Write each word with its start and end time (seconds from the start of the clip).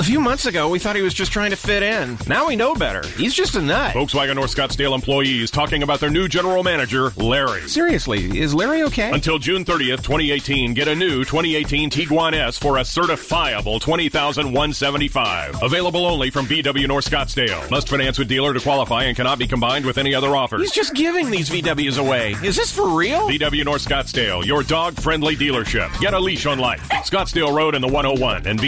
A 0.00 0.02
few 0.02 0.18
months 0.18 0.46
ago, 0.46 0.70
we 0.70 0.78
thought 0.78 0.96
he 0.96 1.02
was 1.02 1.12
just 1.12 1.30
trying 1.30 1.50
to 1.50 1.56
fit 1.56 1.82
in. 1.82 2.16
Now 2.26 2.48
we 2.48 2.56
know 2.56 2.74
better. 2.74 3.06
He's 3.18 3.34
just 3.34 3.54
a 3.54 3.60
nut. 3.60 3.94
Volkswagen 3.94 4.36
North 4.36 4.56
Scottsdale 4.56 4.94
employees 4.94 5.50
talking 5.50 5.82
about 5.82 6.00
their 6.00 6.08
new 6.08 6.26
general 6.26 6.62
manager, 6.62 7.10
Larry. 7.18 7.68
Seriously, 7.68 8.38
is 8.38 8.54
Larry 8.54 8.82
okay? 8.84 9.12
Until 9.12 9.38
June 9.38 9.62
30th, 9.62 10.02
2018, 10.02 10.72
get 10.72 10.88
a 10.88 10.94
new 10.94 11.22
2018 11.22 11.90
Tiguan 11.90 12.32
S 12.32 12.56
for 12.56 12.78
a 12.78 12.80
certifiable 12.80 13.78
$20,175. 13.78 15.62
Available 15.62 16.06
only 16.06 16.30
from 16.30 16.46
VW 16.46 16.88
North 16.88 17.10
Scottsdale. 17.10 17.70
Must 17.70 17.86
finance 17.86 18.18
with 18.18 18.26
dealer 18.26 18.54
to 18.54 18.60
qualify 18.60 19.04
and 19.04 19.14
cannot 19.14 19.38
be 19.38 19.46
combined 19.46 19.84
with 19.84 19.98
any 19.98 20.14
other 20.14 20.34
offers. 20.34 20.62
He's 20.62 20.72
just 20.72 20.94
giving 20.94 21.30
these 21.30 21.50
VWs 21.50 21.98
away. 21.98 22.36
Is 22.42 22.56
this 22.56 22.72
for 22.72 22.88
real? 22.88 23.28
VW 23.28 23.66
North 23.66 23.86
Scottsdale, 23.86 24.46
your 24.46 24.62
dog 24.62 24.94
friendly 24.94 25.36
dealership. 25.36 25.92
Get 26.00 26.14
a 26.14 26.18
leash 26.18 26.46
on 26.46 26.58
life. 26.58 26.88
Scottsdale 26.88 27.54
Road 27.54 27.74
and 27.74 27.84
the 27.84 27.88
101 27.88 28.46
and 28.46 28.58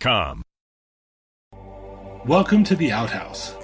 VWNorthScottsdale.com. 0.00 0.42
Welcome 2.26 2.64
to 2.64 2.74
the 2.76 2.92
outhouse. 2.92 3.54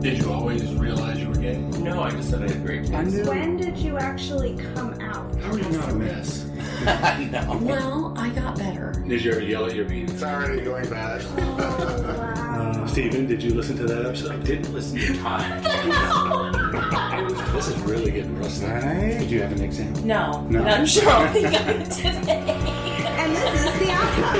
Did 0.00 0.18
you 0.18 0.32
always 0.32 0.64
realize 0.74 1.18
you 1.20 1.28
were 1.28 1.34
gay? 1.34 1.58
No, 1.58 2.02
I 2.02 2.10
just 2.10 2.30
said 2.30 2.42
I 2.42 2.48
had 2.52 2.64
great 2.64 2.86
taste. 2.86 3.26
When 3.28 3.56
did 3.56 3.76
you 3.76 3.98
actually 3.98 4.56
come 4.74 4.94
out? 5.00 5.36
How 5.40 5.52
are 5.52 5.58
you 5.58 5.70
not 5.70 5.88
a 5.90 5.94
mess? 5.94 6.44
no. 7.30 7.58
Well, 7.62 8.14
I 8.16 8.30
got 8.30 8.56
better. 8.56 8.92
Did 9.06 9.22
you 9.22 9.32
ever 9.32 9.40
yell 9.42 9.66
at 9.66 9.74
your 9.74 9.84
penis? 9.86 10.12
It's 10.12 10.22
already 10.22 10.62
going 10.62 10.88
bad. 10.88 11.22
Oh, 11.38 11.56
wow. 11.58 12.70
Uh, 12.82 12.86
Steven, 12.86 13.26
did 13.26 13.42
you 13.42 13.52
listen 13.54 13.76
to 13.76 13.84
that 13.84 14.06
episode? 14.06 14.30
I 14.32 14.36
didn't 14.38 14.72
listen 14.72 14.98
to 14.98 15.18
time. 15.22 15.62
This 17.52 17.68
is 17.68 17.76
really 17.82 18.10
getting 18.10 18.38
rough. 18.38 18.62
Right? 18.62 19.18
Did 19.18 19.30
you 19.30 19.42
have 19.42 19.52
an 19.52 19.60
exam? 19.62 19.92
No, 20.06 20.46
No. 20.48 20.62
but 20.62 20.72
I'm 20.72 20.86
sure 20.86 21.08
I'll 21.10 21.32
be 21.32 21.42
good 21.42 21.90
today. 21.90 22.96
And 23.20 23.36
this 23.36 23.52
is 23.60 23.78
the 23.78 23.90
outcome. 23.92 24.36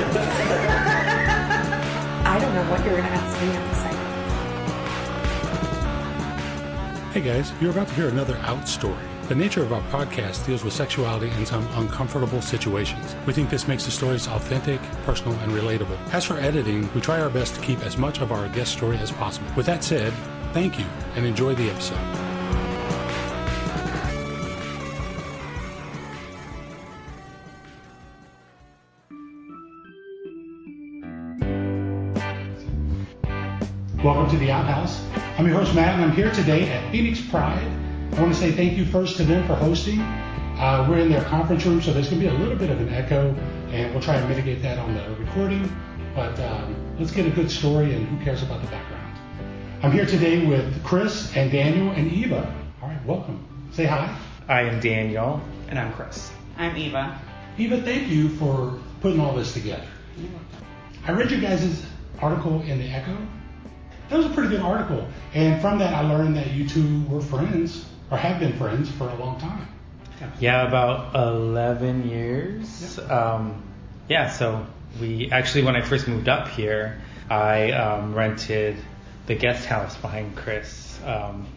I 2.25 2.39
don't 2.41 2.53
know 2.55 2.63
what 2.71 2.83
you're 2.83 2.97
going 2.97 3.03
to 3.03 3.11
ask 3.11 3.39
me. 3.39 3.47
I'm 3.55 3.69
excited. 3.69 3.99
Hey 7.13 7.21
guys, 7.21 7.53
you're 7.61 7.69
about 7.69 7.87
to 7.89 7.93
hear 7.93 8.09
another 8.09 8.37
out 8.37 8.67
story. 8.67 8.97
The 9.27 9.35
nature 9.35 9.61
of 9.61 9.71
our 9.71 9.83
podcast 9.91 10.47
deals 10.47 10.63
with 10.63 10.73
sexuality 10.73 11.29
in 11.29 11.45
some 11.45 11.67
uncomfortable 11.73 12.41
situations. 12.41 13.15
We 13.27 13.33
think 13.33 13.51
this 13.51 13.67
makes 13.67 13.85
the 13.85 13.91
stories 13.91 14.27
authentic, 14.27 14.81
personal, 15.05 15.37
and 15.41 15.51
relatable. 15.51 15.99
As 16.11 16.25
for 16.25 16.39
editing, 16.39 16.91
we 16.95 17.01
try 17.01 17.21
our 17.21 17.29
best 17.29 17.53
to 17.55 17.61
keep 17.61 17.85
as 17.85 17.97
much 17.97 18.19
of 18.19 18.31
our 18.31 18.49
guest 18.49 18.71
story 18.71 18.97
as 18.97 19.11
possible. 19.11 19.45
With 19.55 19.67
that 19.67 19.83
said, 19.83 20.11
thank 20.53 20.79
you 20.79 20.85
and 21.15 21.23
enjoy 21.23 21.53
the 21.53 21.69
episode. 21.69 22.30
To 34.31 34.37
the 34.37 34.49
Outhouse. 34.49 35.03
I'm 35.37 35.45
your 35.45 35.57
host, 35.57 35.75
Matt, 35.75 35.95
and 35.95 36.05
I'm 36.05 36.13
here 36.13 36.31
today 36.31 36.69
at 36.69 36.89
Phoenix 36.89 37.19
Pride. 37.19 37.67
I 38.13 38.21
want 38.21 38.33
to 38.33 38.39
say 38.39 38.49
thank 38.49 38.77
you 38.77 38.85
first 38.85 39.17
to 39.17 39.23
them 39.25 39.45
for 39.45 39.55
hosting. 39.55 39.99
Uh, 39.99 40.87
we're 40.89 40.99
in 40.99 41.11
their 41.11 41.23
conference 41.25 41.65
room, 41.65 41.81
so 41.81 41.91
there's 41.91 42.07
going 42.07 42.21
to 42.21 42.29
be 42.29 42.33
a 42.33 42.39
little 42.39 42.55
bit 42.55 42.69
of 42.69 42.79
an 42.79 42.93
echo, 42.93 43.35
and 43.71 43.91
we'll 43.91 44.01
try 44.01 44.15
and 44.15 44.29
mitigate 44.29 44.61
that 44.61 44.77
on 44.77 44.93
the 44.93 45.03
recording. 45.15 45.69
But 46.15 46.39
um, 46.39 46.73
let's 46.97 47.11
get 47.11 47.25
a 47.25 47.29
good 47.29 47.51
story, 47.51 47.93
and 47.93 48.07
who 48.07 48.23
cares 48.23 48.41
about 48.41 48.61
the 48.61 48.69
background? 48.69 49.19
I'm 49.83 49.91
here 49.91 50.05
today 50.05 50.45
with 50.45 50.81
Chris 50.81 51.35
and 51.35 51.51
Daniel 51.51 51.89
and 51.89 52.09
Eva. 52.09 52.55
All 52.81 52.87
right, 52.87 53.05
welcome. 53.05 53.45
Say 53.73 53.83
hi. 53.83 54.17
I 54.47 54.61
am 54.61 54.79
Daniel. 54.79 55.41
And 55.67 55.77
I'm 55.77 55.91
Chris. 55.91 56.31
I'm 56.55 56.77
Eva. 56.77 57.19
Eva, 57.57 57.81
thank 57.81 58.07
you 58.07 58.29
for 58.29 58.79
putting 59.01 59.19
all 59.19 59.35
this 59.35 59.53
together. 59.53 59.87
I 61.05 61.11
read 61.11 61.31
your 61.31 61.41
guys' 61.41 61.85
article 62.21 62.61
in 62.61 62.79
the 62.79 62.87
Echo. 62.87 63.17
That 64.11 64.17
was 64.17 64.25
a 64.25 64.29
pretty 64.31 64.49
good 64.49 64.59
article. 64.59 65.07
And 65.33 65.61
from 65.61 65.79
that, 65.79 65.93
I 65.93 66.01
learned 66.01 66.35
that 66.35 66.51
you 66.51 66.67
two 66.67 67.05
were 67.05 67.21
friends, 67.21 67.85
or 68.09 68.17
have 68.17 68.41
been 68.41 68.51
friends 68.57 68.91
for 68.91 69.07
a 69.07 69.15
long 69.15 69.39
time. 69.39 69.65
Yeah, 70.37 70.67
about 70.67 71.15
11 71.15 72.09
years. 72.09 72.99
Um, 72.99 73.63
yeah, 74.09 74.29
so 74.29 74.67
we 74.99 75.31
actually, 75.31 75.63
when 75.63 75.77
I 75.77 75.81
first 75.81 76.09
moved 76.09 76.27
up 76.27 76.49
here, 76.49 77.01
I 77.29 77.71
um, 77.71 78.13
rented 78.13 78.75
the 79.27 79.35
guest 79.35 79.65
house 79.65 79.95
behind 79.95 80.35
Chris. 80.35 80.99
Um, 81.05 81.47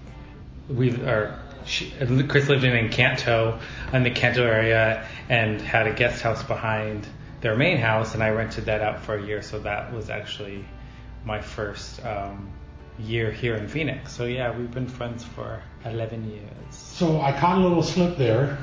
we 0.68 0.92
or 0.92 1.36
she, 1.64 1.90
Chris 2.28 2.48
lived 2.48 2.62
in 2.62 2.88
Encanto, 2.88 3.60
in 3.92 4.04
the 4.04 4.12
Canto 4.12 4.44
area, 4.44 5.04
and 5.28 5.60
had 5.60 5.88
a 5.88 5.92
guest 5.92 6.22
house 6.22 6.44
behind 6.44 7.04
their 7.40 7.56
main 7.56 7.78
house, 7.78 8.14
and 8.14 8.22
I 8.22 8.30
rented 8.30 8.66
that 8.66 8.80
out 8.80 9.00
for 9.00 9.16
a 9.16 9.26
year. 9.26 9.42
So 9.42 9.58
that 9.58 9.92
was 9.92 10.08
actually 10.08 10.64
my 11.24 11.40
first 11.40 12.04
um, 12.04 12.50
year 12.98 13.30
here 13.30 13.56
in 13.56 13.68
Phoenix. 13.68 14.12
So 14.12 14.24
yeah, 14.24 14.56
we've 14.56 14.70
been 14.70 14.88
friends 14.88 15.24
for 15.24 15.62
11 15.84 16.30
years. 16.30 16.44
So 16.70 17.20
I 17.20 17.32
caught 17.32 17.58
a 17.58 17.60
little 17.60 17.82
slip 17.82 18.16
there. 18.16 18.58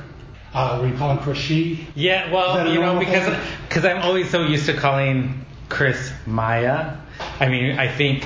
Uh, 0.53 0.79
were 0.81 0.87
you 0.87 0.97
calling 0.97 1.17
Chris 1.19 1.37
she? 1.37 1.87
Yeah, 1.95 2.31
well, 2.31 2.71
you 2.73 2.81
know, 2.81 2.99
because 2.99 3.37
because 3.67 3.85
I'm 3.85 4.01
always 4.01 4.29
so 4.29 4.43
used 4.43 4.65
to 4.65 4.73
calling 4.73 5.45
Chris 5.69 6.11
Mya. 6.27 7.01
I 7.39 7.47
mean, 7.47 7.79
I 7.79 7.87
think 7.87 8.25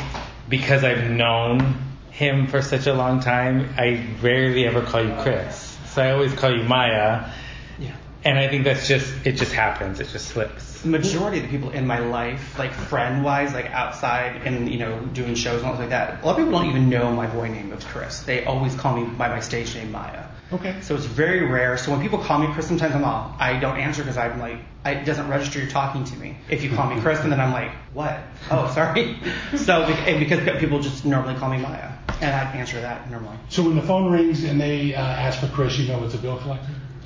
because 0.49 0.83
I've 0.83 1.09
known 1.11 1.75
him 2.09 2.47
for 2.47 2.61
such 2.63 2.87
a 2.87 2.93
long 2.93 3.19
time, 3.19 3.69
I 3.77 4.07
rarely 4.21 4.65
ever 4.65 4.81
call 4.81 5.03
you 5.03 5.13
Chris. 5.21 5.77
So 5.89 6.01
I 6.01 6.11
always 6.11 6.33
call 6.33 6.51
you 6.51 6.63
Mya. 6.63 7.31
Yeah. 7.77 7.95
And 8.23 8.39
I 8.39 8.47
think 8.47 8.63
that's 8.63 8.87
just 8.87 9.13
it 9.25 9.33
just 9.33 9.53
happens. 9.53 9.99
It 9.99 10.07
just 10.09 10.29
slips. 10.29 10.74
Majority 10.85 11.37
of 11.39 11.43
the 11.43 11.49
people 11.49 11.71
in 11.71 11.87
my 11.87 11.99
life, 11.99 12.57
like 12.57 12.71
friend 12.71 13.23
wise, 13.23 13.53
like 13.53 13.65
outside 13.71 14.41
and 14.45 14.69
you 14.69 14.77
know 14.77 14.99
doing 15.13 15.35
shows 15.35 15.61
and 15.61 15.71
all 15.71 15.77
like 15.77 15.89
that, 15.89 16.23
a 16.23 16.25
lot 16.25 16.33
of 16.39 16.45
people 16.45 16.59
don't 16.59 16.69
even 16.69 16.89
know 16.89 17.11
my 17.11 17.27
boy 17.27 17.47
name 17.47 17.71
is 17.73 17.83
Chris. 17.83 18.21
They 18.21 18.45
always 18.45 18.75
call 18.75 18.95
me 18.97 19.05
by 19.05 19.29
my 19.29 19.39
stage 19.39 19.75
name 19.75 19.91
Mya. 19.91 20.29
Okay. 20.53 20.79
So 20.81 20.95
it's 20.95 21.05
very 21.05 21.45
rare. 21.45 21.75
So 21.77 21.91
when 21.91 22.01
people 22.01 22.19
call 22.19 22.39
me 22.39 22.47
Chris, 22.53 22.67
sometimes 22.67 22.93
I'm 22.93 23.03
all, 23.03 23.35
I 23.39 23.59
don't 23.59 23.77
answer 23.77 24.03
because 24.03 24.17
I'm 24.17 24.39
like, 24.39 24.59
I, 24.83 24.91
it 24.91 25.05
doesn't 25.05 25.27
register 25.27 25.59
you're 25.59 25.69
talking 25.69 26.03
to 26.03 26.15
me. 26.17 26.37
If 26.49 26.63
you 26.63 26.69
call 26.69 26.93
me 26.93 27.01
Chris, 27.01 27.19
and 27.21 27.31
then 27.31 27.41
I'm 27.41 27.51
like, 27.51 27.71
what? 27.93 28.19
Oh, 28.51 28.71
sorry. 28.75 29.17
so 29.57 29.83
and 29.83 30.19
because 30.19 30.59
people 30.59 30.79
just 30.79 31.05
normally 31.05 31.35
call 31.35 31.49
me 31.49 31.57
Mya, 31.57 31.97
and 32.21 32.31
I 32.31 32.43
answer 32.55 32.79
that 32.81 33.09
normally. 33.09 33.37
So 33.49 33.63
when 33.63 33.75
the 33.75 33.81
phone 33.81 34.11
rings 34.11 34.43
and 34.43 34.61
they 34.61 34.93
uh, 34.93 35.01
ask 35.01 35.39
for 35.39 35.47
Chris, 35.47 35.77
you 35.79 35.87
know 35.87 36.03
it's 36.03 36.13
a 36.13 36.19
bill 36.19 36.37
collector? 36.37 36.69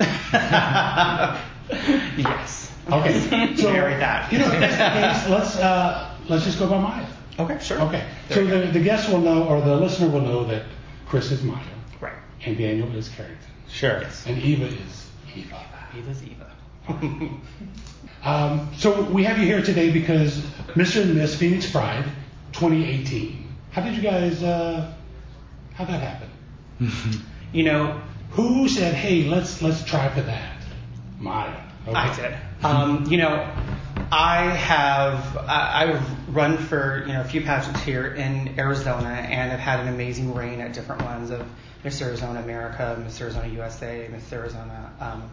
yes. 2.18 2.59
Okay. 2.92 3.54
So, 3.56 3.72
that. 3.72 4.32
You 4.32 4.38
know, 4.38 4.46
if 4.52 4.60
that's 4.60 4.76
the 4.76 5.28
case, 5.28 5.30
let's, 5.38 5.56
uh, 5.56 6.14
let's 6.28 6.44
just 6.44 6.58
go 6.58 6.68
by 6.68 6.78
Mya. 6.78 7.08
Okay, 7.38 7.58
sure. 7.62 7.80
Okay. 7.82 8.04
So 8.30 8.44
the, 8.44 8.66
the 8.72 8.80
guest 8.80 9.08
will 9.10 9.20
know, 9.20 9.44
or 9.44 9.60
the 9.60 9.76
listener 9.76 10.08
will 10.08 10.20
know 10.20 10.44
that 10.44 10.64
Chris 11.06 11.30
is 11.30 11.42
Mya, 11.42 11.58
Right. 12.00 12.12
and 12.44 12.56
Daniel 12.58 12.94
is 12.96 13.08
Carrington, 13.08 13.38
Sure. 13.68 14.02
and 14.26 14.38
Eva 14.42 14.66
is 14.66 15.10
Eva. 15.34 15.64
Eva's 15.96 16.22
Eva. 16.22 16.50
Um, 18.22 18.68
so 18.76 19.00
we 19.02 19.24
have 19.24 19.38
you 19.38 19.46
here 19.46 19.62
today 19.62 19.90
because 19.90 20.40
Mr. 20.74 21.00
and 21.02 21.14
Miss 21.14 21.34
Phoenix 21.34 21.70
Pride 21.70 22.04
2018. 22.52 23.48
How 23.70 23.80
did 23.82 23.94
you 23.96 24.02
guys? 24.02 24.42
Uh, 24.42 24.92
how 25.74 25.84
that 25.86 26.00
happen? 26.00 26.28
You 27.52 27.64
know, 27.64 28.00
Who 28.32 28.68
said, 28.68 28.94
"Hey, 28.94 29.24
let's 29.24 29.60
let's 29.62 29.82
try 29.84 30.08
for 30.10 30.20
that"? 30.20 30.62
Mya. 31.18 31.69
Okay. 31.90 31.98
I 31.98 32.16
did. 32.16 32.36
Um, 32.64 33.06
you 33.06 33.18
know, 33.18 33.52
I 34.12 34.44
have 34.44 35.36
I, 35.36 35.84
I've 35.84 36.34
run 36.34 36.58
for 36.58 37.04
you 37.06 37.12
know 37.12 37.20
a 37.20 37.24
few 37.24 37.42
pageants 37.42 37.80
here 37.82 38.06
in 38.14 38.58
Arizona 38.58 39.08
and 39.08 39.52
I've 39.52 39.60
had 39.60 39.80
an 39.80 39.88
amazing 39.88 40.34
reign 40.34 40.60
at 40.60 40.72
different 40.72 41.02
ones 41.02 41.30
of 41.30 41.46
Miss 41.84 42.00
Arizona 42.02 42.40
America, 42.40 43.00
Miss 43.02 43.20
Arizona 43.20 43.48
USA, 43.48 44.08
Miss 44.10 44.32
Arizona 44.32 44.92
um, 45.00 45.30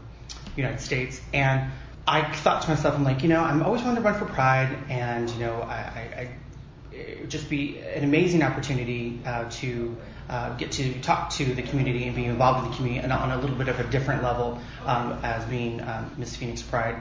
United 0.55 0.79
States, 0.79 1.21
and 1.33 1.71
I 2.07 2.21
thought 2.35 2.61
to 2.63 2.69
myself, 2.69 2.95
I'm 2.95 3.03
like, 3.03 3.21
you 3.21 3.29
know, 3.29 3.41
I'm 3.41 3.61
always 3.63 3.81
wanting 3.81 3.97
to 3.97 4.01
run 4.01 4.17
for 4.17 4.25
Pride, 4.25 4.77
and 4.89 5.29
you 5.31 5.39
know, 5.39 5.61
I, 5.61 5.75
I, 5.75 6.19
I 6.21 6.95
it 6.95 7.21
would 7.21 7.29
just 7.29 7.49
be 7.49 7.79
an 7.79 8.03
amazing 8.03 8.43
opportunity 8.43 9.19
uh, 9.25 9.49
to 9.49 9.97
uh, 10.29 10.55
get 10.57 10.71
to 10.73 10.99
talk 11.01 11.29
to 11.31 11.45
the 11.45 11.61
community 11.61 12.05
and 12.05 12.15
be 12.15 12.25
involved 12.25 12.65
in 12.65 12.71
the 12.71 12.77
community 12.77 13.03
and 13.03 13.13
on 13.13 13.31
a 13.31 13.37
little 13.39 13.55
bit 13.55 13.67
of 13.69 13.79
a 13.79 13.83
different 13.85 14.23
level 14.23 14.59
um, 14.85 15.13
as 15.23 15.43
being 15.45 15.81
um, 15.81 16.11
Miss 16.17 16.35
Phoenix 16.35 16.61
Pride. 16.61 16.97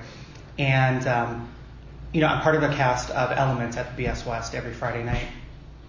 And, 0.59 1.07
um, 1.07 1.49
you 2.13 2.21
know, 2.21 2.29
I'm 2.29 2.41
part 2.43 2.55
of 2.55 2.63
a 2.63 2.69
cast 2.75 3.11
of 3.11 3.33
Elements 3.37 3.77
at 3.77 3.97
the 3.97 4.05
BS 4.05 4.25
West 4.27 4.55
every 4.55 4.73
Friday 4.73 5.03
night. 5.05 5.27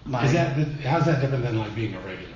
My- 0.04 0.24
Is 0.24 0.32
that 0.32 0.56
how's 0.84 1.04
that 1.06 1.20
different 1.20 1.44
than 1.44 1.58
like 1.58 1.74
being 1.74 1.94
a 1.94 2.00
regular? 2.00 2.34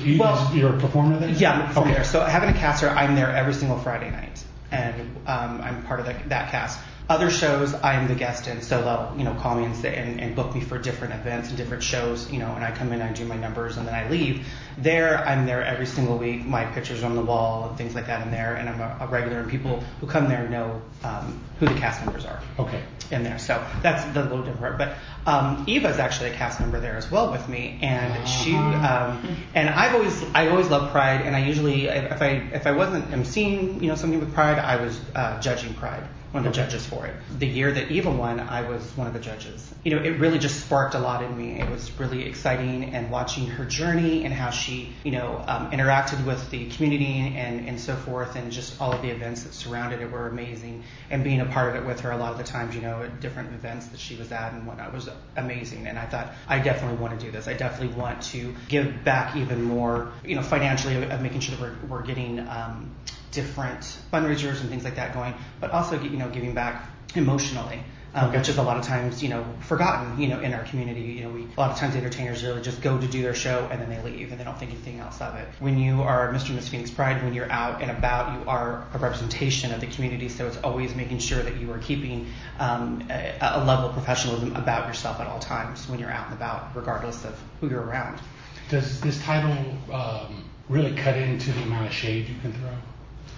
You, 0.00 0.18
Well- 0.18 0.50
you're 0.54 0.74
a 0.76 0.78
performer 0.78 1.18
there. 1.18 1.28
Yeah, 1.30 1.52
I'm 1.52 1.72
from 1.72 1.84
Okay. 1.84 1.94
there. 1.94 2.04
So 2.04 2.20
having 2.24 2.50
a 2.50 2.54
caster, 2.54 2.88
I'm 2.88 3.14
there 3.16 3.30
every 3.30 3.54
single 3.54 3.78
Friday 3.78 4.10
night, 4.10 4.42
and 4.70 4.94
um, 5.26 5.60
I'm 5.60 5.82
part 5.82 6.00
of 6.00 6.06
the, 6.06 6.14
that 6.28 6.50
cast. 6.50 6.78
Other 7.06 7.28
shows, 7.28 7.74
I 7.74 7.94
am 7.94 8.08
the 8.08 8.14
guest 8.14 8.48
in, 8.48 8.62
so 8.62 8.80
they'll 8.80 9.18
you 9.18 9.24
know 9.24 9.34
call 9.34 9.56
me 9.56 9.64
and, 9.64 9.76
say, 9.76 9.94
and 9.94 10.22
and 10.22 10.34
book 10.34 10.54
me 10.54 10.62
for 10.62 10.78
different 10.78 11.12
events 11.12 11.50
and 11.50 11.58
different 11.58 11.82
shows, 11.82 12.32
you 12.32 12.38
know, 12.38 12.50
and 12.54 12.64
I 12.64 12.70
come 12.70 12.92
in, 12.94 13.02
I 13.02 13.12
do 13.12 13.26
my 13.26 13.36
numbers, 13.36 13.76
and 13.76 13.86
then 13.86 13.94
I 13.94 14.08
leave. 14.08 14.46
There, 14.78 15.18
I'm 15.18 15.44
there 15.44 15.62
every 15.62 15.84
single 15.84 16.16
week. 16.16 16.46
My 16.46 16.64
pictures 16.64 17.02
on 17.02 17.14
the 17.14 17.20
wall 17.20 17.68
and 17.68 17.76
things 17.76 17.94
like 17.94 18.06
that 18.06 18.22
in 18.22 18.30
there, 18.30 18.54
and 18.54 18.70
I'm 18.70 18.80
a, 18.80 19.04
a 19.04 19.06
regular, 19.06 19.40
and 19.40 19.50
people 19.50 19.84
who 20.00 20.06
come 20.06 20.30
there 20.30 20.48
know 20.48 20.80
um, 21.02 21.44
who 21.60 21.66
the 21.66 21.74
cast 21.74 22.02
members 22.02 22.24
are. 22.24 22.40
Okay. 22.58 22.82
in 23.10 23.22
there. 23.22 23.38
So 23.38 23.62
that's 23.82 24.02
the 24.14 24.22
little 24.22 24.42
different. 24.42 24.78
But 24.78 24.94
um, 25.26 25.64
Eva 25.66 25.88
is 25.90 25.98
actually 25.98 26.30
a 26.30 26.34
cast 26.34 26.58
member 26.58 26.80
there 26.80 26.96
as 26.96 27.10
well 27.10 27.30
with 27.30 27.46
me, 27.50 27.78
and 27.82 28.26
she 28.26 28.54
um, 28.54 29.36
and 29.54 29.68
I've 29.68 29.94
always 29.94 30.24
I 30.34 30.48
always 30.48 30.70
loved 30.70 30.90
Pride, 30.90 31.20
and 31.20 31.36
I 31.36 31.44
usually 31.44 31.84
if 31.84 32.22
I 32.22 32.28
if 32.54 32.66
I 32.66 32.72
wasn't 32.72 33.10
emceeing 33.10 33.82
you 33.82 33.88
know 33.88 33.94
something 33.94 34.20
with 34.20 34.32
Pride, 34.32 34.58
I 34.58 34.82
was 34.82 34.98
uh, 35.14 35.38
judging 35.42 35.74
Pride 35.74 36.04
one 36.34 36.44
of 36.44 36.52
the 36.52 36.56
judges 36.56 36.84
for 36.84 37.06
it. 37.06 37.14
The 37.38 37.46
year 37.46 37.70
that 37.70 37.92
Eva 37.92 38.10
won, 38.10 38.40
I 38.40 38.68
was 38.68 38.82
one 38.96 39.06
of 39.06 39.12
the 39.12 39.20
judges. 39.20 39.72
You 39.84 39.94
know, 39.94 40.02
it 40.02 40.18
really 40.18 40.40
just 40.40 40.64
sparked 40.64 40.96
a 40.96 40.98
lot 40.98 41.22
in 41.22 41.38
me. 41.38 41.60
It 41.60 41.70
was 41.70 41.96
really 42.00 42.26
exciting 42.26 42.92
and 42.92 43.08
watching 43.08 43.46
her 43.46 43.64
journey 43.64 44.24
and 44.24 44.34
how 44.34 44.50
she, 44.50 44.92
you 45.04 45.12
know, 45.12 45.44
um, 45.46 45.70
interacted 45.70 46.26
with 46.26 46.50
the 46.50 46.68
community 46.70 47.32
and, 47.36 47.68
and 47.68 47.78
so 47.78 47.94
forth 47.94 48.34
and 48.34 48.50
just 48.50 48.80
all 48.80 48.92
of 48.92 49.00
the 49.00 49.10
events 49.10 49.44
that 49.44 49.54
surrounded 49.54 50.00
it 50.00 50.10
were 50.10 50.26
amazing. 50.26 50.82
And 51.08 51.22
being 51.22 51.40
a 51.40 51.46
part 51.46 51.68
of 51.68 51.80
it 51.80 51.86
with 51.86 52.00
her 52.00 52.10
a 52.10 52.16
lot 52.16 52.32
of 52.32 52.38
the 52.38 52.44
times, 52.44 52.74
you 52.74 52.82
know, 52.82 53.04
at 53.04 53.20
different 53.20 53.54
events 53.54 53.86
that 53.86 54.00
she 54.00 54.16
was 54.16 54.32
at 54.32 54.54
and 54.54 54.66
whatnot 54.66 54.92
was 54.92 55.08
amazing. 55.36 55.86
And 55.86 55.96
I 55.96 56.06
thought, 56.06 56.32
I 56.48 56.58
definitely 56.58 56.98
want 56.98 57.16
to 57.16 57.24
do 57.24 57.30
this. 57.30 57.46
I 57.46 57.52
definitely 57.52 57.96
want 57.96 58.20
to 58.22 58.52
give 58.68 59.04
back 59.04 59.36
even 59.36 59.62
more, 59.62 60.10
you 60.24 60.34
know, 60.34 60.42
financially 60.42 60.96
of 60.96 61.22
making 61.22 61.38
sure 61.38 61.54
that 61.54 61.62
we're, 61.62 61.98
we're 61.98 62.02
getting, 62.02 62.40
um, 62.40 62.92
different 63.34 63.80
fundraisers 64.12 64.60
and 64.60 64.70
things 64.70 64.84
like 64.84 64.96
that 64.96 65.12
going, 65.12 65.34
but 65.60 65.70
also 65.70 66.00
you 66.00 66.16
know 66.16 66.30
giving 66.30 66.54
back 66.54 66.88
emotionally. 67.14 67.80
Um, 68.14 68.28
Okay. 68.28 68.38
Which 68.38 68.48
is 68.48 68.58
a 68.58 68.62
lot 68.62 68.76
of 68.76 68.84
times, 68.84 69.24
you 69.24 69.28
know, 69.28 69.44
forgotten, 69.62 70.20
you 70.20 70.28
know, 70.28 70.38
in 70.38 70.54
our 70.54 70.62
community. 70.62 71.00
You 71.00 71.24
know, 71.24 71.30
we 71.30 71.42
a 71.42 71.60
lot 71.60 71.72
of 71.72 71.78
times 71.78 71.96
entertainers 71.96 72.44
really 72.44 72.62
just 72.62 72.80
go 72.80 72.96
to 72.96 73.06
do 73.08 73.22
their 73.22 73.34
show 73.34 73.66
and 73.72 73.82
then 73.82 73.90
they 73.90 74.00
leave 74.08 74.30
and 74.30 74.38
they 74.38 74.44
don't 74.44 74.56
think 74.56 74.70
anything 74.70 75.00
else 75.00 75.20
of 75.20 75.34
it. 75.34 75.48
When 75.58 75.80
you 75.80 76.00
are 76.02 76.32
Mr. 76.32 76.50
and 76.50 76.54
Miss 76.54 76.68
Phoenix 76.68 76.92
Pride, 76.92 77.24
when 77.24 77.34
you're 77.34 77.50
out 77.50 77.82
and 77.82 77.90
about, 77.90 78.38
you 78.38 78.48
are 78.48 78.86
a 78.94 78.98
representation 78.98 79.74
of 79.74 79.80
the 79.80 79.88
community. 79.88 80.28
So 80.28 80.46
it's 80.46 80.58
always 80.58 80.94
making 80.94 81.18
sure 81.18 81.42
that 81.42 81.56
you 81.56 81.72
are 81.72 81.78
keeping 81.78 82.28
um, 82.60 83.04
a, 83.10 83.36
a 83.40 83.64
level 83.64 83.86
of 83.88 83.94
professionalism 83.94 84.54
about 84.54 84.86
yourself 84.86 85.18
at 85.18 85.26
all 85.26 85.40
times 85.40 85.88
when 85.88 85.98
you're 85.98 86.12
out 86.12 86.26
and 86.26 86.34
about, 86.34 86.76
regardless 86.76 87.24
of 87.24 87.36
who 87.60 87.68
you're 87.68 87.82
around. 87.82 88.20
Does 88.68 89.00
this 89.00 89.20
title 89.24 89.76
um, 89.92 90.44
really 90.68 90.94
cut 90.94 91.16
into 91.16 91.50
the 91.50 91.62
amount 91.62 91.88
of 91.88 91.92
shade 91.92 92.28
you 92.28 92.36
can 92.42 92.52
throw? 92.52 92.70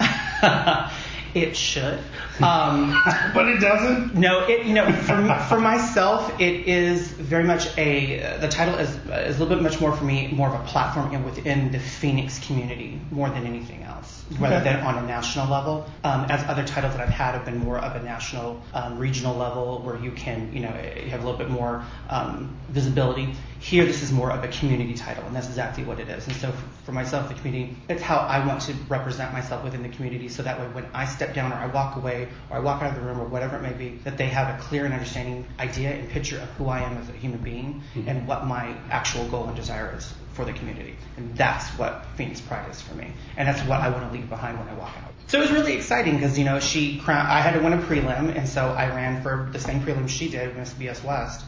it 1.35 1.57
should. 1.57 1.99
Um, 2.43 2.95
But 3.35 3.49
it 3.49 3.61
doesn't. 3.61 4.15
No, 4.15 4.47
it 4.47 4.67
you 4.67 4.75
know 4.75 4.91
for, 4.91 5.17
for 5.49 5.61
myself 5.61 6.41
it 6.41 6.67
is 6.67 7.09
very 7.09 7.45
much 7.45 7.67
a 7.77 8.39
the 8.41 8.49
title 8.49 8.75
is 8.77 8.91
is 8.95 9.37
a 9.37 9.39
little 9.39 9.49
bit 9.49 9.63
much 9.63 9.81
more 9.81 9.95
for 9.95 10.05
me 10.05 10.29
more 10.29 10.49
of 10.49 10.61
a 10.61 10.65
platform 10.65 11.13
in, 11.15 11.25
within 11.25 11.71
the 11.73 11.79
Phoenix 11.79 12.45
community 12.47 12.99
more 13.11 13.29
than 13.29 13.47
anything 13.47 13.83
else 13.83 14.16
rather 14.39 14.63
than 14.63 14.81
on 14.81 15.03
a 15.03 15.07
national 15.07 15.49
level. 15.49 15.87
Um, 16.05 16.27
as 16.29 16.43
other 16.49 16.65
titles 16.65 16.95
that 16.95 17.01
I've 17.01 17.15
had 17.15 17.33
have 17.33 17.45
been 17.45 17.59
more 17.59 17.79
of 17.79 17.97
a 17.97 18.03
national 18.03 18.63
um, 18.75 18.99
regional 18.99 19.37
level 19.37 19.81
where 19.83 19.99
you 19.99 20.11
can 20.13 20.53
you 20.53 20.61
know 20.61 20.75
you 20.97 21.11
have 21.11 21.23
a 21.23 21.25
little 21.25 21.39
bit 21.39 21.51
more 21.51 21.85
um, 22.09 22.57
visibility. 22.69 23.35
Here 23.59 23.85
this 23.85 24.03
is 24.03 24.13
more 24.13 24.31
of 24.31 24.45
a 24.45 24.49
community 24.49 24.95
title 24.95 25.25
and 25.25 25.35
that's 25.35 25.49
exactly 25.49 25.85
what 25.85 26.01
it 26.01 26.09
is. 26.09 26.27
And 26.27 26.37
so 26.37 26.53
for, 26.53 26.67
for 26.85 26.93
myself 26.93 27.29
the 27.29 27.35
community 27.35 27.77
it's 27.89 28.03
how 28.03 28.19
I 28.19 28.45
want 28.47 28.61
to 28.63 28.75
represent 28.89 29.33
myself 29.33 29.65
within 29.65 29.83
the 29.83 29.89
community 29.89 30.29
so 30.29 30.43
that 30.43 30.59
way 30.59 30.67
when 30.67 30.87
I 30.93 31.07
step 31.07 31.35
down 31.35 31.53
or 31.53 31.57
I 31.57 31.67
walk 31.67 31.97
away 31.97 32.29
or 32.51 32.57
I 32.57 32.61
walk 32.61 32.83
out 32.83 32.91
of 32.91 33.01
the 33.01 33.07
room 33.07 33.21
or 33.21 33.27
whatever 33.27 33.57
it 33.57 33.63
may 33.63 33.73
be, 33.73 33.99
that 34.05 34.19
they 34.19 34.27
have 34.29 34.59
a 34.59 34.63
clear 34.63 34.85
and 34.85 34.93
understanding 34.93 35.47
idea 35.59 35.91
and 35.91 36.09
picture 36.11 36.39
of 36.39 36.49
who 36.51 36.69
I 36.69 36.81
am 36.81 36.99
as 36.99 37.09
a 37.09 37.13
human 37.13 37.41
being 37.41 37.83
and 38.07 38.27
what 38.27 38.47
my 38.47 38.77
actual 38.91 39.27
goal 39.29 39.47
and 39.47 39.57
desire 39.57 39.95
is 39.97 40.13
for 40.37 40.45
the 40.45 40.53
community. 40.53 40.95
And 41.17 41.35
that's 41.35 41.67
what 41.71 42.07
Phoenix 42.17 42.41
Pride 42.41 42.71
is 42.71 42.81
for 42.81 42.95
me. 42.95 43.11
And 43.37 43.49
that's 43.49 43.63
what 43.63 43.81
I 43.81 43.89
want 43.89 44.07
to 44.07 44.13
leave 44.17 44.29
behind 44.29 44.59
when 44.59 44.69
I 44.69 44.75
walk 44.75 44.95
out. 45.03 45.13
So 45.29 45.39
it 45.39 45.41
was 45.41 45.51
really 45.51 45.73
exciting 45.73 46.15
because, 46.15 46.39
you 46.39 46.45
know, 46.45 46.61
she 46.61 46.99
crowned, 46.99 47.27
I 47.27 47.41
had 47.41 47.55
to 47.55 47.61
win 47.61 47.73
a 47.73 47.79
prelim, 47.79 48.37
and 48.37 48.49
so 48.49 48.67
I 48.69 48.95
ran 48.95 49.23
for 49.23 49.49
the 49.51 49.59
same 49.59 49.81
prelim 49.81 50.09
she 50.09 50.29
did, 50.29 50.57
Miss 50.57 50.73
BS 50.75 51.03
West. 51.03 51.45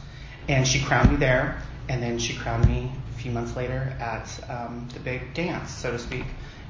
And 0.47 0.67
she 0.67 0.81
crowned 0.81 1.11
me 1.11 1.17
there, 1.17 1.61
and 1.87 2.01
then 2.01 2.17
she 2.17 2.35
crowned 2.35 2.67
me 2.67 2.91
a 3.15 3.19
few 3.19 3.31
months 3.31 3.55
later 3.55 3.95
at 3.99 4.49
um, 4.49 4.87
the 4.93 4.99
big 4.99 5.33
dance, 5.33 5.71
so 5.71 5.91
to 5.91 5.99
speak. 5.99 6.25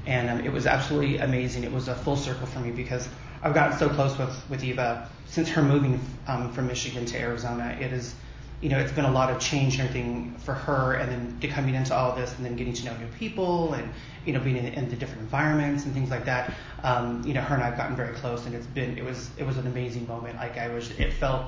And 0.06 0.30
um, 0.30 0.40
it 0.46 0.52
was 0.52 0.66
absolutely 0.66 1.18
amazing. 1.18 1.64
It 1.64 1.72
was 1.72 1.88
a 1.88 1.94
full 1.94 2.16
circle 2.16 2.46
for 2.46 2.60
me 2.60 2.70
because 2.70 3.08
I've 3.42 3.54
gotten 3.54 3.78
so 3.78 3.88
close 3.88 4.16
with, 4.18 4.50
with 4.50 4.62
Eva 4.62 5.08
since 5.26 5.48
her 5.50 5.62
moving 5.62 6.00
um, 6.26 6.52
from 6.52 6.66
Michigan 6.66 7.06
to 7.06 7.18
Arizona. 7.18 7.76
It 7.80 7.92
is, 7.92 8.14
you 8.60 8.68
know, 8.68 8.78
it's 8.78 8.92
been 8.92 9.06
a 9.06 9.10
lot 9.10 9.30
of 9.30 9.40
change 9.40 9.78
and 9.78 9.88
everything 9.88 10.34
for 10.38 10.52
her, 10.52 10.92
and 10.94 11.10
then 11.10 11.40
to 11.40 11.48
coming 11.48 11.74
into 11.74 11.94
all 11.94 12.14
this, 12.14 12.34
and 12.36 12.44
then 12.44 12.56
getting 12.56 12.74
to 12.74 12.84
know 12.84 12.96
new 12.98 13.06
people, 13.18 13.72
and 13.72 13.90
you 14.26 14.32
know, 14.32 14.40
being 14.40 14.58
in, 14.58 14.66
in 14.66 14.88
the 14.90 14.96
different 14.96 15.22
environments 15.22 15.84
and 15.84 15.94
things 15.94 16.10
like 16.10 16.26
that. 16.26 16.52
Um, 16.82 17.22
you 17.26 17.32
know, 17.32 17.40
her 17.40 17.54
and 17.54 17.64
I've 17.64 17.76
gotten 17.76 17.96
very 17.96 18.14
close, 18.14 18.44
and 18.46 18.54
it's 18.54 18.66
been, 18.66 18.98
it 18.98 19.04
was, 19.04 19.30
it 19.38 19.46
was 19.46 19.56
an 19.56 19.66
amazing 19.66 20.06
moment. 20.06 20.36
Like 20.36 20.58
I 20.58 20.68
was, 20.68 20.90
it 20.98 21.14
felt, 21.14 21.46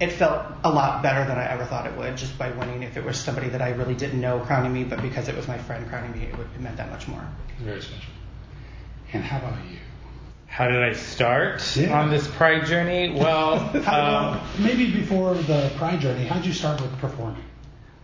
it 0.00 0.10
felt 0.12 0.46
a 0.64 0.70
lot 0.70 1.02
better 1.02 1.26
than 1.26 1.38
I 1.38 1.46
ever 1.50 1.66
thought 1.66 1.86
it 1.86 1.96
would, 1.98 2.16
just 2.16 2.38
by 2.38 2.50
winning. 2.50 2.82
If 2.82 2.96
it 2.96 3.04
was 3.04 3.18
somebody 3.18 3.50
that 3.50 3.60
I 3.60 3.70
really 3.70 3.94
didn't 3.94 4.20
know 4.20 4.40
crowning 4.40 4.72
me, 4.72 4.84
but 4.84 5.02
because 5.02 5.28
it 5.28 5.36
was 5.36 5.46
my 5.46 5.58
friend 5.58 5.86
crowning 5.88 6.18
me, 6.18 6.26
it, 6.26 6.38
would, 6.38 6.48
it 6.54 6.60
meant 6.60 6.78
that 6.78 6.90
much 6.90 7.06
more. 7.08 7.26
Very 7.60 7.82
special. 7.82 8.12
And 9.12 9.22
how 9.22 9.38
about 9.38 9.58
you? 9.70 9.78
How 10.54 10.68
did 10.68 10.84
I 10.84 10.92
start 10.92 11.76
Yeah. 11.76 12.00
on 12.00 12.10
this 12.10 12.28
pride 12.28 12.66
journey? 12.66 13.10
Well, 13.12 13.54
um, 13.88 14.40
maybe 14.60 14.88
before 14.88 15.34
the 15.34 15.72
Pride 15.76 15.98
journey, 15.98 16.26
how 16.26 16.36
did 16.36 16.46
you 16.46 16.52
start 16.52 16.80
with 16.80 16.96
performing? 17.00 17.42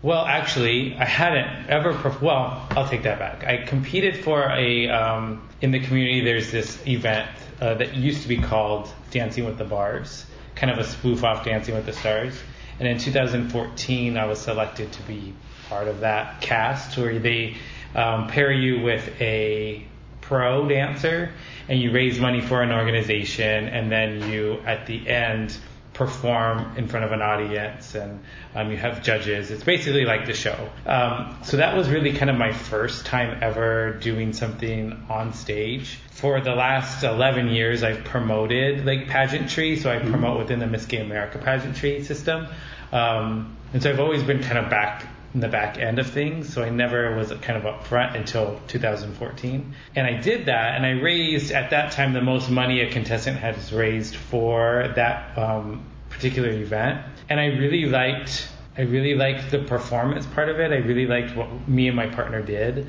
Well, 0.03 0.25
actually, 0.25 0.97
I 0.97 1.05
hadn't 1.05 1.69
ever. 1.69 1.93
Perf- 1.93 2.21
well, 2.21 2.67
I'll 2.71 2.89
take 2.89 3.05
that 3.05 3.21
back. 3.21 3.45
I 3.45 3.59
competed 3.59 4.25
for 4.25 4.43
a 4.51 4.89
um, 4.89 5.49
in 5.61 5.71
the 5.71 5.79
community. 5.79 6.25
There's 6.25 6.51
this 6.51 6.85
event 6.89 7.31
uh, 7.61 7.75
that 7.75 7.95
used 7.95 8.23
to 8.23 8.29
be 8.29 8.39
called 8.39 8.93
Dancing 9.13 9.45
with 9.45 9.57
the 9.57 9.65
Bars, 9.65 10.27
kind 10.57 10.73
of 10.73 10.79
a 10.79 10.85
spoof 10.85 11.23
off 11.23 11.45
Dancing 11.45 11.77
with 11.77 11.87
the 11.87 11.93
Stars. 11.93 12.35
And 12.81 12.89
in 12.89 12.99
2014, 12.99 14.17
I 14.17 14.25
was 14.25 14.41
selected 14.41 14.91
to 14.91 15.03
be 15.03 15.35
part 15.69 15.87
of 15.87 16.01
that 16.01 16.41
cast, 16.41 16.99
where 16.99 17.17
they 17.21 17.59
um, 17.95 18.27
pair 18.27 18.51
you 18.51 18.83
with 18.83 19.09
a 19.21 19.87
pro 20.21 20.69
dancer, 20.69 21.33
and 21.69 21.81
you 21.81 21.93
raise 21.93 22.21
money 22.21 22.41
for 22.41 22.63
an 22.63 22.73
organization, 22.73 23.69
and 23.69 23.91
then 23.91 24.31
you 24.31 24.61
at 24.67 24.87
the 24.87 25.09
end 25.09 25.57
perform 26.01 26.79
in 26.79 26.89
front 26.89 27.05
of 27.05 27.13
an 27.13 27.21
audience 27.21 27.95
and 27.95 28.21
um, 28.55 28.71
you 28.71 28.77
have 28.79 29.03
judges. 29.03 29.51
It's 29.51 29.65
basically 29.65 30.07
like 30.07 30.25
the 30.25 30.33
show. 30.33 30.71
Um, 30.87 31.37
so 31.45 31.59
that 31.59 31.77
was 31.77 31.91
really 31.91 32.15
kind 32.15 32.31
of 32.31 32.37
my 32.37 32.53
first 32.53 33.05
time 33.05 33.43
ever 33.43 33.93
doing 34.01 34.33
something 34.33 35.05
on 35.11 35.35
stage. 35.35 35.99
For 36.13 36.41
the 36.41 36.55
last 36.55 37.05
11 37.05 37.49
years, 37.49 37.83
I've 37.83 38.05
promoted 38.05 38.87
like 38.87 39.09
pageantry. 39.09 39.77
So 39.77 39.91
I 39.91 39.99
promote 39.99 40.39
within 40.39 40.59
the 40.59 40.67
Miss 40.67 40.87
Gay 40.87 41.03
America 41.03 41.37
pageantry 41.37 42.03
system. 42.03 42.47
Um, 42.93 43.57
and 43.75 43.83
so 43.83 43.91
I've 43.91 44.01
always 44.01 44.23
been 44.23 44.43
kind 44.43 44.57
of 44.57 44.71
back 44.71 45.07
in 45.35 45.41
the 45.41 45.49
back 45.49 45.79
end 45.79 45.99
of 45.99 46.11
things. 46.11 46.53
So 46.53 46.63
I 46.63 46.71
never 46.71 47.17
was 47.17 47.33
kind 47.43 47.57
of 47.57 47.67
up 47.67 47.87
front 47.87 48.17
until 48.17 48.61
2014. 48.69 49.75
And 49.95 50.07
I 50.07 50.21
did 50.21 50.47
that 50.47 50.77
and 50.77 50.85
I 50.85 50.91
raised 50.91 51.53
at 51.53 51.71
that 51.71 51.93
time 51.93 52.13
the 52.13 52.21
most 52.21 52.51
money 52.51 52.81
a 52.81 52.91
contestant 52.91 53.39
has 53.39 53.73
raised 53.73 54.17
for 54.17 54.93
that 54.97 55.39
um, 55.39 55.85
particular 56.09 56.51
event. 56.51 57.05
And 57.29 57.39
I 57.39 57.47
really 57.47 57.87
liked 57.87 58.49
I 58.77 58.83
really 58.83 59.15
liked 59.15 59.51
the 59.51 59.59
performance 59.59 60.27
part 60.27 60.49
of 60.49 60.59
it. 60.61 60.71
I 60.73 60.77
really 60.77 61.07
liked 61.07 61.37
what 61.37 61.69
me 61.69 61.89
and 61.89 61.97
my 61.97 62.07
partner 62.07 62.41
did. 62.41 62.87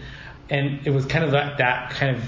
And 0.49 0.85
it 0.85 0.91
was 0.91 1.05
kind 1.05 1.25
of 1.25 1.31
that, 1.31 1.57
that 1.57 1.89
kind 1.91 2.15
of 2.15 2.23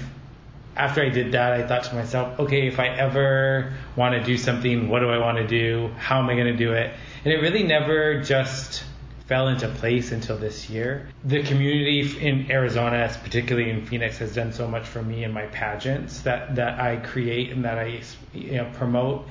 after 0.76 1.02
I 1.02 1.08
did 1.08 1.32
that, 1.32 1.52
I 1.52 1.66
thought 1.66 1.84
to 1.84 1.94
myself, 1.94 2.40
okay, 2.40 2.66
if 2.66 2.80
I 2.80 2.88
ever 2.88 3.72
want 3.96 4.14
to 4.14 4.24
do 4.24 4.36
something, 4.36 4.88
what 4.88 5.00
do 5.00 5.08
I 5.08 5.18
want 5.18 5.38
to 5.38 5.46
do? 5.46 5.90
How 5.96 6.18
am 6.18 6.28
I 6.28 6.34
going 6.34 6.48
to 6.48 6.56
do 6.56 6.72
it? 6.72 6.92
And 7.24 7.32
it 7.32 7.38
really 7.38 7.62
never 7.62 8.20
just 8.22 8.84
fell 9.26 9.48
into 9.48 9.68
place 9.68 10.12
until 10.12 10.36
this 10.36 10.68
year. 10.68 11.08
The 11.24 11.42
community 11.42 12.18
in 12.20 12.50
Arizona, 12.50 13.10
particularly 13.22 13.70
in 13.70 13.86
Phoenix, 13.86 14.18
has 14.18 14.34
done 14.34 14.52
so 14.52 14.68
much 14.68 14.86
for 14.86 15.02
me 15.02 15.24
and 15.24 15.32
my 15.32 15.46
pageants 15.46 16.20
that, 16.22 16.56
that 16.56 16.78
I 16.78 16.96
create 16.96 17.50
and 17.50 17.64
that 17.64 17.78
I 17.78 18.00
you 18.34 18.56
know, 18.56 18.70
promote 18.74 19.26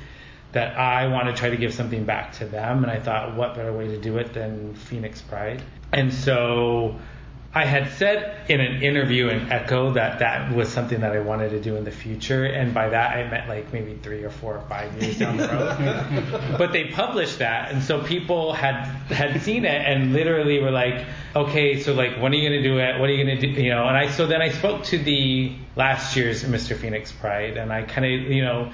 that 0.53 0.77
I 0.77 1.07
want 1.07 1.27
to 1.27 1.33
try 1.33 1.49
to 1.49 1.57
give 1.57 1.73
something 1.73 2.05
back 2.05 2.33
to 2.33 2.45
them. 2.45 2.83
And 2.83 2.91
I 2.91 2.99
thought, 2.99 3.35
what 3.35 3.55
better 3.55 3.73
way 3.73 3.87
to 3.87 3.97
do 3.99 4.17
it 4.17 4.33
than 4.33 4.75
Phoenix 4.75 5.21
Pride? 5.21 5.61
And 5.91 6.13
so 6.13 6.99
I 7.55 7.65
had 7.65 7.91
said 7.91 8.49
in 8.49 8.59
an 8.59 8.81
interview 8.81 9.27
in 9.27 9.51
Echo 9.51 9.91
that 9.93 10.19
that 10.19 10.55
was 10.55 10.69
something 10.69 11.01
that 11.01 11.11
I 11.11 11.19
wanted 11.19 11.49
to 11.49 11.59
do 11.59 11.75
in 11.75 11.83
the 11.83 11.91
future, 11.91 12.45
and 12.45 12.73
by 12.73 12.89
that 12.89 13.15
I 13.15 13.29
meant 13.29 13.47
like 13.47 13.71
maybe 13.71 13.93
three 14.01 14.23
or 14.23 14.31
four 14.31 14.55
or 14.57 14.61
five 14.61 14.99
years 14.99 15.19
down 15.19 15.37
the 15.37 15.47
road. 15.47 16.55
but 16.57 16.71
they 16.71 16.85
published 16.85 17.39
that, 17.39 17.71
and 17.71 17.83
so 17.83 18.01
people 18.01 18.53
had 18.53 18.85
had 19.11 19.39
seen 19.43 19.65
it 19.65 19.85
and 19.85 20.13
literally 20.13 20.61
were 20.61 20.71
like, 20.71 21.05
"Okay, 21.35 21.79
so 21.79 21.93
like, 21.93 22.19
when 22.19 22.31
are 22.31 22.35
you 22.35 22.49
gonna 22.49 22.63
do 22.63 22.79
it? 22.79 22.99
What 22.99 23.07
are 23.07 23.13
you 23.13 23.23
gonna 23.23 23.39
do?" 23.39 23.49
You 23.49 23.69
know, 23.69 23.87
and 23.87 23.95
I 23.95 24.09
so 24.09 24.25
then 24.25 24.41
I 24.41 24.49
spoke 24.49 24.85
to 24.85 24.97
the 24.97 25.55
last 25.75 26.15
year's 26.15 26.43
Mr. 26.43 26.75
Phoenix 26.75 27.11
Pride, 27.11 27.57
and 27.57 27.71
I 27.71 27.83
kind 27.83 28.05
of 28.05 28.31
you 28.31 28.41
know. 28.43 28.71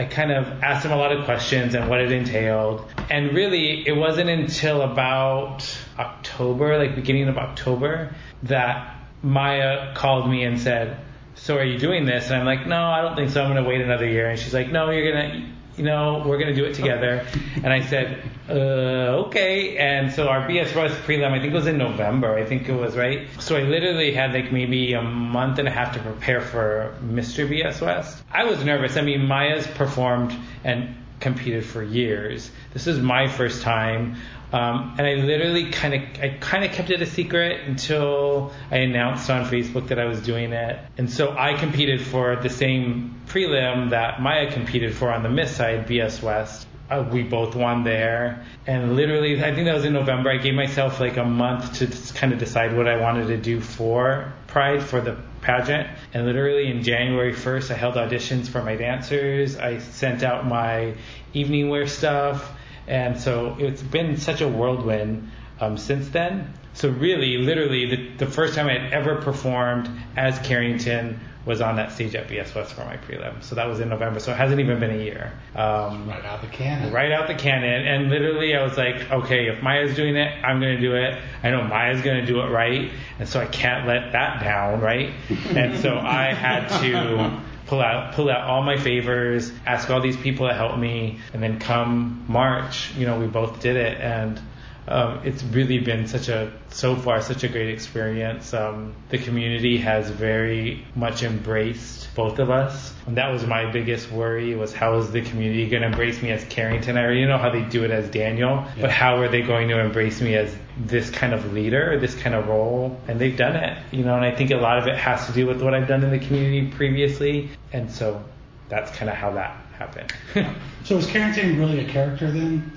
I 0.00 0.06
kind 0.06 0.32
of 0.32 0.62
asked 0.62 0.86
him 0.86 0.92
a 0.92 0.96
lot 0.96 1.12
of 1.12 1.26
questions 1.26 1.74
and 1.74 1.90
what 1.90 2.00
it 2.00 2.10
entailed. 2.10 2.90
And 3.10 3.34
really, 3.34 3.86
it 3.86 3.94
wasn't 3.94 4.30
until 4.30 4.80
about 4.80 5.62
October, 5.98 6.78
like 6.78 6.94
beginning 6.94 7.28
of 7.28 7.36
October, 7.36 8.14
that 8.44 8.96
Mya 9.22 9.92
called 9.94 10.30
me 10.30 10.44
and 10.44 10.58
said, 10.58 10.96
"So 11.34 11.58
are 11.58 11.64
you 11.64 11.78
doing 11.78 12.06
this?" 12.06 12.30
And 12.30 12.36
I'm 12.36 12.46
like, 12.46 12.66
"No, 12.66 12.82
I 12.82 13.02
don't 13.02 13.14
think 13.14 13.28
so. 13.28 13.42
I'm 13.42 13.52
going 13.52 13.62
to 13.62 13.68
wait 13.68 13.82
another 13.82 14.08
year." 14.08 14.30
And 14.30 14.38
she's 14.38 14.54
like, 14.54 14.72
"No, 14.72 14.88
you're 14.88 15.12
gonna." 15.12 15.44
You 15.80 15.86
know, 15.86 16.22
we're 16.26 16.36
gonna 16.36 16.54
do 16.54 16.66
it 16.66 16.74
together. 16.74 17.24
and 17.54 17.72
I 17.72 17.80
said, 17.80 18.22
uh, 18.50 19.24
okay. 19.24 19.78
And 19.78 20.12
so 20.12 20.28
our 20.28 20.46
BS 20.46 20.76
West 20.76 20.94
prelim, 21.04 21.32
I 21.32 21.40
think 21.40 21.54
it 21.54 21.56
was 21.56 21.66
in 21.66 21.78
November. 21.78 22.34
I 22.34 22.44
think 22.44 22.68
it 22.68 22.74
was 22.74 22.98
right. 22.98 23.26
So 23.38 23.56
I 23.56 23.62
literally 23.62 24.12
had 24.12 24.34
like 24.34 24.52
maybe 24.52 24.92
a 24.92 25.00
month 25.00 25.58
and 25.58 25.66
a 25.66 25.70
half 25.70 25.94
to 25.94 26.00
prepare 26.00 26.42
for 26.42 26.94
Mr. 27.02 27.48
BS 27.48 27.80
West. 27.80 28.22
I 28.30 28.44
was 28.44 28.62
nervous. 28.62 28.98
I 28.98 29.00
mean, 29.00 29.26
Mya's 29.26 29.66
performed 29.68 30.36
and 30.64 30.96
competed 31.18 31.64
for 31.64 31.82
years. 31.82 32.50
This 32.74 32.86
is 32.86 32.98
my 32.98 33.26
first 33.26 33.62
time. 33.62 34.16
Um, 34.52 34.96
and 34.98 35.06
I 35.06 35.14
literally 35.14 35.70
kind 35.70 35.94
of, 35.94 36.02
I 36.20 36.36
kind 36.40 36.64
of 36.64 36.72
kept 36.72 36.90
it 36.90 37.00
a 37.00 37.06
secret 37.06 37.68
until 37.68 38.52
I 38.70 38.78
announced 38.78 39.30
on 39.30 39.44
Facebook 39.44 39.88
that 39.88 39.98
I 39.98 40.06
was 40.06 40.20
doing 40.20 40.52
it. 40.52 40.78
And 40.98 41.10
so 41.10 41.36
I 41.36 41.54
competed 41.54 42.00
for 42.00 42.36
the 42.36 42.50
same 42.50 43.20
prelim 43.26 43.90
that 43.90 44.20
Mya 44.20 44.52
competed 44.52 44.94
for 44.94 45.12
on 45.12 45.22
the 45.22 45.28
Miss 45.28 45.54
side, 45.56 45.86
BS 45.86 46.22
West. 46.22 46.66
Uh, 46.90 47.08
we 47.12 47.22
both 47.22 47.54
won 47.54 47.84
there. 47.84 48.44
And 48.66 48.96
literally, 48.96 49.42
I 49.44 49.54
think 49.54 49.66
that 49.66 49.74
was 49.74 49.84
in 49.84 49.92
November. 49.92 50.30
I 50.30 50.38
gave 50.38 50.54
myself 50.54 50.98
like 50.98 51.16
a 51.16 51.24
month 51.24 51.78
to 51.78 52.14
kind 52.14 52.32
of 52.32 52.40
decide 52.40 52.76
what 52.76 52.88
I 52.88 53.00
wanted 53.00 53.28
to 53.28 53.36
do 53.36 53.60
for 53.60 54.32
Pride 54.48 54.82
for 54.82 55.00
the 55.00 55.16
pageant. 55.42 55.88
And 56.12 56.26
literally 56.26 56.68
in 56.68 56.82
January 56.82 57.32
1st, 57.32 57.70
I 57.70 57.74
held 57.74 57.94
auditions 57.94 58.48
for 58.48 58.60
my 58.64 58.74
dancers. 58.74 59.56
I 59.56 59.78
sent 59.78 60.24
out 60.24 60.44
my 60.44 60.94
evening 61.32 61.68
wear 61.68 61.86
stuff. 61.86 62.52
And 62.90 63.18
so 63.20 63.56
it's 63.58 63.82
been 63.82 64.16
such 64.16 64.40
a 64.40 64.48
whirlwind 64.48 65.30
um, 65.60 65.78
since 65.78 66.08
then. 66.08 66.52
So 66.74 66.88
really, 66.88 67.38
literally, 67.38 67.86
the, 67.86 68.24
the 68.24 68.26
first 68.26 68.54
time 68.54 68.66
I 68.66 68.78
had 68.78 68.92
ever 68.92 69.16
performed 69.22 69.88
as 70.16 70.38
Carrington 70.40 71.20
was 71.46 71.60
on 71.60 71.76
that 71.76 71.92
stage 71.92 72.14
at 72.14 72.28
BS 72.28 72.54
West 72.54 72.74
for 72.74 72.84
my 72.84 72.96
prelim. 72.98 73.42
So 73.42 73.54
that 73.54 73.66
was 73.66 73.80
in 73.80 73.88
November. 73.88 74.20
So 74.20 74.30
it 74.32 74.36
hasn't 74.36 74.60
even 74.60 74.78
been 74.78 74.90
a 74.90 75.02
year. 75.02 75.32
Um, 75.56 76.08
Right 76.08 76.24
out 76.24 76.42
the 76.42 76.48
cannon. 76.48 76.92
right 76.92 77.10
out 77.10 77.28
the 77.28 77.34
cannon. 77.34 77.86
And 77.86 78.10
literally, 78.10 78.54
I 78.54 78.62
was 78.62 78.76
like, 78.76 79.10
okay, 79.10 79.46
if 79.48 79.62
Mya's 79.62 79.96
doing 79.96 80.16
it, 80.16 80.28
I'm 80.44 80.60
going 80.60 80.76
to 80.76 80.80
do 80.80 80.94
it. 80.96 81.18
I 81.42 81.50
know 81.50 81.62
Mya's 81.62 82.02
going 82.02 82.20
to 82.20 82.26
do 82.26 82.40
it 82.40 82.48
right. 82.50 82.90
And 83.18 83.28
so 83.28 83.40
I 83.40 83.46
can't 83.46 83.86
let 83.86 84.12
that 84.12 84.42
down, 84.42 84.80
right? 84.80 85.12
and 85.56 85.78
so 85.80 85.96
I 85.96 86.34
had 86.34 86.68
to 86.82 87.40
pull 87.70 87.80
out 87.80 88.14
pull 88.14 88.28
out 88.28 88.48
all 88.50 88.62
my 88.62 88.76
favors, 88.76 89.52
ask 89.64 89.88
all 89.90 90.00
these 90.00 90.16
people 90.16 90.48
to 90.48 90.54
help 90.54 90.76
me, 90.76 91.20
and 91.32 91.40
then 91.40 91.60
come 91.60 92.24
March, 92.26 92.92
you 92.96 93.06
know, 93.06 93.18
we 93.18 93.28
both 93.28 93.60
did 93.60 93.76
it. 93.76 94.00
And 94.00 94.40
um, 94.88 95.20
it's 95.24 95.42
really 95.42 95.78
been 95.78 96.06
such 96.06 96.28
a 96.28 96.52
so 96.68 96.96
far 96.96 97.20
such 97.20 97.44
a 97.44 97.48
great 97.48 97.68
experience. 97.68 98.52
Um, 98.54 98.94
the 99.08 99.18
community 99.18 99.78
has 99.78 100.10
very 100.10 100.84
much 100.94 101.22
embraced 101.22 102.14
both 102.14 102.38
of 102.38 102.50
us, 102.50 102.92
and 103.06 103.16
that 103.16 103.30
was 103.30 103.46
my 103.46 103.70
biggest 103.70 104.10
worry: 104.10 104.54
was 104.56 104.72
how 104.72 104.98
is 104.98 105.10
the 105.10 105.22
community 105.22 105.68
going 105.68 105.82
to 105.82 105.88
embrace 105.88 106.22
me 106.22 106.30
as 106.30 106.44
Carrington? 106.44 106.96
I 106.96 107.04
already 107.04 107.24
know 107.26 107.38
how 107.38 107.50
they 107.50 107.62
do 107.62 107.84
it 107.84 107.90
as 107.90 108.08
Daniel, 108.10 108.64
but 108.80 108.90
how 108.90 109.18
are 109.18 109.28
they 109.28 109.42
going 109.42 109.68
to 109.68 109.78
embrace 109.78 110.20
me 110.20 110.34
as 110.34 110.54
this 110.76 111.10
kind 111.10 111.32
of 111.32 111.52
leader, 111.52 111.98
this 111.98 112.14
kind 112.14 112.34
of 112.34 112.48
role? 112.48 112.98
And 113.06 113.20
they've 113.20 113.36
done 113.36 113.56
it, 113.56 113.78
you 113.92 114.04
know. 114.04 114.16
And 114.16 114.24
I 114.24 114.34
think 114.34 114.50
a 114.50 114.56
lot 114.56 114.78
of 114.78 114.86
it 114.86 114.96
has 114.96 115.26
to 115.26 115.32
do 115.32 115.46
with 115.46 115.62
what 115.62 115.74
I've 115.74 115.88
done 115.88 116.02
in 116.02 116.10
the 116.10 116.18
community 116.18 116.70
previously, 116.70 117.50
and 117.72 117.90
so 117.90 118.24
that's 118.68 118.90
kind 118.96 119.10
of 119.10 119.16
how 119.16 119.32
that 119.32 119.56
happened. 119.78 120.12
So 120.82 120.96
is 120.96 121.06
Carrington 121.06 121.58
really 121.58 121.84
a 121.84 121.88
character 121.88 122.30
then? 122.32 122.72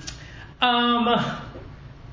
Um, 0.61 1.07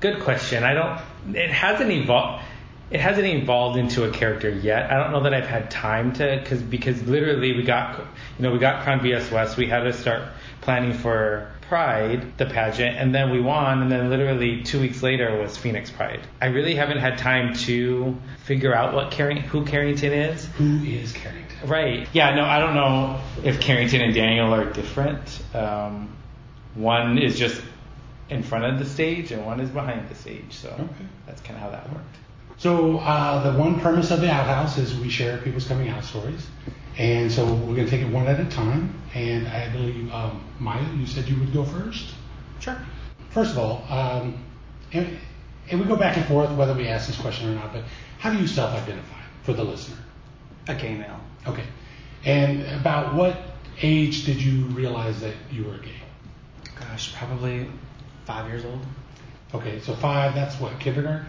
good 0.01 0.21
question. 0.21 0.63
I 0.63 0.73
don't. 0.73 1.35
It 1.35 1.49
hasn't 1.49 1.91
evolved. 1.91 2.43
It 2.89 2.99
hasn't 2.99 3.25
evolved 3.25 3.77
into 3.77 4.03
a 4.03 4.11
character 4.11 4.49
yet. 4.49 4.91
I 4.91 4.97
don't 4.97 5.13
know 5.13 5.23
that 5.23 5.33
I've 5.33 5.47
had 5.47 5.71
time 5.71 6.11
to, 6.13 6.39
because 6.43 6.61
because 6.61 7.01
literally 7.03 7.55
we 7.55 7.63
got, 7.63 7.99
you 8.37 8.43
know, 8.43 8.51
we 8.51 8.59
got 8.59 8.83
Crown 8.83 8.99
BS 8.99 9.31
West. 9.31 9.55
We 9.55 9.67
had 9.67 9.83
to 9.83 9.93
start 9.93 10.23
planning 10.59 10.91
for 10.91 11.49
Pride, 11.69 12.37
the 12.37 12.45
pageant, 12.45 12.97
and 12.97 13.15
then 13.15 13.29
we 13.29 13.39
won. 13.39 13.81
And 13.81 13.89
then 13.89 14.09
literally 14.09 14.61
two 14.61 14.81
weeks 14.81 15.01
later 15.01 15.39
was 15.39 15.55
Phoenix 15.55 15.89
Pride. 15.89 16.19
I 16.41 16.47
really 16.47 16.75
haven't 16.75 16.97
had 16.97 17.17
time 17.17 17.53
to 17.53 18.17
figure 18.43 18.75
out 18.75 18.93
what 18.93 19.11
Carring, 19.11 19.37
who 19.37 19.63
Carrington 19.63 20.11
is. 20.11 20.47
Who 20.57 20.83
is 20.83 21.13
Carrington? 21.13 21.69
Right. 21.69 22.09
Yeah, 22.11 22.35
no, 22.35 22.43
I 22.43 22.59
don't 22.59 22.75
know 22.75 23.21
if 23.45 23.61
Carrington 23.61 24.01
and 24.01 24.13
Daniel 24.13 24.53
are 24.53 24.65
different. 24.65 25.41
Um, 25.55 26.09
one 26.75 27.17
is 27.17 27.39
just 27.39 27.61
in 28.31 28.41
front 28.41 28.63
of 28.65 28.79
the 28.79 28.85
stage 28.85 29.31
and 29.31 29.45
one 29.45 29.59
is 29.59 29.69
behind 29.69 30.09
the 30.09 30.15
stage. 30.15 30.53
So 30.53 30.69
Okay. 30.69 31.05
that's 31.27 31.41
kind 31.41 31.55
of 31.57 31.61
how 31.63 31.69
that 31.69 31.87
worked. 31.93 32.15
So 32.57 32.97
uh, 32.99 33.51
the 33.51 33.59
one 33.59 33.79
premise 33.79 34.09
of 34.11 34.21
the 34.21 34.31
outhouse 34.31 34.77
is 34.77 34.97
we 34.99 35.09
share 35.09 35.37
people's 35.39 35.67
coming 35.67 35.89
out 35.89 36.03
stories, 36.03 36.47
and 36.97 37.31
so 37.31 37.45
we're 37.45 37.75
going 37.75 37.85
to 37.85 37.89
take 37.89 38.01
it 38.01 38.11
one 38.11 38.27
at 38.27 38.39
a 38.39 38.45
time. 38.45 38.93
And 39.13 39.47
I 39.47 39.69
believe 39.69 40.11
um, 40.13 40.43
Mya, 40.59 40.81
you 40.95 41.05
said 41.07 41.27
you 41.27 41.37
would 41.39 41.53
go 41.53 41.63
first. 41.65 42.13
Sure. 42.59 42.77
First 43.31 43.51
of 43.51 43.57
all, 43.57 43.83
um, 43.89 44.43
and, 44.93 45.17
and 45.69 45.79
we 45.79 45.85
go 45.87 45.95
back 45.95 46.17
and 46.17 46.25
forth 46.27 46.51
whether 46.51 46.73
we 46.73 46.87
ask 46.87 47.07
this 47.07 47.17
question 47.19 47.49
or 47.49 47.55
not, 47.55 47.73
but 47.73 47.83
how 48.19 48.31
do 48.31 48.37
you 48.39 48.47
self-identify 48.47 49.21
for 49.43 49.53
the 49.53 49.63
listener? 49.63 49.97
A 50.67 50.75
gay 50.75 50.95
male. 50.95 51.19
Okay. 51.47 51.65
And 52.25 52.61
about 52.79 53.15
what 53.15 53.35
age 53.81 54.25
did 54.25 54.39
you 54.41 54.65
realize 54.65 55.19
that 55.21 55.33
you 55.51 55.63
were 55.63 55.77
gay? 55.79 56.01
Gosh, 56.79 57.15
probably 57.15 57.65
five 58.31 58.47
years 58.47 58.65
old. 58.65 58.79
Okay, 59.53 59.79
so 59.81 59.93
five, 59.93 60.33
that's 60.33 60.59
what, 60.59 60.79
kindergarten? 60.79 61.25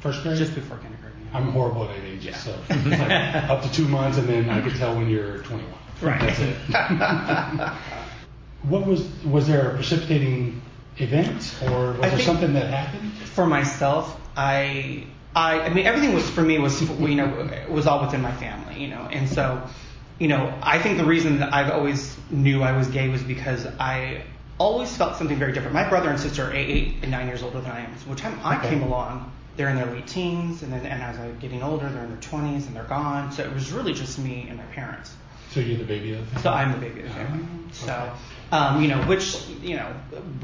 First 0.00 0.22
grade? 0.22 0.36
Just 0.36 0.54
before 0.54 0.76
kindergarten. 0.78 1.18
yeah. 1.30 1.38
I'm 1.38 1.52
horrible 1.52 1.88
at 1.88 1.98
ages, 2.04 2.36
so 2.36 2.54
it's 2.68 2.86
like 2.86 3.10
up 3.50 3.62
to 3.62 3.72
two 3.72 3.88
months, 3.88 4.18
and 4.18 4.28
then 4.28 4.50
I 4.50 4.60
could 4.60 4.74
tell 4.76 4.94
when 4.96 5.08
you're 5.08 5.38
21. 5.38 5.72
Right. 6.02 6.20
That's 6.20 6.40
it. 6.40 6.56
what 8.68 8.86
was 8.86 9.06
was 9.24 9.46
there 9.46 9.70
a 9.70 9.74
precipitating 9.74 10.60
event, 10.98 11.54
or 11.62 11.92
was 11.92 11.96
I 11.96 12.00
there 12.00 12.10
think- 12.10 12.22
something 12.22 12.52
that 12.54 12.66
happened? 12.72 13.12
for 13.12 13.46
myself, 13.46 14.20
I, 14.36 15.06
I, 15.34 15.60
I 15.60 15.68
mean, 15.72 15.86
everything 15.86 16.12
was 16.12 16.28
for 16.28 16.42
me 16.42 16.58
was, 16.58 16.82
you 16.82 17.14
know, 17.14 17.48
was 17.70 17.86
all 17.86 18.04
within 18.04 18.20
my 18.20 18.32
family, 18.32 18.82
you 18.82 18.88
know, 18.88 19.08
and 19.10 19.26
so, 19.26 19.62
you 20.18 20.28
know, 20.28 20.52
I 20.60 20.78
think 20.78 20.98
the 20.98 21.06
reason 21.06 21.38
that 21.38 21.54
I've 21.54 21.70
always 21.70 22.14
knew 22.30 22.62
I 22.62 22.76
was 22.76 22.88
gay 22.88 23.08
was 23.08 23.22
because 23.22 23.64
I 23.80 24.24
always 24.62 24.96
felt 24.96 25.16
something 25.16 25.36
very 25.38 25.52
different. 25.52 25.74
My 25.74 25.88
brother 25.88 26.08
and 26.10 26.18
sister 26.20 26.44
are 26.48 26.52
eight, 26.52 26.94
and 27.02 27.10
nine 27.10 27.26
years 27.26 27.42
older 27.42 27.60
than 27.60 27.70
I 27.72 27.80
am. 27.80 27.98
So, 27.98 28.06
by 28.08 28.14
the 28.14 28.20
time 28.20 28.40
I 28.44 28.56
Okay. 28.58 28.68
came 28.70 28.82
along, 28.82 29.32
they're 29.56 29.68
in 29.68 29.76
their 29.76 29.86
late 29.86 30.06
teens, 30.06 30.62
and 30.62 30.72
then, 30.72 30.86
and 30.86 31.02
as 31.02 31.18
I'm 31.18 31.38
getting 31.40 31.62
older, 31.62 31.88
they're 31.88 32.04
in 32.04 32.10
their 32.10 32.20
twenties, 32.20 32.66
and 32.66 32.76
they're 32.76 32.84
gone. 32.84 33.32
So 33.32 33.42
it 33.42 33.52
was 33.52 33.72
really 33.72 33.92
just 33.92 34.18
me 34.18 34.46
and 34.48 34.56
my 34.56 34.64
parents. 34.66 35.14
So 35.50 35.60
you're 35.60 35.76
the 35.76 35.84
baby 35.84 36.14
of 36.14 36.20
the 36.20 36.26
family? 36.26 36.42
So 36.42 36.50
I'm 36.50 36.72
the 36.72 36.78
baby 36.78 37.00
of 37.00 37.08
the 37.08 37.14
family. 37.14 37.44
Oh, 37.44 37.72
So, 37.72 38.12
um, 38.52 38.80
you 38.82 38.88
know, 38.88 38.98
which, 39.02 39.36
you 39.62 39.76
know, 39.76 39.92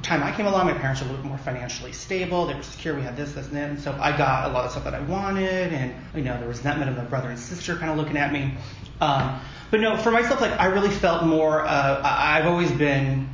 time 0.03 0.23
I 0.23 0.33
came 0.33 0.45
along, 0.47 0.67
my 0.67 0.75
parents 0.75 1.01
were 1.01 1.07
a 1.07 1.11
little 1.11 1.23
bit 1.23 1.29
more 1.31 1.39
financially 1.39 1.93
stable. 1.93 2.47
They 2.47 2.55
were 2.55 2.63
secure. 2.63 2.95
We 2.95 3.03
had 3.03 3.17
this, 3.17 3.33
this, 3.33 3.47
and 3.47 3.57
that. 3.57 3.71
And 3.71 3.81
so 3.81 3.97
I 3.99 4.15
got 4.17 4.51
a 4.51 4.53
lot 4.53 4.65
of 4.67 4.71
stuff 4.73 4.85
that 4.85 4.95
I 4.95 5.01
wanted. 5.01 5.73
And, 5.73 5.95
you 6.15 6.23
know, 6.25 6.37
there 6.39 6.49
was 6.49 6.59
resentment 6.59 6.91
of 6.91 6.97
my 6.99 7.05
brother 7.05 7.29
and 7.31 7.39
sister 7.39 7.77
kind 7.77 7.91
of 7.91 7.97
looking 7.97 8.19
at 8.19 8.33
me. 8.33 8.53
Um, 9.01 9.41
but 9.71 9.81
no, 9.81 9.97
for 9.97 10.11
myself, 10.11 10.41
like, 10.43 10.59
I 10.61 10.67
really 10.67 10.91
felt 10.91 11.25
more, 11.25 11.63
uh, 11.63 12.03
I- 12.03 12.39
I've 12.39 12.47
always 12.47 12.71
been, 12.73 13.29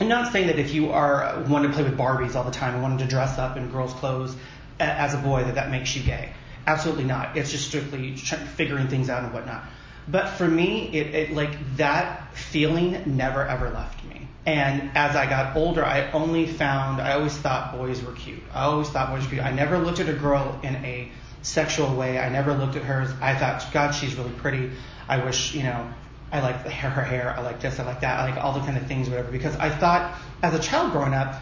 I'm 0.00 0.08
not 0.08 0.32
saying 0.32 0.46
that 0.46 0.58
if 0.58 0.72
you 0.72 0.92
are 0.92 1.42
wanting 1.48 1.70
to 1.70 1.74
play 1.74 1.84
with 1.84 1.98
Barbies 1.98 2.36
all 2.36 2.44
the 2.44 2.52
time 2.52 2.74
and 2.74 2.82
wanting 2.82 2.98
to 2.98 3.06
dress 3.06 3.38
up 3.38 3.56
in 3.56 3.70
girls' 3.70 3.92
clothes 3.94 4.36
as 4.78 5.14
a 5.14 5.18
boy 5.18 5.44
that 5.44 5.56
that 5.56 5.70
makes 5.70 5.96
you 5.96 6.02
gay. 6.02 6.30
Absolutely 6.66 7.04
not. 7.04 7.36
It's 7.36 7.50
just 7.50 7.66
strictly 7.66 8.14
figuring 8.16 8.88
things 8.88 9.10
out 9.10 9.24
and 9.24 9.32
whatnot. 9.32 9.64
But 10.06 10.28
for 10.28 10.46
me, 10.46 10.88
it, 10.92 11.14
it 11.14 11.34
like 11.34 11.76
that 11.76 12.34
feeling 12.34 13.16
never 13.16 13.44
ever 13.44 13.70
left 13.70 14.04
me. 14.04 14.28
And 14.46 14.90
as 14.94 15.16
I 15.16 15.26
got 15.26 15.56
older, 15.56 15.84
I 15.84 16.10
only 16.12 16.46
found 16.46 17.00
I 17.00 17.14
always 17.14 17.36
thought 17.36 17.72
boys 17.76 18.02
were 18.02 18.12
cute. 18.12 18.42
I 18.54 18.64
always 18.64 18.88
thought 18.88 19.10
boys 19.10 19.24
were 19.24 19.30
cute. 19.30 19.44
I 19.44 19.50
never 19.50 19.78
looked 19.78 20.00
at 20.00 20.08
a 20.08 20.14
girl 20.14 20.58
in 20.62 20.76
a 20.76 21.10
sexual 21.42 21.94
way. 21.94 22.18
I 22.18 22.28
never 22.28 22.54
looked 22.54 22.76
at 22.76 22.82
her. 22.82 23.14
I 23.20 23.34
thought, 23.34 23.66
God, 23.72 23.90
she's 23.92 24.14
really 24.14 24.32
pretty. 24.32 24.70
I 25.08 25.24
wish, 25.24 25.54
you 25.54 25.64
know, 25.64 25.88
I 26.30 26.40
like 26.40 26.64
the 26.64 26.70
hair, 26.70 26.90
her 26.90 27.02
hair. 27.02 27.34
I 27.36 27.40
like 27.40 27.60
this. 27.60 27.80
I 27.80 27.84
like 27.84 28.00
that. 28.00 28.20
I 28.20 28.30
like 28.30 28.42
all 28.42 28.52
the 28.52 28.60
kind 28.60 28.76
of 28.76 28.86
things, 28.86 29.08
whatever. 29.08 29.32
Because 29.32 29.56
I 29.56 29.70
thought, 29.70 30.18
as 30.42 30.54
a 30.54 30.58
child 30.58 30.92
growing 30.92 31.14
up, 31.14 31.40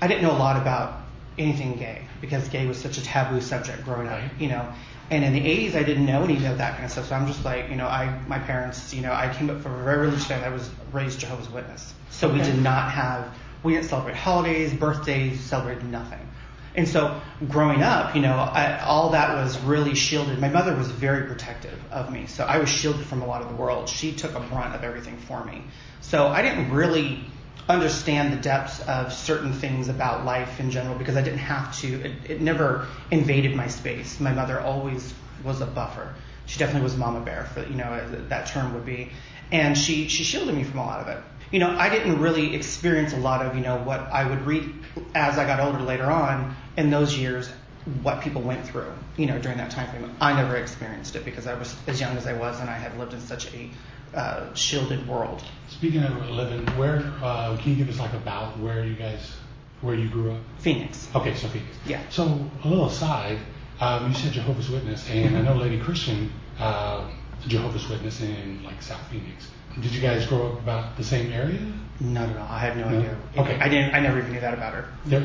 I 0.00 0.06
didn't 0.06 0.22
know 0.22 0.32
a 0.32 0.38
lot 0.38 0.56
about 0.56 1.00
anything 1.38 1.76
gay 1.76 2.02
because 2.20 2.48
gay 2.48 2.66
was 2.66 2.78
such 2.78 2.98
a 2.98 3.02
taboo 3.02 3.40
subject 3.40 3.84
growing 3.84 4.08
up, 4.08 4.20
you 4.38 4.48
know. 4.48 4.72
And 5.10 5.24
in 5.24 5.32
the 5.32 5.40
80s, 5.40 5.74
I 5.74 5.82
didn't 5.82 6.06
know 6.06 6.22
any 6.22 6.36
of 6.36 6.58
that 6.58 6.74
kind 6.74 6.84
of 6.84 6.90
stuff. 6.92 7.08
So 7.08 7.16
I'm 7.16 7.26
just 7.26 7.44
like, 7.44 7.68
you 7.68 7.76
know, 7.76 7.86
I 7.86 8.16
my 8.28 8.38
parents, 8.38 8.94
you 8.94 9.02
know, 9.02 9.12
I 9.12 9.32
came 9.34 9.50
up 9.50 9.60
from 9.60 9.74
a 9.74 9.82
very 9.82 10.02
religious 10.02 10.26
family. 10.26 10.46
I 10.46 10.50
was 10.50 10.70
raised 10.92 11.18
Jehovah's 11.18 11.48
Witness, 11.50 11.92
so 12.10 12.32
we 12.32 12.40
did 12.40 12.58
not 12.58 12.90
have, 12.92 13.34
we 13.64 13.74
didn't 13.74 13.86
celebrate 13.86 14.14
holidays, 14.14 14.72
birthdays, 14.72 15.40
celebrated 15.40 15.84
nothing. 15.90 16.20
And 16.74 16.86
so 16.86 17.20
growing 17.48 17.82
up, 17.82 18.14
you 18.14 18.22
know, 18.22 18.34
I, 18.34 18.80
all 18.80 19.10
that 19.10 19.34
was 19.34 19.58
really 19.60 19.94
shielded. 19.94 20.38
My 20.38 20.48
mother 20.48 20.76
was 20.76 20.88
very 20.88 21.26
protective 21.26 21.78
of 21.90 22.12
me, 22.12 22.26
so 22.26 22.44
I 22.44 22.58
was 22.58 22.68
shielded 22.68 23.06
from 23.06 23.22
a 23.22 23.26
lot 23.26 23.42
of 23.42 23.48
the 23.48 23.56
world. 23.56 23.88
She 23.88 24.12
took 24.12 24.34
a 24.34 24.40
brunt 24.40 24.74
of 24.74 24.84
everything 24.84 25.16
for 25.16 25.44
me. 25.44 25.64
So 26.00 26.28
I 26.28 26.42
didn't 26.42 26.70
really 26.70 27.24
understand 27.68 28.32
the 28.32 28.36
depths 28.36 28.80
of 28.88 29.12
certain 29.12 29.52
things 29.52 29.88
about 29.88 30.24
life 30.24 30.60
in 30.60 30.70
general 30.70 30.96
because 30.96 31.16
I 31.16 31.22
didn't 31.22 31.40
have 31.40 31.76
to. 31.80 31.88
It, 32.02 32.30
it 32.30 32.40
never 32.40 32.86
invaded 33.10 33.54
my 33.56 33.66
space. 33.66 34.20
My 34.20 34.32
mother 34.32 34.60
always 34.60 35.12
was 35.44 35.60
a 35.60 35.66
buffer. 35.66 36.14
She 36.46 36.58
definitely 36.58 36.82
was 36.82 36.96
mama 36.96 37.20
bear, 37.20 37.44
for 37.44 37.64
you 37.64 37.74
know 37.74 38.26
that 38.28 38.46
term 38.46 38.74
would 38.74 38.86
be, 38.86 39.10
and 39.52 39.76
she 39.76 40.08
she 40.08 40.24
shielded 40.24 40.54
me 40.54 40.64
from 40.64 40.78
a 40.78 40.86
lot 40.86 41.00
of 41.00 41.08
it. 41.08 41.22
you 41.50 41.58
know, 41.58 41.70
I 41.70 41.88
didn't 41.88 42.20
really 42.20 42.54
experience 42.54 43.12
a 43.12 43.16
lot 43.16 43.44
of, 43.44 43.56
you 43.56 43.62
know, 43.62 43.78
what 43.78 44.00
I 44.00 44.28
would 44.28 44.46
read 44.46 44.72
as 45.14 45.38
I 45.38 45.46
got 45.46 45.60
older 45.60 45.80
later 45.80 46.10
on 46.10 46.54
in 46.76 46.90
those 46.90 47.16
years, 47.16 47.50
what 48.02 48.20
people 48.20 48.42
went 48.42 48.66
through, 48.66 48.92
you 49.16 49.26
know, 49.26 49.38
during 49.38 49.58
that 49.58 49.70
time 49.70 49.88
frame. 49.90 50.14
I 50.20 50.34
never 50.34 50.56
experienced 50.56 51.16
it 51.16 51.24
because 51.24 51.46
I 51.46 51.54
was 51.54 51.74
as 51.86 52.00
young 52.00 52.16
as 52.16 52.26
I 52.26 52.34
was 52.34 52.60
and 52.60 52.68
I 52.68 52.76
had 52.76 52.98
lived 52.98 53.14
in 53.14 53.20
such 53.20 53.52
a 53.54 53.70
uh, 54.14 54.52
shielded 54.54 55.06
world. 55.08 55.42
Speaking 55.68 56.02
of 56.02 56.28
living, 56.30 56.66
where 56.76 57.02
uh, 57.22 57.56
can 57.56 57.70
you 57.70 57.76
give 57.76 57.88
us 57.88 57.98
like 57.98 58.12
about 58.12 58.58
where 58.58 58.84
you 58.84 58.94
guys, 58.94 59.32
where 59.80 59.94
you 59.94 60.08
grew 60.08 60.32
up? 60.32 60.40
Phoenix. 60.58 61.08
Okay, 61.14 61.34
so 61.34 61.48
Phoenix. 61.48 61.76
Yeah. 61.86 62.02
So 62.10 62.24
a 62.64 62.68
little 62.68 62.86
aside, 62.86 63.38
um, 63.80 64.08
you 64.08 64.14
said 64.14 64.32
Jehovah's 64.32 64.68
Witness, 64.68 65.08
and 65.08 65.36
I 65.36 65.42
know 65.42 65.54
Lady 65.54 65.80
Christian, 65.80 66.32
uh, 66.58 67.10
Jehovah's 67.46 67.88
Witness 67.88 68.20
in 68.20 68.62
like 68.62 68.82
South 68.82 69.06
Phoenix. 69.10 69.48
Did 69.80 69.92
you 69.94 70.00
guys 70.00 70.26
grow 70.26 70.48
up 70.52 70.58
about 70.60 70.96
the 70.96 71.04
same 71.04 71.32
area? 71.32 71.60
Not 72.00 72.30
at 72.30 72.36
all. 72.38 72.48
I 72.50 72.58
had 72.58 72.76
no, 72.78 72.88
No? 72.88 72.98
idea. 72.98 73.16
Okay. 73.36 73.58
I 73.60 73.68
didn't. 73.68 73.94
I 73.94 74.00
never 74.00 74.18
even 74.18 74.32
knew 74.32 74.40
that 74.40 74.54
about 74.54 74.72
her. 74.74 74.88
There, 75.06 75.20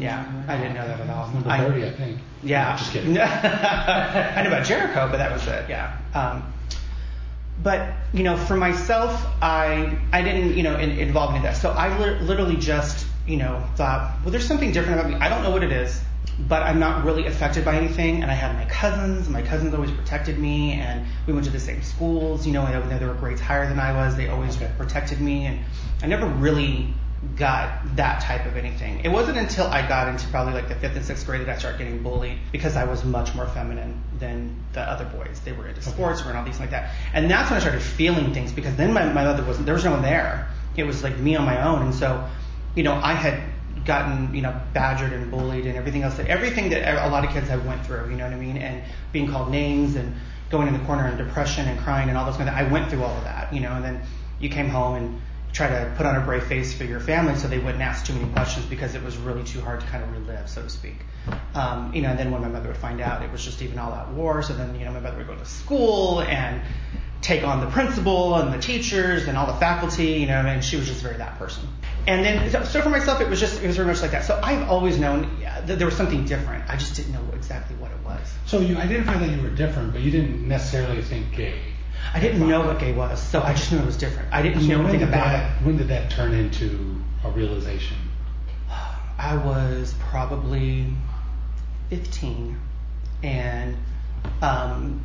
Yeah, 0.00 0.24
I 0.48 0.56
didn't 0.56 0.74
know 0.74 0.86
that 0.86 1.00
at 1.00 1.08
all. 1.10 1.28
Number 1.30 1.48
I- 1.50 1.58
30, 1.58 1.86
I 1.86 1.90
think. 1.92 2.18
Yeah. 2.42 2.76
Just 2.76 2.92
kidding. 2.92 3.16
I 3.18 4.42
knew 4.42 4.48
about 4.48 4.66
Jericho, 4.66 5.08
but 5.10 5.18
that 5.18 5.30
was 5.32 5.46
it. 5.46 5.68
Yeah. 5.70 5.96
Um, 6.14 6.52
but 7.62 7.92
you 8.12 8.22
know, 8.22 8.36
for 8.36 8.56
myself, 8.56 9.24
I 9.42 9.98
I 10.12 10.22
didn't 10.22 10.56
you 10.56 10.62
know 10.62 10.76
in, 10.78 10.90
involve 10.98 11.34
in 11.36 11.42
that. 11.42 11.56
So 11.56 11.70
I 11.70 11.96
li- 11.98 12.18
literally 12.20 12.56
just 12.56 13.06
you 13.26 13.36
know 13.36 13.62
thought, 13.76 14.18
well, 14.22 14.30
there's 14.32 14.46
something 14.46 14.72
different 14.72 14.98
about 15.00 15.10
me. 15.12 15.16
I 15.18 15.28
don't 15.28 15.42
know 15.42 15.50
what 15.50 15.62
it 15.62 15.70
is, 15.72 16.00
but 16.48 16.62
I'm 16.62 16.78
not 16.78 17.04
really 17.04 17.26
affected 17.26 17.64
by 17.64 17.76
anything. 17.76 18.22
And 18.22 18.30
I 18.30 18.34
had 18.34 18.54
my 18.56 18.64
cousins. 18.64 19.28
My 19.28 19.42
cousins 19.42 19.74
always 19.74 19.90
protected 19.90 20.38
me, 20.38 20.72
and 20.72 21.06
we 21.26 21.32
went 21.32 21.44
to 21.46 21.52
the 21.52 21.60
same 21.60 21.82
schools. 21.82 22.46
You 22.46 22.52
know, 22.52 22.62
I 22.62 22.72
know 22.72 22.98
they 22.98 23.06
were 23.06 23.14
grades 23.14 23.40
higher 23.40 23.68
than 23.68 23.78
I 23.78 23.92
was. 23.92 24.16
They 24.16 24.28
always 24.28 24.56
protected 24.56 25.20
me, 25.20 25.46
and 25.46 25.60
I 26.02 26.06
never 26.06 26.26
really 26.26 26.94
got 27.36 27.96
that 27.96 28.22
type 28.22 28.46
of 28.46 28.56
anything. 28.56 29.00
It 29.04 29.08
wasn't 29.08 29.36
until 29.36 29.66
I 29.66 29.86
got 29.86 30.08
into 30.08 30.26
probably 30.28 30.54
like 30.54 30.68
the 30.68 30.74
fifth 30.74 30.96
and 30.96 31.04
sixth 31.04 31.26
grade 31.26 31.42
that 31.42 31.48
I 31.50 31.58
started 31.58 31.76
getting 31.76 32.02
bullied 32.02 32.38
because 32.50 32.76
I 32.76 32.84
was 32.84 33.04
much 33.04 33.34
more 33.34 33.46
feminine 33.46 34.02
than 34.18 34.64
the 34.72 34.80
other 34.80 35.04
boys. 35.04 35.40
They 35.40 35.52
were 35.52 35.68
into 35.68 35.82
sports 35.82 36.22
or 36.22 36.30
and 36.30 36.38
all 36.38 36.44
these 36.44 36.58
like 36.58 36.70
that. 36.70 36.94
And 37.12 37.30
that's 37.30 37.50
when 37.50 37.58
I 37.58 37.60
started 37.60 37.82
feeling 37.82 38.32
things 38.32 38.52
because 38.52 38.74
then 38.76 38.94
my, 38.94 39.04
my 39.12 39.24
mother 39.24 39.44
wasn't, 39.44 39.66
there 39.66 39.74
was 39.74 39.84
no 39.84 39.90
one 39.90 40.02
there. 40.02 40.48
It 40.76 40.84
was 40.84 41.02
like 41.02 41.18
me 41.18 41.36
on 41.36 41.44
my 41.44 41.62
own. 41.62 41.82
And 41.82 41.94
so, 41.94 42.26
you 42.74 42.84
know, 42.84 42.94
I 42.94 43.12
had 43.12 43.42
gotten, 43.84 44.34
you 44.34 44.42
know, 44.42 44.58
badgered 44.72 45.12
and 45.12 45.30
bullied 45.30 45.66
and 45.66 45.76
everything 45.76 46.02
else, 46.02 46.16
that 46.16 46.26
everything 46.26 46.70
that 46.70 47.06
a 47.06 47.08
lot 47.08 47.24
of 47.24 47.30
kids 47.30 47.48
have 47.48 47.64
went 47.66 47.84
through, 47.86 48.10
you 48.10 48.16
know 48.16 48.24
what 48.24 48.32
I 48.32 48.38
mean? 48.38 48.56
And 48.56 48.82
being 49.12 49.30
called 49.30 49.50
names 49.50 49.96
and 49.96 50.14
going 50.50 50.68
in 50.68 50.74
the 50.74 50.84
corner 50.84 51.06
and 51.06 51.16
depression 51.16 51.66
and 51.68 51.78
crying 51.80 52.08
and 52.08 52.18
all 52.18 52.26
those 52.26 52.36
kind 52.36 52.48
of, 52.48 52.54
I 52.54 52.64
went 52.64 52.90
through 52.90 53.02
all 53.02 53.16
of 53.16 53.24
that, 53.24 53.52
you 53.52 53.60
know, 53.60 53.72
and 53.72 53.84
then 53.84 54.02
you 54.38 54.48
came 54.48 54.68
home 54.68 54.96
and 54.96 55.20
try 55.52 55.68
to 55.68 55.92
put 55.96 56.06
on 56.06 56.16
a 56.16 56.20
brave 56.20 56.44
face 56.44 56.72
for 56.72 56.84
your 56.84 57.00
family 57.00 57.34
so 57.34 57.48
they 57.48 57.58
wouldn't 57.58 57.82
ask 57.82 58.06
too 58.06 58.12
many 58.12 58.30
questions 58.32 58.64
because 58.66 58.94
it 58.94 59.02
was 59.02 59.16
really 59.16 59.42
too 59.42 59.60
hard 59.60 59.80
to 59.80 59.86
kind 59.86 60.02
of 60.02 60.12
relive, 60.12 60.48
so 60.48 60.62
to 60.62 60.68
speak. 60.68 60.96
Um, 61.54 61.92
you 61.92 62.02
know, 62.02 62.10
and 62.10 62.18
then 62.18 62.30
when 62.30 62.40
my 62.40 62.48
mother 62.48 62.68
would 62.68 62.76
find 62.76 63.00
out, 63.00 63.22
it 63.22 63.32
was 63.32 63.44
just 63.44 63.60
even 63.62 63.78
all 63.78 63.92
out 63.92 64.10
war. 64.12 64.42
So 64.42 64.54
then, 64.54 64.78
you 64.78 64.84
know, 64.84 64.92
my 64.92 65.00
mother 65.00 65.18
would 65.18 65.26
go 65.26 65.34
to 65.34 65.44
school 65.44 66.20
and 66.20 66.62
take 67.20 67.42
on 67.44 67.60
the 67.60 67.70
principal 67.70 68.36
and 68.36 68.52
the 68.52 68.58
teachers 68.58 69.26
and 69.26 69.36
all 69.36 69.46
the 69.46 69.58
faculty, 69.58 70.12
you 70.12 70.26
know, 70.26 70.40
and 70.40 70.64
she 70.64 70.76
was 70.76 70.86
just 70.86 71.02
very 71.02 71.16
that 71.16 71.38
person. 71.38 71.68
And 72.06 72.24
then, 72.24 72.50
so- 72.50 72.82
for 72.82 72.88
myself, 72.88 73.20
it 73.20 73.28
was 73.28 73.40
just, 73.40 73.62
it 73.62 73.66
was 73.66 73.76
very 73.76 73.88
much 73.88 74.02
like 74.02 74.12
that. 74.12 74.24
So 74.24 74.38
I've 74.42 74.68
always 74.68 74.98
known 74.98 75.40
that 75.66 75.78
there 75.78 75.86
was 75.86 75.96
something 75.96 76.24
different. 76.24 76.68
I 76.68 76.76
just 76.76 76.96
didn't 76.96 77.12
know 77.12 77.24
exactly 77.34 77.76
what 77.76 77.90
it 77.90 77.98
was. 78.04 78.20
So 78.46 78.60
you 78.60 78.76
identified 78.76 79.20
that 79.20 79.30
you 79.30 79.42
were 79.42 79.50
different, 79.50 79.92
but 79.92 80.00
you 80.02 80.10
didn't 80.10 80.46
necessarily 80.46 81.02
think 81.02 81.32
gay. 81.34 81.60
I 82.14 82.18
didn't 82.20 82.48
know 82.48 82.62
what 82.66 82.78
gay 82.78 82.92
was, 82.92 83.22
so 83.22 83.42
I 83.42 83.52
just 83.52 83.70
knew 83.70 83.78
it 83.78 83.86
was 83.86 83.96
different. 83.96 84.32
I 84.32 84.42
didn't 84.42 84.62
So 84.62 84.68
know 84.68 84.82
anything 84.82 85.02
about 85.02 85.24
that, 85.26 85.60
it. 85.60 85.66
When 85.66 85.76
did 85.76 85.88
that 85.88 86.10
turn 86.10 86.32
into 86.32 86.96
a 87.24 87.30
realization? 87.30 87.96
I 89.18 89.36
was 89.36 89.94
probably 89.98 90.86
15, 91.90 92.58
and 93.22 93.76
um, 94.40 95.04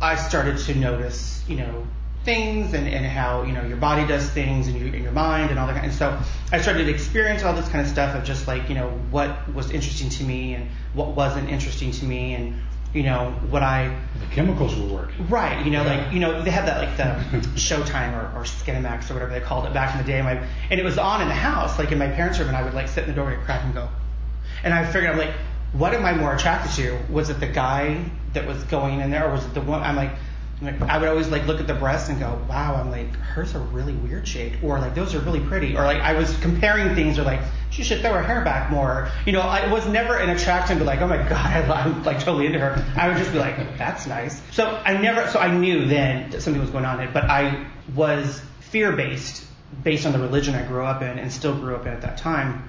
I 0.00 0.16
started 0.16 0.56
to 0.58 0.74
notice, 0.74 1.44
you 1.46 1.56
know, 1.56 1.86
things 2.26 2.74
and, 2.74 2.86
and 2.86 3.06
how 3.06 3.44
you 3.44 3.52
know 3.52 3.62
your 3.64 3.78
body 3.78 4.06
does 4.06 4.28
things 4.28 4.66
and, 4.68 4.78
you, 4.78 4.86
and 4.86 5.02
your 5.02 5.12
mind 5.12 5.50
and 5.50 5.58
all 5.58 5.66
that. 5.66 5.74
Kind 5.74 5.86
and 5.86 5.94
so 5.94 6.18
I 6.52 6.60
started 6.60 6.84
to 6.84 6.90
experience 6.90 7.42
all 7.42 7.54
this 7.54 7.68
kind 7.68 7.80
of 7.80 7.90
stuff 7.90 8.14
of 8.14 8.24
just 8.24 8.46
like 8.46 8.68
you 8.68 8.74
know 8.74 8.90
what 9.10 9.30
was 9.54 9.70
interesting 9.70 10.10
to 10.10 10.24
me 10.24 10.54
and 10.54 10.68
what 10.92 11.16
wasn't 11.16 11.48
interesting 11.48 11.92
to 11.92 12.04
me 12.04 12.34
and 12.34 12.60
you 12.92 13.02
know 13.04 13.30
what 13.50 13.62
I 13.62 13.96
The 14.20 14.34
chemicals 14.34 14.74
were 14.76 14.86
working. 14.86 15.28
Right, 15.28 15.64
you 15.64 15.70
know, 15.70 15.84
Yeah. 15.84 15.94
like 16.04 16.12
you 16.12 16.20
know, 16.20 16.42
they 16.42 16.50
had 16.50 16.66
that 16.66 16.78
like 16.82 16.96
the 16.96 17.38
Showtime 17.60 18.12
or, 18.14 18.38
or 18.40 18.44
Skinamax 18.44 19.10
or 19.10 19.14
whatever 19.14 19.32
they 19.32 19.40
called 19.40 19.66
it 19.66 19.72
back 19.72 19.94
in 19.94 19.98
the 20.04 20.10
day. 20.10 20.18
And, 20.18 20.24
my, 20.24 20.46
and 20.70 20.80
it 20.80 20.84
was 20.84 20.98
on 20.98 21.20
in 21.22 21.28
the 21.28 21.34
house, 21.34 21.78
like 21.78 21.92
in 21.92 21.98
my 21.98 22.08
parents' 22.08 22.38
room, 22.38 22.48
and 22.48 22.56
I 22.56 22.62
would 22.62 22.74
like 22.74 22.88
sit 22.88 23.04
in 23.04 23.10
the 23.10 23.14
doorway, 23.14 23.34
and 23.34 23.44
crack 23.44 23.64
and 23.64 23.74
go. 23.74 23.88
And 24.64 24.72
I 24.74 24.84
figured, 24.90 25.10
I'm 25.10 25.18
like, 25.18 25.34
what 25.72 25.92
am 25.94 26.04
I 26.04 26.14
more 26.14 26.34
attracted 26.34 26.72
to? 26.82 26.98
Was 27.12 27.28
it 27.28 27.38
the 27.38 27.46
guy 27.46 28.02
that 28.32 28.46
was 28.46 28.62
going 28.64 29.00
in 29.00 29.10
there, 29.10 29.28
or 29.28 29.32
was 29.32 29.44
it 29.44 29.52
the 29.52 29.60
one? 29.60 29.82
I'm 29.82 29.96
like, 29.96 30.12
like, 30.62 30.80
I 30.80 30.96
would 30.96 31.08
always 31.08 31.28
like 31.28 31.46
look 31.46 31.60
at 31.60 31.66
the 31.66 31.74
breasts 31.74 32.08
and 32.08 32.18
go, 32.18 32.40
wow, 32.48 32.76
I'm 32.76 32.90
like, 32.90 33.14
hers 33.16 33.54
are 33.54 33.60
really 33.60 33.92
weird 33.92 34.26
shaped, 34.26 34.62
or 34.62 34.78
like 34.78 34.94
those 34.94 35.14
are 35.14 35.18
really 35.18 35.40
pretty, 35.40 35.76
or 35.76 35.84
like 35.84 36.00
I 36.00 36.14
was 36.14 36.34
comparing 36.38 36.94
things, 36.94 37.18
or 37.18 37.24
like 37.24 37.40
she 37.70 37.82
should 37.82 38.00
throw 38.00 38.14
her 38.14 38.22
hair 38.22 38.42
back 38.42 38.70
more. 38.70 39.10
You 39.26 39.32
know, 39.32 39.42
I 39.42 39.70
was 39.70 39.86
never 39.86 40.16
an 40.16 40.30
attraction 40.30 40.78
to 40.78 40.84
like, 40.84 41.00
oh 41.00 41.08
my 41.08 41.18
god, 41.28 41.70
I'm 41.70 42.02
like 42.04 42.20
totally 42.20 42.46
into 42.46 42.58
her. 42.58 42.82
I 42.96 43.08
would 43.08 43.18
just 43.18 43.32
be 43.32 43.38
like, 43.38 43.76
that's 43.76 44.06
nice. 44.06 44.40
So 44.52 44.66
I 44.84 44.96
never, 44.96 45.30
so 45.30 45.38
I 45.38 45.54
knew 45.54 45.86
then 45.86 46.30
that 46.30 46.40
something 46.40 46.60
was 46.60 46.70
going 46.70 46.86
on, 46.86 47.00
it 47.00 47.12
but 47.12 47.24
I 47.24 47.66
was 47.94 48.40
fear 48.60 48.92
based, 48.92 49.46
based 49.84 50.06
on 50.06 50.12
the 50.12 50.18
religion 50.18 50.54
I 50.54 50.66
grew 50.66 50.84
up 50.84 51.02
in 51.02 51.18
and 51.18 51.30
still 51.30 51.54
grew 51.54 51.76
up 51.76 51.84
in 51.84 51.92
at 51.92 52.00
that 52.00 52.16
time, 52.16 52.66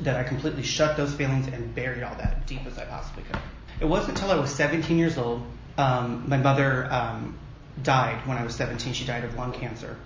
that 0.00 0.16
I 0.16 0.22
completely 0.22 0.62
shut 0.62 0.96
those 0.96 1.12
feelings 1.12 1.46
and 1.48 1.74
buried 1.74 2.02
all 2.02 2.14
that 2.14 2.46
deep 2.46 2.64
as 2.66 2.78
I 2.78 2.86
possibly 2.86 3.24
could. 3.24 3.40
It 3.80 3.84
wasn't 3.84 4.18
until 4.18 4.30
I 4.30 4.40
was 4.40 4.50
17 4.50 4.96
years 4.96 5.18
old, 5.18 5.42
um, 5.78 6.24
my 6.28 6.36
mother 6.36 6.86
um, 6.90 7.38
died 7.82 8.26
when 8.26 8.36
I 8.36 8.44
was 8.44 8.54
17. 8.56 8.92
She 8.92 9.06
died 9.06 9.24
of 9.24 9.34
lung 9.36 9.52
cancer. 9.52 9.96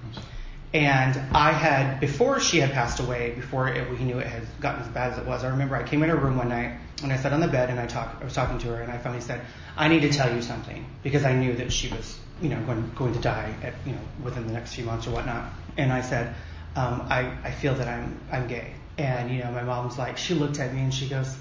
And 0.74 1.18
I 1.34 1.52
had, 1.52 2.00
before 2.00 2.40
she 2.40 2.58
had 2.58 2.72
passed 2.72 3.00
away, 3.00 3.32
before 3.32 3.68
it, 3.68 3.90
we 3.90 3.98
knew 3.98 4.18
it 4.18 4.26
had 4.26 4.42
gotten 4.60 4.82
as 4.82 4.88
bad 4.88 5.12
as 5.12 5.18
it 5.18 5.26
was, 5.26 5.44
I 5.44 5.48
remember 5.48 5.76
I 5.76 5.82
came 5.82 6.02
in 6.02 6.08
her 6.08 6.16
room 6.16 6.36
one 6.36 6.48
night 6.48 6.78
and 7.02 7.12
I 7.12 7.16
sat 7.16 7.32
on 7.32 7.40
the 7.40 7.48
bed 7.48 7.68
and 7.68 7.78
I, 7.78 7.86
talk, 7.86 8.16
I 8.20 8.24
was 8.24 8.32
talking 8.32 8.58
to 8.58 8.68
her 8.68 8.80
and 8.80 8.90
I 8.90 8.96
finally 8.96 9.20
said, 9.20 9.42
I 9.76 9.88
need 9.88 10.00
to 10.00 10.10
tell 10.10 10.34
you 10.34 10.40
something 10.40 10.86
because 11.02 11.24
I 11.24 11.34
knew 11.34 11.54
that 11.56 11.72
she 11.72 11.88
was, 11.88 12.18
you 12.40 12.48
know, 12.48 12.60
going, 12.64 12.90
going 12.94 13.12
to 13.12 13.20
die 13.20 13.54
at, 13.62 13.74
you 13.84 13.92
know, 13.92 14.00
within 14.22 14.46
the 14.46 14.52
next 14.54 14.74
few 14.74 14.84
months 14.84 15.06
or 15.06 15.10
whatnot. 15.10 15.52
And 15.76 15.92
I 15.92 16.00
said, 16.00 16.34
um, 16.74 17.06
I, 17.10 17.36
I 17.44 17.50
feel 17.50 17.74
that 17.74 17.88
I'm, 17.88 18.18
I'm 18.30 18.46
gay. 18.46 18.72
And, 18.96 19.30
you 19.30 19.42
know, 19.42 19.50
my 19.50 19.62
mom's 19.62 19.98
like, 19.98 20.16
she 20.16 20.32
looked 20.32 20.58
at 20.58 20.72
me 20.72 20.80
and 20.80 20.94
she 20.94 21.06
goes, 21.06 21.36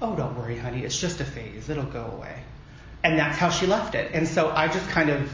oh, 0.00 0.14
don't 0.14 0.36
worry, 0.36 0.56
honey, 0.56 0.84
it's 0.84 1.00
just 1.00 1.20
a 1.20 1.24
phase. 1.24 1.68
It'll 1.68 1.84
go 1.84 2.04
away. 2.16 2.42
And 3.02 3.18
that's 3.18 3.38
how 3.38 3.50
she 3.50 3.66
left 3.66 3.94
it. 3.94 4.10
And 4.12 4.26
so 4.26 4.50
I 4.50 4.68
just 4.68 4.88
kind 4.88 5.10
of 5.10 5.32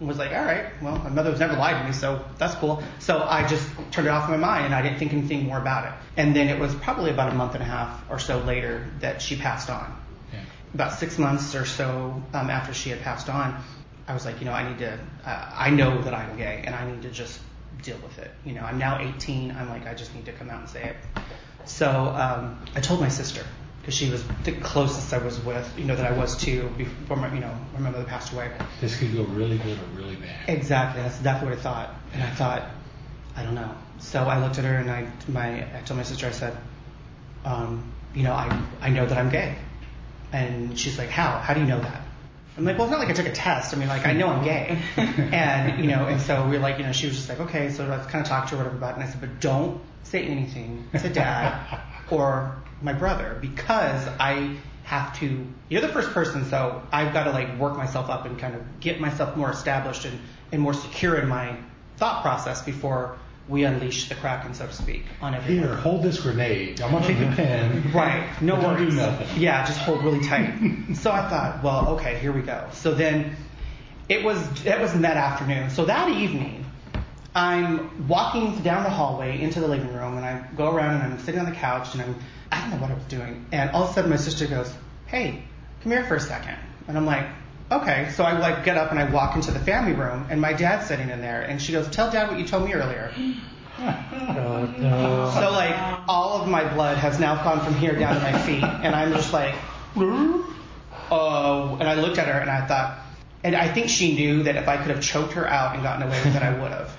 was 0.00 0.16
like, 0.16 0.30
all 0.30 0.44
right, 0.44 0.66
well, 0.80 0.96
my 0.98 1.10
mother's 1.10 1.40
never 1.40 1.54
lied 1.54 1.80
to 1.80 1.86
me, 1.86 1.92
so 1.92 2.24
that's 2.38 2.54
cool. 2.54 2.82
So 3.00 3.18
I 3.18 3.46
just 3.46 3.68
turned 3.90 4.06
it 4.06 4.10
off 4.10 4.26
in 4.26 4.40
my 4.40 4.46
mind 4.46 4.66
and 4.66 4.74
I 4.74 4.82
didn't 4.82 4.98
think 4.98 5.12
anything 5.12 5.46
more 5.46 5.58
about 5.58 5.86
it. 5.86 5.92
And 6.16 6.36
then 6.36 6.48
it 6.48 6.58
was 6.58 6.74
probably 6.76 7.10
about 7.10 7.32
a 7.32 7.34
month 7.34 7.54
and 7.54 7.62
a 7.62 7.66
half 7.66 8.08
or 8.08 8.18
so 8.18 8.38
later 8.38 8.86
that 9.00 9.20
she 9.20 9.36
passed 9.36 9.70
on. 9.70 9.96
Yeah. 10.32 10.40
About 10.74 10.92
six 10.92 11.18
months 11.18 11.54
or 11.54 11.64
so 11.64 12.22
um, 12.32 12.50
after 12.50 12.72
she 12.72 12.90
had 12.90 13.00
passed 13.00 13.28
on, 13.28 13.60
I 14.06 14.14
was 14.14 14.24
like, 14.24 14.38
you 14.38 14.46
know, 14.46 14.52
I 14.52 14.68
need 14.68 14.78
to, 14.78 14.98
uh, 15.24 15.50
I 15.54 15.70
know 15.70 16.00
that 16.02 16.14
I'm 16.14 16.36
gay 16.36 16.62
and 16.64 16.74
I 16.74 16.88
need 16.90 17.02
to 17.02 17.10
just 17.10 17.40
deal 17.82 17.98
with 17.98 18.18
it. 18.18 18.30
You 18.44 18.54
know, 18.54 18.62
I'm 18.62 18.78
now 18.78 19.00
18. 19.00 19.50
I'm 19.50 19.68
like, 19.68 19.86
I 19.86 19.94
just 19.94 20.14
need 20.14 20.26
to 20.26 20.32
come 20.32 20.48
out 20.48 20.60
and 20.60 20.68
say 20.68 20.84
it. 20.84 20.96
So 21.64 21.90
um, 21.90 22.64
I 22.74 22.80
told 22.80 23.00
my 23.00 23.08
sister 23.08 23.44
because 23.80 23.94
she 23.94 24.10
was 24.10 24.22
the 24.44 24.52
closest 24.52 25.12
I 25.14 25.18
was 25.18 25.42
with, 25.44 25.72
you 25.78 25.84
know, 25.84 25.96
that 25.96 26.06
I 26.06 26.16
was 26.16 26.36
to 26.38 26.68
before 26.76 27.16
my, 27.16 27.32
you 27.32 27.40
know, 27.40 27.54
my 27.72 27.80
mother 27.80 28.04
passed 28.04 28.32
away. 28.32 28.50
This 28.80 28.98
could 28.98 29.14
go 29.14 29.22
really 29.24 29.58
good 29.58 29.78
or 29.78 30.00
really 30.00 30.16
bad. 30.16 30.48
Exactly. 30.48 31.02
That's 31.02 31.16
exactly 31.18 31.48
what 31.48 31.58
I 31.58 31.60
thought. 31.60 31.94
And 32.12 32.22
I 32.22 32.30
thought, 32.30 32.68
I 33.34 33.42
don't 33.44 33.54
know. 33.54 33.74
So 33.98 34.24
I 34.24 34.40
looked 34.40 34.58
at 34.58 34.64
her 34.64 34.76
and 34.76 34.90
I, 34.90 35.10
my, 35.28 35.64
I 35.76 35.80
told 35.82 35.96
my 35.96 36.02
sister, 36.02 36.26
I 36.26 36.32
said, 36.32 36.56
um, 37.44 37.92
you 38.14 38.24
know, 38.24 38.32
I, 38.32 38.62
I 38.80 38.90
know 38.90 39.06
that 39.06 39.16
I'm 39.16 39.30
gay. 39.30 39.56
And 40.32 40.78
she's 40.78 40.98
like, 40.98 41.08
how? 41.08 41.38
How 41.38 41.54
do 41.54 41.60
you 41.60 41.66
know 41.66 41.80
that? 41.80 42.02
I'm 42.58 42.64
like, 42.64 42.76
well, 42.76 42.88
it's 42.88 42.90
not 42.90 43.00
like 43.00 43.08
I 43.08 43.12
took 43.12 43.26
a 43.26 43.32
test. 43.32 43.72
I 43.72 43.78
mean, 43.78 43.88
like, 43.88 44.04
I 44.04 44.12
know 44.12 44.26
I'm 44.28 44.44
gay. 44.44 44.78
and, 44.96 45.80
you 45.82 45.88
know, 45.88 46.06
and 46.06 46.20
so 46.20 46.44
we 46.46 46.56
were 46.56 46.62
like, 46.62 46.78
you 46.78 46.84
know, 46.84 46.92
she 46.92 47.06
was 47.06 47.16
just 47.16 47.28
like, 47.28 47.40
okay, 47.40 47.70
so 47.70 47.86
let's 47.86 48.06
kind 48.08 48.20
of 48.20 48.28
talk 48.28 48.48
to 48.48 48.56
her, 48.56 48.58
whatever 48.58 48.76
about 48.76 48.90
it. 48.90 48.94
And 48.96 49.04
I 49.04 49.06
said, 49.06 49.20
but 49.20 49.40
don't 49.40 49.80
say 50.02 50.24
anything 50.24 50.88
to 50.98 51.08
dad 51.08 51.80
or 52.10 52.56
my 52.82 52.92
brother 52.92 53.38
because 53.40 54.06
I 54.18 54.56
have 54.84 55.18
to, 55.20 55.46
you're 55.68 55.80
the 55.82 55.88
first 55.88 56.10
person, 56.10 56.44
so 56.46 56.82
I've 56.90 57.12
got 57.12 57.24
to 57.24 57.30
like 57.30 57.58
work 57.58 57.76
myself 57.76 58.08
up 58.08 58.24
and 58.24 58.38
kind 58.38 58.54
of 58.54 58.80
get 58.80 59.00
myself 59.00 59.36
more 59.36 59.50
established 59.50 60.04
and, 60.04 60.18
and 60.52 60.62
more 60.62 60.72
secure 60.74 61.16
in 61.16 61.28
my 61.28 61.56
thought 61.96 62.22
process 62.22 62.62
before 62.62 63.18
we 63.48 63.64
unleash 63.64 64.08
the 64.08 64.14
kraken, 64.14 64.52
so 64.54 64.66
to 64.66 64.72
speak, 64.72 65.04
on 65.22 65.34
everyone. 65.34 65.68
Here, 65.68 65.76
hold 65.76 66.02
this 66.02 66.20
grenade. 66.20 66.80
I'm 66.82 66.92
gonna 66.92 67.06
take 67.06 67.18
a 67.18 67.34
pen. 67.34 67.90
Right. 67.94 68.26
No 68.42 68.56
don't 68.56 68.76
worries. 68.76 68.94
do 68.94 69.00
nothing. 69.00 69.40
Yeah, 69.40 69.64
just 69.66 69.78
hold 69.78 70.04
really 70.04 70.20
tight. 70.26 70.54
so 70.94 71.10
I 71.10 71.28
thought, 71.28 71.62
well, 71.62 71.88
okay, 71.96 72.18
here 72.18 72.32
we 72.32 72.42
go. 72.42 72.68
So 72.72 72.92
then 72.94 73.36
it 74.08 74.22
was 74.22 74.66
it 74.66 74.78
was 74.80 74.94
in 74.94 75.02
that 75.02 75.16
afternoon. 75.16 75.70
So 75.70 75.86
that 75.86 76.10
evening, 76.10 76.64
I'm 77.38 78.08
walking 78.08 78.60
down 78.62 78.82
the 78.82 78.90
hallway 78.90 79.40
into 79.40 79.60
the 79.60 79.68
living 79.68 79.92
room, 79.94 80.16
and 80.16 80.26
I 80.26 80.44
go 80.56 80.74
around 80.74 80.94
and 81.00 81.12
I'm 81.12 81.18
sitting 81.20 81.38
on 81.40 81.46
the 81.46 81.54
couch, 81.56 81.94
and 81.94 82.02
I'm 82.02 82.16
I 82.50 82.60
don't 82.60 82.70
know 82.70 82.76
what 82.78 82.90
I 82.90 82.94
was 82.94 83.04
doing, 83.04 83.46
and 83.52 83.70
all 83.70 83.84
of 83.84 83.90
a 83.90 83.92
sudden 83.92 84.10
my 84.10 84.16
sister 84.16 84.46
goes, 84.46 84.72
"Hey, 85.06 85.44
come 85.82 85.92
here 85.92 86.04
for 86.04 86.16
a 86.16 86.20
second. 86.20 86.56
and 86.88 86.96
I'm 86.96 87.06
like, 87.06 87.26
"Okay." 87.70 88.08
So 88.14 88.24
I 88.24 88.32
like 88.38 88.64
get 88.64 88.76
up 88.76 88.90
and 88.90 88.98
I 88.98 89.04
walk 89.10 89.36
into 89.36 89.52
the 89.52 89.60
family 89.60 89.92
room, 89.92 90.26
and 90.30 90.40
my 90.40 90.52
dad's 90.52 90.86
sitting 90.88 91.10
in 91.10 91.20
there, 91.20 91.42
and 91.42 91.62
she 91.62 91.70
goes, 91.72 91.88
"Tell 91.88 92.10
dad 92.10 92.28
what 92.28 92.38
you 92.40 92.46
told 92.46 92.64
me 92.64 92.72
earlier." 92.74 93.12
Oh, 93.80 94.74
no. 94.76 95.30
So 95.38 95.52
like 95.52 95.72
all 96.08 96.42
of 96.42 96.48
my 96.48 96.64
blood 96.74 96.96
has 96.98 97.20
now 97.20 97.44
gone 97.44 97.60
from 97.64 97.74
here 97.74 97.94
down 97.96 98.16
to 98.16 98.20
my 98.20 98.36
feet, 98.40 98.64
and 98.64 98.92
I'm 98.92 99.12
just 99.12 99.32
like, 99.32 99.54
oh. 101.12 101.76
And 101.78 101.88
I 101.88 101.94
looked 101.94 102.18
at 102.18 102.26
her 102.26 102.40
and 102.40 102.50
I 102.50 102.66
thought, 102.66 102.98
and 103.44 103.54
I 103.54 103.68
think 103.68 103.88
she 103.88 104.16
knew 104.16 104.42
that 104.42 104.56
if 104.56 104.66
I 104.66 104.78
could 104.78 104.90
have 104.90 105.00
choked 105.00 105.34
her 105.34 105.46
out 105.46 105.74
and 105.74 105.84
gotten 105.84 106.02
away 106.02 106.20
with 106.24 106.34
it, 106.34 106.42
I 106.42 106.58
would 106.60 106.72
have. 106.72 106.96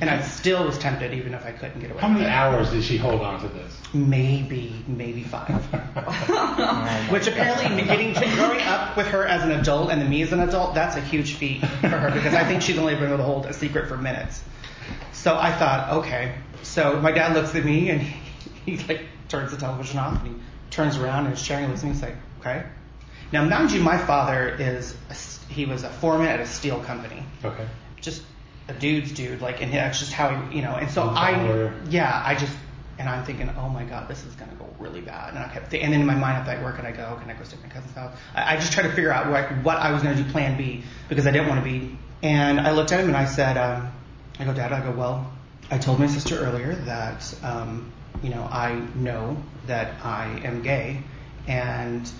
And 0.00 0.10
I 0.10 0.20
still 0.22 0.64
was 0.66 0.76
tempted, 0.76 1.14
even 1.14 1.34
if 1.34 1.46
I 1.46 1.52
couldn't 1.52 1.80
get 1.80 1.90
away 1.90 2.00
How 2.00 2.08
many 2.08 2.26
hours 2.26 2.70
did 2.70 2.82
she 2.84 2.96
hold 2.96 3.22
on 3.22 3.40
to 3.40 3.48
this? 3.48 3.78
Maybe, 3.94 4.84
maybe 4.86 5.22
five. 5.22 5.66
Oh 5.96 7.06
Which 7.10 7.26
apparently, 7.26 7.82
getting 7.84 8.12
growing 8.34 8.60
up 8.62 8.96
with 8.96 9.06
her 9.08 9.24
as 9.24 9.42
an 9.42 9.52
adult 9.52 9.90
and 9.90 10.00
then 10.00 10.10
me 10.10 10.22
as 10.22 10.32
an 10.32 10.40
adult, 10.40 10.74
that's 10.74 10.96
a 10.96 11.00
huge 11.00 11.34
feat 11.34 11.60
for 11.60 11.88
her 11.88 12.10
because 12.10 12.34
I 12.34 12.44
think 12.44 12.62
she's 12.62 12.78
only 12.78 12.94
been 12.94 13.04
able 13.04 13.18
to 13.18 13.22
hold 13.22 13.46
a 13.46 13.52
secret 13.52 13.88
for 13.88 13.96
minutes. 13.96 14.42
So 15.12 15.36
I 15.36 15.52
thought, 15.52 15.98
okay. 15.98 16.34
So 16.62 17.00
my 17.00 17.12
dad 17.12 17.34
looks 17.34 17.54
at 17.54 17.64
me 17.64 17.90
and 17.90 18.00
he, 18.02 18.76
he 18.76 18.84
like 18.84 19.02
turns 19.28 19.52
the 19.52 19.56
television 19.56 19.98
off 19.98 20.22
and 20.24 20.36
he 20.36 20.42
turns 20.70 20.96
around 20.96 21.26
and 21.26 21.34
is 21.34 21.42
sharing 21.42 21.70
with 21.70 21.82
me. 21.82 21.90
He's 21.90 22.02
like, 22.02 22.16
okay. 22.40 22.64
Now, 23.32 23.44
mind 23.44 23.72
you, 23.72 23.80
my 23.80 23.98
father 23.98 24.48
is 24.48 24.96
a 25.10 25.52
he 25.52 25.66
was 25.66 25.82
a 25.82 25.90
foreman 25.90 26.28
at 26.28 26.40
a 26.40 26.46
steel 26.46 26.80
company 26.80 27.22
Okay. 27.44 27.66
just 28.00 28.22
a 28.68 28.72
dude's 28.72 29.12
dude, 29.12 29.40
like, 29.40 29.62
and 29.62 29.72
that's 29.72 29.98
just 29.98 30.12
how 30.12 30.34
he, 30.34 30.56
you 30.56 30.62
know. 30.62 30.74
And 30.74 30.90
so 30.90 31.02
I, 31.02 31.70
yeah, 31.88 32.22
I 32.24 32.34
just, 32.34 32.56
and 32.98 33.08
I'm 33.08 33.24
thinking, 33.24 33.50
oh 33.58 33.68
my 33.68 33.84
god, 33.84 34.08
this 34.08 34.24
is 34.24 34.34
gonna 34.34 34.54
go 34.54 34.68
really 34.78 35.00
bad. 35.00 35.34
And 35.34 35.38
I 35.38 35.48
kept, 35.48 35.70
th- 35.70 35.82
and 35.82 35.92
then 35.92 36.00
in 36.00 36.06
my 36.06 36.14
mind, 36.14 36.38
I'm 36.38 36.46
like, 36.46 36.62
where 36.62 36.72
can 36.72 36.86
I 36.86 36.92
go? 36.92 37.18
Can 37.20 37.30
I 37.30 37.34
go 37.34 37.44
stay 37.44 37.56
at 37.56 37.62
my 37.62 37.68
cousin's 37.68 37.94
house? 37.94 38.16
I, 38.34 38.54
I 38.54 38.56
just 38.56 38.72
tried 38.72 38.84
to 38.84 38.90
figure 38.90 39.12
out 39.12 39.30
what, 39.30 39.50
what 39.64 39.76
I 39.76 39.92
was 39.92 40.02
gonna 40.02 40.16
do, 40.16 40.24
Plan 40.30 40.56
B, 40.56 40.82
because 41.08 41.26
I 41.26 41.30
didn't 41.30 41.48
want 41.48 41.64
to 41.64 41.70
be. 41.70 41.98
And 42.22 42.58
I 42.60 42.70
looked 42.70 42.92
at 42.92 43.00
him 43.00 43.08
and 43.08 43.16
I 43.16 43.26
said, 43.26 43.56
um, 43.58 43.92
I 44.38 44.44
go, 44.44 44.54
Dad, 44.54 44.72
I 44.72 44.80
go, 44.80 44.92
well, 44.92 45.30
I 45.70 45.78
told 45.78 45.98
my 45.98 46.06
sister 46.06 46.38
earlier 46.38 46.74
that, 46.74 47.34
um, 47.42 47.92
you 48.22 48.30
know, 48.30 48.48
I 48.50 48.74
know 48.94 49.36
that 49.66 50.04
I 50.04 50.40
am 50.44 50.62
gay, 50.62 51.02
and 51.46 52.10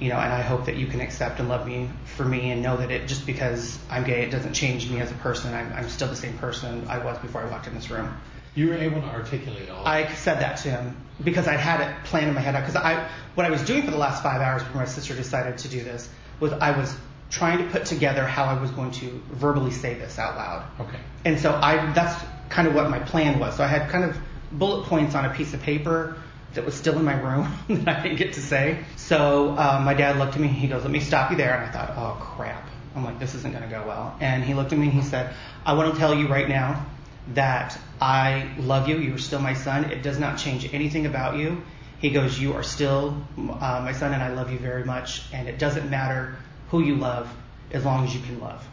you 0.00 0.08
know, 0.08 0.16
and 0.16 0.32
I 0.32 0.40
hope 0.40 0.64
that 0.64 0.76
you 0.76 0.86
can 0.86 1.00
accept 1.00 1.40
and 1.40 1.48
love 1.48 1.66
me 1.66 1.90
for 2.04 2.24
me 2.24 2.50
and 2.50 2.62
know 2.62 2.78
that 2.78 2.90
it 2.90 3.06
just 3.06 3.26
because 3.26 3.78
I'm 3.90 4.04
gay, 4.04 4.22
it 4.22 4.30
doesn't 4.30 4.54
change 4.54 4.90
me 4.90 4.98
as 4.98 5.10
a 5.10 5.14
person. 5.16 5.52
I'm, 5.52 5.70
I'm 5.74 5.88
still 5.90 6.08
the 6.08 6.16
same 6.16 6.38
person 6.38 6.86
I 6.88 6.98
was 6.98 7.18
before 7.18 7.42
I 7.42 7.50
walked 7.50 7.66
in 7.66 7.74
this 7.74 7.90
room. 7.90 8.16
You 8.54 8.68
were 8.68 8.76
able 8.76 9.02
to 9.02 9.08
articulate 9.08 9.68
all. 9.68 9.86
I 9.86 10.12
said 10.14 10.40
that 10.40 10.56
to 10.58 10.70
him 10.70 10.96
because 11.22 11.46
I 11.46 11.56
had 11.56 11.82
it 11.82 12.04
planned 12.04 12.28
in 12.28 12.34
my 12.34 12.40
head. 12.40 12.58
Because 12.58 12.76
I, 12.76 13.08
what 13.34 13.46
I 13.46 13.50
was 13.50 13.62
doing 13.62 13.82
for 13.82 13.90
the 13.90 13.98
last 13.98 14.22
five 14.22 14.40
hours 14.40 14.62
before 14.62 14.80
my 14.80 14.86
sister 14.86 15.14
decided 15.14 15.58
to 15.58 15.68
do 15.68 15.84
this 15.84 16.08
was 16.40 16.52
I 16.54 16.76
was 16.76 16.96
trying 17.28 17.58
to 17.58 17.64
put 17.70 17.84
together 17.84 18.24
how 18.24 18.44
I 18.44 18.60
was 18.60 18.70
going 18.70 18.90
to 18.92 19.22
verbally 19.30 19.70
say 19.70 19.94
this 19.94 20.18
out 20.18 20.36
loud. 20.36 20.66
Okay. 20.80 20.98
And 21.26 21.38
so 21.38 21.52
I, 21.52 21.92
that's 21.92 22.24
kind 22.48 22.66
of 22.66 22.74
what 22.74 22.90
my 22.90 22.98
plan 23.00 23.38
was. 23.38 23.56
So 23.56 23.64
I 23.64 23.68
had 23.68 23.90
kind 23.90 24.04
of 24.04 24.18
bullet 24.50 24.86
points 24.86 25.14
on 25.14 25.26
a 25.26 25.34
piece 25.34 25.54
of 25.54 25.60
paper 25.60 26.16
that 26.54 26.64
was 26.64 26.74
still 26.74 26.98
in 26.98 27.04
my 27.04 27.18
room 27.20 27.52
that 27.84 28.00
I 28.00 28.02
didn't 28.02 28.18
get 28.18 28.34
to 28.34 28.40
say. 28.40 28.84
So 28.96 29.50
um, 29.56 29.84
my 29.84 29.94
dad 29.94 30.16
looked 30.18 30.34
at 30.34 30.40
me. 30.40 30.48
He 30.48 30.68
goes, 30.68 30.82
"Let 30.82 30.90
me 30.90 31.00
stop 31.00 31.30
you 31.30 31.36
there." 31.36 31.54
And 31.54 31.64
I 31.64 31.70
thought, 31.70 31.94
"Oh 31.96 32.20
crap!" 32.20 32.68
I'm 32.94 33.04
like, 33.04 33.18
"This 33.18 33.34
isn't 33.34 33.52
going 33.52 33.64
to 33.64 33.70
go 33.70 33.86
well." 33.86 34.16
And 34.20 34.42
he 34.42 34.54
looked 34.54 34.72
at 34.72 34.78
me 34.78 34.86
and 34.86 34.94
he 34.94 35.02
said, 35.02 35.34
"I 35.64 35.74
want 35.74 35.92
to 35.92 35.98
tell 35.98 36.14
you 36.14 36.28
right 36.28 36.48
now 36.48 36.86
that 37.34 37.78
I 38.00 38.50
love 38.58 38.88
you. 38.88 38.98
You 38.98 39.14
are 39.14 39.18
still 39.18 39.40
my 39.40 39.54
son. 39.54 39.84
It 39.84 40.02
does 40.02 40.18
not 40.18 40.38
change 40.38 40.72
anything 40.72 41.06
about 41.06 41.36
you." 41.36 41.62
He 41.98 42.10
goes, 42.10 42.38
"You 42.38 42.54
are 42.54 42.62
still 42.62 43.22
uh, 43.36 43.82
my 43.84 43.92
son, 43.92 44.12
and 44.12 44.22
I 44.22 44.30
love 44.30 44.50
you 44.50 44.58
very 44.58 44.84
much. 44.84 45.22
And 45.32 45.48
it 45.48 45.58
doesn't 45.58 45.90
matter 45.90 46.36
who 46.70 46.82
you 46.82 46.96
love 46.96 47.32
as 47.72 47.84
long 47.84 48.04
as 48.04 48.14
you 48.14 48.20
can 48.20 48.40
love." 48.40 48.66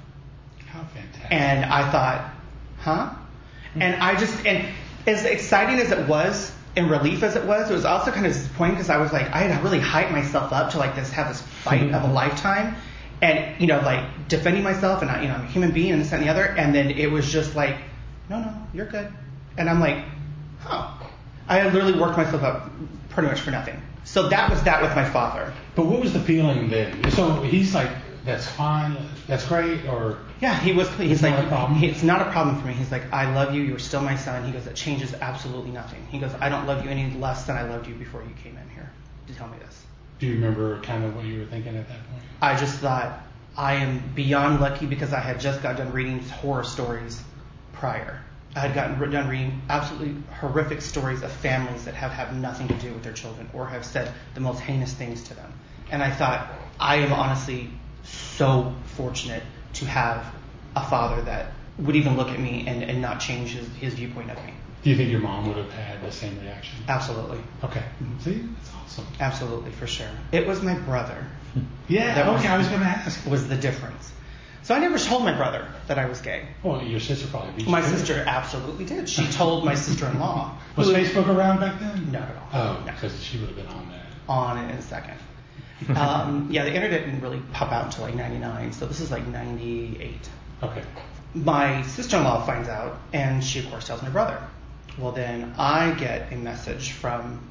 How 0.68 0.84
fantastic. 0.84 1.32
And 1.32 1.66
I 1.66 1.92
thought, 1.92 2.32
huh? 2.80 3.14
And 3.76 3.96
I 4.02 4.16
just, 4.16 4.46
and 4.46 4.68
as 5.06 5.24
exciting 5.24 5.80
as 5.80 5.92
it 5.92 6.08
was, 6.08 6.52
and 6.78 6.90
relief 6.90 7.24
as 7.24 7.36
it 7.36 7.44
was, 7.44 7.70
it 7.70 7.74
was 7.74 7.86
also 7.86 8.12
kind 8.12 8.26
of 8.26 8.32
disappointing 8.32 8.76
because 8.76 8.90
I 8.90 8.98
was 8.98 9.12
like, 9.12 9.28
I 9.34 9.40
had 9.40 9.64
really 9.64 9.80
hyped 9.80 10.12
myself 10.12 10.54
up 10.54 10.72
to 10.72 10.78
like 10.78 10.96
this, 10.96 11.12
have 11.12 11.28
this 11.28 11.42
fight 11.42 11.82
mm-hmm. 11.82 11.96
of 11.96 12.04
a 12.10 12.14
lifetime. 12.14 12.76
And, 13.22 13.60
you 13.60 13.66
know, 13.66 13.80
like 13.80 14.28
defending 14.28 14.64
myself 14.64 15.02
and 15.02 15.10
I, 15.10 15.24
you 15.24 15.28
know, 15.28 15.34
I'm 15.34 15.46
a 15.46 15.48
human 15.48 15.72
being 15.72 15.92
and 15.92 16.00
this 16.00 16.12
and 16.14 16.24
the 16.24 16.30
other. 16.30 16.44
And 16.44 16.74
then 16.74 16.92
it 16.92 17.12
was 17.12 17.32
just 17.32 17.56
like, 17.56 17.76
no, 18.30 18.40
no, 18.40 18.54
you're 18.74 18.86
good. 18.86 19.12
And 19.58 19.68
I'm 19.68 19.80
like, 19.80 20.06
huh. 20.60 20.94
I 21.48 21.58
had 21.58 21.74
literally 21.74 22.00
worked 22.00 22.18
myself 22.18 22.44
up 22.44 22.70
pretty 23.10 23.30
much 23.30 23.42
for 23.42 23.50
nothing. 23.50 23.82
So 24.04 24.30
that 24.30 24.50
was 24.50 24.62
that 24.64 24.82
with 24.84 24.96
my 24.96 25.10
father. 25.10 25.52
But 25.76 25.88
what 25.88 26.00
was 26.00 26.14
the 26.14 26.20
feeling 26.20 26.70
then? 26.70 27.10
So 27.12 27.42
he's 27.42 27.74
like, 27.74 27.90
that's 28.24 28.46
fine, 28.46 28.98
that's 29.26 29.46
great, 29.48 29.86
or 29.86 30.20
Yeah, 30.42 30.58
he 30.60 30.74
was. 30.74 30.90
He's 30.96 31.12
It's 31.14 31.22
like, 31.24 31.34
not 31.34 31.46
a 31.46 31.48
problem? 31.48 31.84
it's 31.84 32.04
not 32.04 32.22
a 32.22 32.32
problem 32.32 32.62
for 32.62 32.68
me. 32.68 32.74
He's 32.74 32.92
like, 32.92 33.12
I 33.12 33.34
love 33.34 33.56
you. 33.56 33.64
You're 33.64 33.80
still 33.80 34.02
my 34.02 34.16
son. 34.16 34.46
He 34.46 34.52
goes, 34.52 34.66
that 34.66 34.76
changes 34.76 35.14
absolutely 35.14 35.72
nothing. 35.72 36.06
He 36.10 36.20
goes, 36.20 36.32
I 36.40 36.50
don't 36.50 36.68
love 36.68 36.84
you 36.84 36.92
any 36.92 37.12
less 37.18 37.46
than 37.46 37.58
I 37.58 37.64
loved 37.64 37.88
you 37.88 37.96
before 37.96 38.22
you 38.22 38.34
came 38.44 38.58
in 38.58 38.70
here 38.70 38.92
to 39.28 39.34
tell 39.34 39.48
me 39.48 39.58
this. 39.60 39.86
do 40.20 40.28
you 40.28 40.34
remember 40.36 40.80
kind 40.82 41.04
of 41.04 41.16
what 41.16 41.26
you 41.26 41.40
were 41.40 41.46
thinking 41.46 41.76
at 41.76 41.88
that 41.88 42.10
point? 42.10 42.24
I 42.42 42.56
just 42.56 42.80
thought 42.80 43.20
I 43.58 43.76
am 43.76 44.04
beyond 44.14 44.62
lucky 44.62 44.86
because 44.86 45.12
I 45.14 45.20
had 45.20 45.40
just 45.40 45.64
got 45.64 45.78
done 45.78 45.92
reading 45.92 46.20
horror 46.20 46.64
stories 46.64 47.22
prior. 47.74 48.22
I 48.56 48.60
had 48.62 48.74
gotten 48.74 49.12
done 49.12 49.30
reading 49.30 49.62
absolutely 49.70 50.22
horrific 50.40 50.82
stories 50.82 51.22
of 51.22 51.32
families 51.32 51.86
that 51.86 51.94
have 51.96 52.12
have 52.12 52.36
nothing 52.36 52.68
to 52.70 52.74
do 52.76 52.92
with 52.94 53.04
their 53.04 53.14
children 53.14 53.50
or 53.54 53.68
have 53.68 53.86
said 53.86 54.12
the 54.34 54.40
most 54.40 54.60
heinous 54.60 54.94
things 54.94 55.24
to 55.24 55.34
them. 55.36 55.52
And 55.92 56.02
I 56.02 56.12
thought 56.12 56.52
I 56.80 56.98
am 56.98 57.14
honestly 57.14 57.70
so 58.04 58.74
fortunate 58.96 59.44
to 59.74 59.86
have 59.86 60.26
a 60.76 60.84
father 60.84 61.22
that 61.24 61.52
would 61.80 61.96
even 61.96 62.18
look 62.18 62.30
at 62.30 62.40
me 62.40 62.66
and, 62.68 62.84
and 62.84 63.02
not 63.02 63.20
change 63.20 63.52
his, 63.52 63.68
his 63.76 63.94
viewpoint 63.94 64.32
of 64.32 64.38
me. 64.46 64.54
Do 64.84 64.90
you 64.92 64.96
think 64.96 65.12
your 65.12 65.20
mom 65.20 65.48
would 65.48 65.58
have 65.58 65.72
had 65.72 66.02
the 66.02 66.12
same 66.12 66.40
reaction? 66.40 66.78
Absolutely. 66.88 67.40
Okay. 67.64 67.84
Mm-hmm. 68.02 68.20
See, 68.20 68.34
that's 68.56 68.72
awesome. 68.76 69.06
Absolutely, 69.20 69.72
for 69.72 69.88
sure. 69.88 70.08
It 70.32 70.48
was 70.48 70.62
my 70.62 70.76
brother 70.76 71.26
Yeah. 71.88 72.16
That 72.16 72.32
was- 72.32 72.42
okay, 72.42 72.50
I 72.54 72.58
was 72.58 72.68
going 72.68 72.80
to 72.82 72.86
ask. 72.88 73.26
was 73.26 73.48
the 73.48 73.56
difference. 73.58 74.12
So 74.64 74.76
I 74.76 74.80
never 74.80 74.98
told 74.98 75.24
my 75.24 75.34
brother 75.34 75.66
that 75.88 75.98
I 75.98 76.08
was 76.08 76.20
gay. 76.20 76.46
Well, 76.62 76.84
your 76.84 77.00
sister 77.00 77.28
probably 77.28 77.52
beat 77.54 77.66
you 77.68 77.72
My 77.72 77.80
it. 77.80 77.84
sister 77.86 78.22
absolutely 78.28 78.84
did. 78.86 79.08
She 79.08 79.26
told 79.28 79.64
my 79.64 79.76
sister-in-law. 79.76 80.58
Was 80.76 80.90
Facebook 80.90 81.28
around 81.30 81.62
back 81.62 81.80
then? 81.80 82.12
Not 82.12 82.24
at 82.24 82.36
all. 82.36 82.50
Oh, 82.54 82.84
No. 82.86 82.92
because 82.92 83.24
she 83.24 83.38
would 83.40 83.48
have 83.48 83.56
been 83.56 83.68
on 83.68 83.88
that. 83.92 84.06
On 84.28 84.58
it 84.58 84.70
in 84.70 84.76
a 84.78 84.82
second. 84.82 85.14
um, 85.96 86.48
yeah, 86.52 86.64
the 86.64 86.74
internet 86.74 87.06
didn't 87.06 87.22
really 87.22 87.42
pop 87.54 87.72
out 87.72 87.86
until 87.86 88.06
like 88.06 88.16
99, 88.16 88.74
so 88.74 88.86
this 88.86 89.00
is 89.00 89.12
like 89.12 89.28
98. 89.28 90.30
Okay. 90.64 90.84
My 91.34 91.84
sister-in-law 91.84 92.46
finds 92.46 92.68
out, 92.68 93.00
and 93.14 93.44
she 93.44 93.60
of 93.60 93.70
course 93.70 93.88
tells 93.88 94.02
my 94.02 94.10
brother. 94.10 94.42
Well, 94.98 95.12
then 95.12 95.54
I 95.58 95.92
get 95.92 96.34
a 96.34 96.36
message 96.36 96.94
from, 96.94 97.48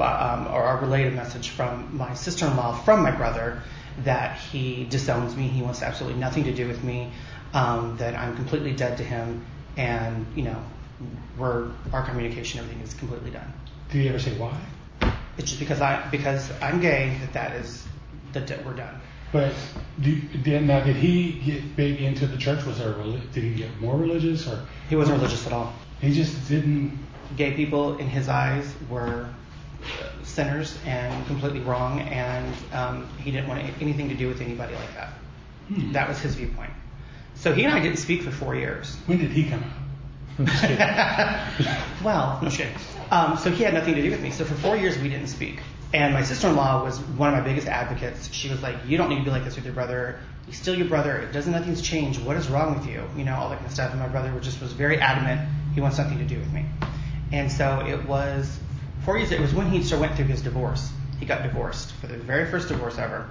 um, 0.00 0.46
or 0.46 0.64
a 0.64 0.80
related 0.80 1.14
message 1.14 1.50
from 1.50 1.96
my 1.96 2.14
sister-in-law 2.14 2.82
from 2.84 3.02
my 3.02 3.10
brother 3.10 3.62
that 4.04 4.38
he 4.38 4.84
disowns 4.84 5.36
me. 5.36 5.48
He 5.48 5.60
wants 5.60 5.82
absolutely 5.82 6.18
nothing 6.18 6.44
to 6.44 6.54
do 6.54 6.66
with 6.66 6.82
me. 6.82 7.12
Um, 7.52 7.96
that 7.96 8.14
I'm 8.14 8.36
completely 8.36 8.72
dead 8.72 8.98
to 8.98 9.02
him, 9.02 9.44
and 9.78 10.26
you 10.36 10.42
know, 10.42 10.62
we're 11.38 11.70
our 11.92 12.04
communication, 12.04 12.60
everything 12.60 12.82
is 12.82 12.92
completely 12.92 13.30
done. 13.30 13.52
Did 13.90 14.02
he 14.02 14.08
ever 14.08 14.18
say 14.18 14.36
why? 14.36 14.54
It's 15.38 15.48
just 15.48 15.60
because 15.60 15.80
I 15.80 16.06
because 16.10 16.50
I'm 16.60 16.80
gay 16.80 17.16
that 17.20 17.32
that 17.32 17.56
is 17.56 17.86
that 18.32 18.64
we're 18.64 18.74
done. 18.74 19.00
But 19.32 19.54
do 20.00 20.16
did, 20.20 20.62
now, 20.64 20.80
did 20.80 20.96
he 20.96 21.32
get 21.32 21.76
big 21.76 22.00
into 22.00 22.26
the 22.26 22.36
church? 22.36 22.64
Was 22.64 22.78
there 22.78 22.94
did 23.32 23.44
he 23.44 23.54
get 23.54 23.80
more 23.80 23.96
religious, 23.96 24.46
or 24.48 24.64
He 24.88 24.96
wasn't 24.96 25.18
religious 25.18 25.46
at 25.46 25.52
all. 25.52 25.74
he 26.00 26.12
just 26.12 26.48
didn't? 26.48 26.98
Gay 27.36 27.52
people 27.52 27.98
in 27.98 28.08
his 28.08 28.28
eyes 28.28 28.74
were 28.88 29.28
sinners 30.22 30.78
and 30.86 31.26
completely 31.26 31.60
wrong, 31.60 32.00
and 32.00 32.54
um, 32.72 33.08
he 33.18 33.30
didn't 33.30 33.48
want 33.48 33.60
anything 33.82 34.08
to 34.08 34.14
do 34.14 34.28
with 34.28 34.40
anybody 34.40 34.74
like 34.74 34.94
that. 34.94 35.12
Hmm. 35.68 35.92
That 35.92 36.08
was 36.08 36.18
his 36.18 36.34
viewpoint. 36.34 36.70
So 37.34 37.52
he 37.52 37.64
and 37.64 37.74
I 37.74 37.80
didn't 37.80 37.98
speak 37.98 38.22
for 38.22 38.30
four 38.30 38.54
years. 38.56 38.96
When 39.06 39.18
did 39.18 39.30
he 39.30 39.48
come 39.48 39.62
out? 39.62 39.72
well, 42.04 42.40
no 42.42 42.48
shit. 42.48 42.68
Um, 43.10 43.36
so 43.38 43.50
he 43.50 43.64
had 43.64 43.74
nothing 43.74 43.94
to 43.94 44.02
do 44.02 44.10
with 44.10 44.20
me. 44.20 44.30
So 44.30 44.44
for 44.44 44.54
four 44.54 44.76
years 44.76 44.98
we 44.98 45.08
didn't 45.08 45.28
speak. 45.28 45.60
And 45.94 46.12
my 46.12 46.22
sister-in-law 46.22 46.84
was 46.84 47.00
one 47.00 47.32
of 47.32 47.34
my 47.34 47.40
biggest 47.40 47.66
advocates. 47.66 48.30
She 48.32 48.50
was 48.50 48.62
like, 48.62 48.76
"You 48.86 48.98
don't 48.98 49.08
need 49.08 49.18
to 49.20 49.24
be 49.24 49.30
like 49.30 49.44
this 49.44 49.56
with 49.56 49.64
your 49.64 49.72
brother. 49.72 50.20
He's 50.46 50.60
still 50.60 50.74
your 50.74 50.86
brother. 50.86 51.16
It 51.16 51.32
doesn't. 51.32 51.50
Nothing's 51.50 51.80
changed. 51.80 52.22
What 52.22 52.36
is 52.36 52.48
wrong 52.48 52.78
with 52.78 52.86
you? 52.86 53.02
You 53.16 53.24
know, 53.24 53.34
all 53.34 53.48
that 53.48 53.56
kind 53.56 53.66
of 53.66 53.72
stuff." 53.72 53.92
And 53.92 54.00
my 54.00 54.08
brother 54.08 54.32
was 54.34 54.44
just 54.44 54.60
was 54.60 54.72
very 54.72 54.98
adamant. 54.98 55.48
He 55.74 55.80
wants 55.80 55.96
nothing 55.96 56.18
to 56.18 56.24
do 56.24 56.38
with 56.38 56.52
me. 56.52 56.66
And 57.32 57.50
so 57.50 57.84
it 57.86 58.06
was 58.06 58.58
four 59.04 59.16
years. 59.16 59.32
It 59.32 59.40
was 59.40 59.54
when 59.54 59.70
he 59.70 59.78
went 59.96 60.14
through 60.16 60.26
his 60.26 60.42
divorce. 60.42 60.90
He 61.18 61.24
got 61.24 61.42
divorced 61.42 61.92
for 61.94 62.06
the 62.06 62.18
very 62.18 62.50
first 62.50 62.68
divorce 62.68 62.98
ever, 62.98 63.28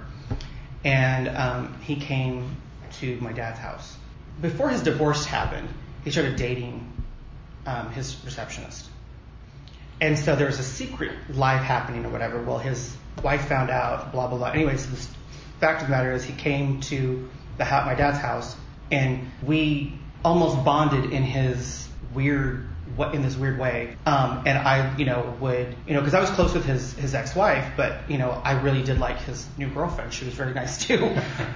and 0.84 1.28
um, 1.28 1.80
he 1.82 1.96
came 1.96 2.56
to 2.94 3.18
my 3.20 3.32
dad's 3.32 3.58
house. 3.58 3.96
Before 4.42 4.68
his 4.68 4.82
divorce 4.82 5.24
happened, 5.24 5.68
he 6.04 6.10
started 6.10 6.36
dating 6.36 6.92
um, 7.66 7.90
his 7.92 8.16
receptionist. 8.24 8.88
And 10.00 10.18
so 10.18 10.36
there 10.36 10.46
was 10.46 10.58
a 10.58 10.64
secret 10.64 11.12
life 11.30 11.62
happening 11.62 12.04
or 12.06 12.10
whatever. 12.10 12.40
Well, 12.40 12.58
his 12.58 12.96
wife 13.22 13.46
found 13.48 13.70
out, 13.70 14.12
blah, 14.12 14.28
blah, 14.28 14.38
blah. 14.38 14.50
Anyways, 14.50 14.88
the 14.88 14.96
fact 15.58 15.82
of 15.82 15.88
the 15.88 15.90
matter 15.90 16.12
is 16.12 16.24
he 16.24 16.34
came 16.34 16.80
to 16.82 17.28
the 17.56 17.64
house, 17.64 17.86
my 17.86 17.94
dad's 17.94 18.18
house, 18.18 18.56
and 18.90 19.30
we 19.42 19.98
almost 20.24 20.64
bonded 20.64 21.12
in 21.12 21.22
his 21.22 21.88
weird, 22.14 22.68
what 22.98 23.14
in 23.14 23.22
this 23.22 23.36
weird 23.36 23.58
way. 23.58 23.96
Um, 24.04 24.42
and 24.44 24.58
I, 24.58 24.96
you 24.96 25.06
know, 25.06 25.36
would, 25.40 25.74
you 25.86 25.94
know, 25.94 26.00
because 26.00 26.14
I 26.14 26.20
was 26.20 26.30
close 26.30 26.52
with 26.52 26.64
his 26.64 26.92
his 26.94 27.14
ex-wife, 27.14 27.72
but 27.76 28.10
you 28.10 28.18
know, 28.18 28.30
I 28.30 28.60
really 28.60 28.82
did 28.82 28.98
like 28.98 29.18
his 29.20 29.46
new 29.56 29.68
girlfriend. 29.68 30.12
She 30.12 30.24
was 30.24 30.34
very 30.34 30.52
nice 30.52 30.84
too. 30.86 31.04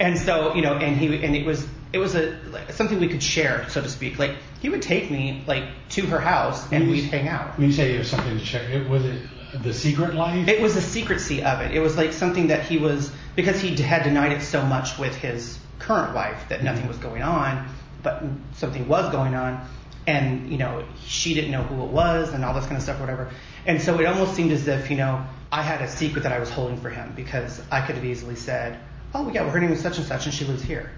and 0.00 0.18
so, 0.18 0.54
you 0.54 0.62
know, 0.62 0.74
and 0.74 0.96
he 0.96 1.22
and 1.22 1.34
it 1.34 1.44
was 1.44 1.66
it 1.92 1.98
was 1.98 2.14
a 2.14 2.38
like, 2.50 2.72
something 2.72 3.00
we 3.00 3.08
could 3.08 3.22
share, 3.22 3.68
so 3.68 3.82
to 3.82 3.88
speak. 3.88 4.18
Like 4.18 4.36
he 4.60 4.68
would 4.68 4.82
take 4.82 5.10
me 5.10 5.42
like 5.46 5.64
to 5.90 6.06
her 6.06 6.20
house 6.20 6.70
and 6.72 6.88
we'd 6.88 7.04
hang 7.04 7.28
out. 7.28 7.58
When 7.58 7.66
you 7.66 7.72
say 7.72 7.92
there's 7.92 8.08
something 8.08 8.38
to 8.38 8.44
check, 8.44 8.70
it 8.70 8.88
was 8.88 9.04
it 9.04 9.20
the 9.62 9.74
secret 9.74 10.14
life? 10.14 10.48
It 10.48 10.60
was 10.60 10.74
the 10.74 10.80
secrecy 10.80 11.42
of 11.42 11.60
it. 11.60 11.72
It 11.72 11.80
was 11.80 11.96
like 11.96 12.12
something 12.12 12.48
that 12.48 12.64
he 12.64 12.78
was 12.78 13.12
because 13.36 13.60
he 13.60 13.74
had 13.82 14.04
denied 14.04 14.32
it 14.32 14.42
so 14.42 14.64
much 14.64 14.98
with 14.98 15.14
his 15.14 15.58
current 15.78 16.14
wife 16.14 16.48
that 16.48 16.62
nothing 16.62 16.88
was 16.88 16.96
going 16.98 17.22
on, 17.22 17.68
but 18.02 18.22
something 18.54 18.88
was 18.88 19.10
going 19.10 19.34
on, 19.34 19.66
and 20.06 20.50
you 20.50 20.58
know 20.58 20.84
she 21.06 21.34
didn't 21.34 21.50
know 21.50 21.62
who 21.62 21.84
it 21.84 21.90
was 21.90 22.32
and 22.32 22.44
all 22.44 22.54
this 22.54 22.64
kind 22.64 22.76
of 22.76 22.82
stuff, 22.82 23.00
whatever. 23.00 23.30
And 23.66 23.80
so 23.80 23.98
it 24.00 24.06
almost 24.06 24.34
seemed 24.34 24.52
as 24.52 24.66
if 24.66 24.90
you 24.90 24.96
know 24.96 25.24
I 25.50 25.62
had 25.62 25.82
a 25.82 25.88
secret 25.88 26.22
that 26.22 26.32
I 26.32 26.38
was 26.38 26.50
holding 26.50 26.78
for 26.78 26.90
him 26.90 27.12
because 27.14 27.62
I 27.70 27.84
could 27.86 27.94
have 27.96 28.04
easily 28.04 28.36
said, 28.36 28.78
oh 29.14 29.30
yeah, 29.30 29.42
well 29.42 29.50
her 29.50 29.60
name 29.60 29.72
is 29.72 29.80
such 29.80 29.98
and 29.98 30.06
such 30.06 30.26
and 30.26 30.34
she 30.34 30.44
lives 30.44 30.62
here, 30.62 30.90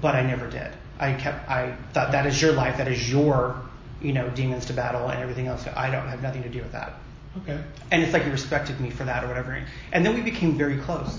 but 0.00 0.14
I 0.14 0.22
never 0.22 0.48
did. 0.48 0.70
I 0.98 1.14
kept 1.14 1.48
I 1.48 1.76
thought 1.92 2.12
that 2.12 2.26
is 2.26 2.40
your 2.40 2.52
life, 2.52 2.78
that 2.78 2.88
is 2.88 3.10
your 3.10 3.60
you 4.00 4.12
know 4.12 4.28
demons 4.30 4.66
to 4.66 4.72
battle 4.72 5.08
and 5.08 5.20
everything 5.20 5.46
else. 5.46 5.66
I 5.66 5.90
don't 5.90 6.08
have 6.08 6.22
nothing 6.22 6.42
to 6.44 6.48
do 6.48 6.60
with 6.62 6.72
that. 6.72 6.94
Okay. 7.38 7.58
And 7.90 8.02
it's 8.02 8.12
like 8.12 8.24
he 8.24 8.30
respected 8.30 8.78
me 8.80 8.90
for 8.90 9.04
that 9.04 9.24
or 9.24 9.28
whatever. 9.28 9.58
And 9.90 10.04
then 10.04 10.14
we 10.14 10.20
became 10.20 10.56
very 10.56 10.76
close. 10.78 11.18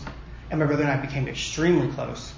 And 0.52 0.60
my 0.60 0.66
brother 0.66 0.84
and 0.84 0.92
I 0.92 0.98
became 0.98 1.28
extremely 1.28 1.92
close. 1.94 2.34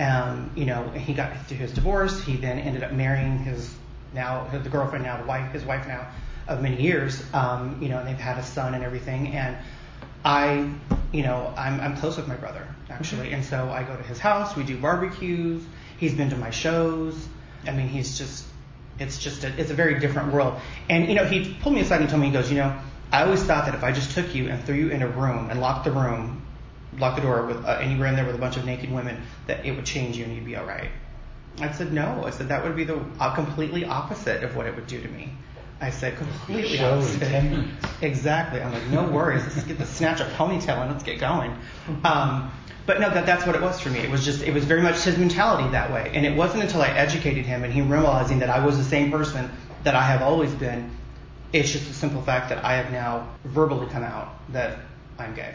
Um, 0.00 0.50
you 0.56 0.64
know, 0.64 0.88
he 0.90 1.12
got 1.12 1.46
through 1.46 1.58
his 1.58 1.72
divorce. 1.72 2.24
He 2.24 2.36
then 2.36 2.58
ended 2.58 2.82
up 2.82 2.92
marrying 2.92 3.38
his 3.38 3.72
now 4.12 4.46
the 4.52 4.68
girlfriend, 4.68 5.04
now 5.04 5.20
the 5.20 5.26
wife, 5.26 5.52
his 5.52 5.64
wife 5.64 5.86
now 5.86 6.08
of 6.48 6.62
many 6.62 6.80
years. 6.82 7.22
Um, 7.32 7.78
you 7.80 7.88
know, 7.88 7.98
and 7.98 8.08
they've 8.08 8.16
had 8.16 8.38
a 8.38 8.42
son 8.42 8.74
and 8.74 8.84
everything. 8.84 9.28
And 9.28 9.56
I, 10.24 10.70
you 11.12 11.22
know, 11.22 11.52
I'm, 11.56 11.80
I'm 11.80 11.96
close 11.96 12.16
with 12.16 12.28
my 12.28 12.36
brother 12.36 12.66
actually. 12.90 13.32
And 13.32 13.44
so 13.44 13.70
I 13.70 13.82
go 13.82 13.96
to 13.96 14.02
his 14.02 14.18
house. 14.18 14.56
We 14.56 14.64
do 14.64 14.76
barbecues. 14.76 15.64
He's 15.98 16.14
been 16.14 16.30
to 16.30 16.36
my 16.36 16.50
shows. 16.50 17.28
I 17.66 17.72
mean, 17.72 17.88
he's 17.88 18.18
just, 18.18 18.44
it's 18.98 19.18
just, 19.18 19.44
a, 19.44 19.60
it's 19.60 19.70
a 19.70 19.74
very 19.74 19.98
different 20.00 20.32
world. 20.32 20.60
And 20.88 21.08
you 21.08 21.14
know, 21.14 21.24
he 21.24 21.54
pulled 21.54 21.74
me 21.74 21.80
aside 21.80 22.00
and 22.00 22.10
told 22.10 22.20
me, 22.20 22.28
he 22.28 22.32
goes, 22.32 22.50
you 22.50 22.58
know, 22.58 22.76
I 23.12 23.24
always 23.24 23.42
thought 23.42 23.66
that 23.66 23.74
if 23.74 23.82
I 23.82 23.92
just 23.92 24.12
took 24.12 24.34
you 24.34 24.48
and 24.48 24.62
threw 24.62 24.74
you 24.74 24.90
in 24.90 25.02
a 25.02 25.08
room 25.08 25.50
and 25.50 25.60
locked 25.60 25.84
the 25.84 25.92
room, 25.92 26.42
locked 26.98 27.16
the 27.16 27.22
door 27.22 27.46
with, 27.46 27.64
uh, 27.64 27.78
and 27.80 27.92
you 27.92 27.98
were 27.98 28.06
in 28.06 28.16
there 28.16 28.26
with 28.26 28.34
a 28.34 28.38
bunch 28.38 28.56
of 28.56 28.64
naked 28.64 28.90
women, 28.90 29.22
that 29.46 29.64
it 29.64 29.72
would 29.72 29.86
change 29.86 30.16
you 30.16 30.24
and 30.24 30.34
you'd 30.34 30.44
be 30.44 30.56
all 30.56 30.64
right. 30.64 30.90
I 31.60 31.72
said 31.72 31.92
no. 31.92 32.24
I 32.24 32.30
said 32.30 32.48
that 32.48 32.64
would 32.64 32.76
be 32.76 32.84
the 32.84 33.00
uh, 33.18 33.34
completely 33.34 33.84
opposite 33.84 34.42
of 34.42 34.56
what 34.56 34.66
it 34.66 34.74
would 34.74 34.86
do 34.86 35.00
to 35.00 35.08
me. 35.08 35.32
I 35.80 35.90
said 35.90 36.16
completely 36.16 36.76
Show 36.76 36.98
opposite. 36.98 37.64
Exactly. 38.02 38.60
I'm 38.60 38.72
like, 38.72 38.86
no 38.88 39.04
worries. 39.04 39.44
Let's 39.44 39.64
get 39.64 39.78
the 39.78 39.86
snatch 39.86 40.20
a 40.20 40.24
ponytail 40.24 40.78
and 40.78 40.90
let's 40.90 41.04
get 41.04 41.18
going. 41.18 41.56
Um, 42.04 42.50
but 42.86 43.00
no, 43.00 43.08
that 43.08 43.24
that's 43.24 43.46
what 43.46 43.54
it 43.54 43.62
was 43.62 43.80
for 43.80 43.88
me. 43.88 44.00
It 44.00 44.10
was 44.10 44.24
just 44.24 44.42
it 44.42 44.52
was 44.52 44.64
very 44.64 44.82
much 44.82 45.02
his 45.02 45.16
mentality 45.16 45.70
that 45.70 45.92
way. 45.92 46.10
And 46.14 46.26
it 46.26 46.36
wasn't 46.36 46.64
until 46.64 46.82
I 46.82 46.88
educated 46.88 47.46
him 47.46 47.64
and 47.64 47.72
him 47.72 47.90
realizing 47.90 48.40
that 48.40 48.50
I 48.50 48.64
was 48.64 48.76
the 48.76 48.84
same 48.84 49.10
person 49.10 49.50
that 49.84 49.94
I 49.94 50.02
have 50.02 50.22
always 50.22 50.52
been. 50.54 50.90
It's 51.52 51.72
just 51.72 51.90
a 51.90 51.94
simple 51.94 52.22
fact 52.22 52.50
that 52.50 52.64
I 52.64 52.74
have 52.74 52.92
now 52.92 53.28
verbally 53.44 53.86
come 53.86 54.02
out 54.02 54.34
that 54.52 54.78
I'm 55.18 55.34
gay. 55.34 55.54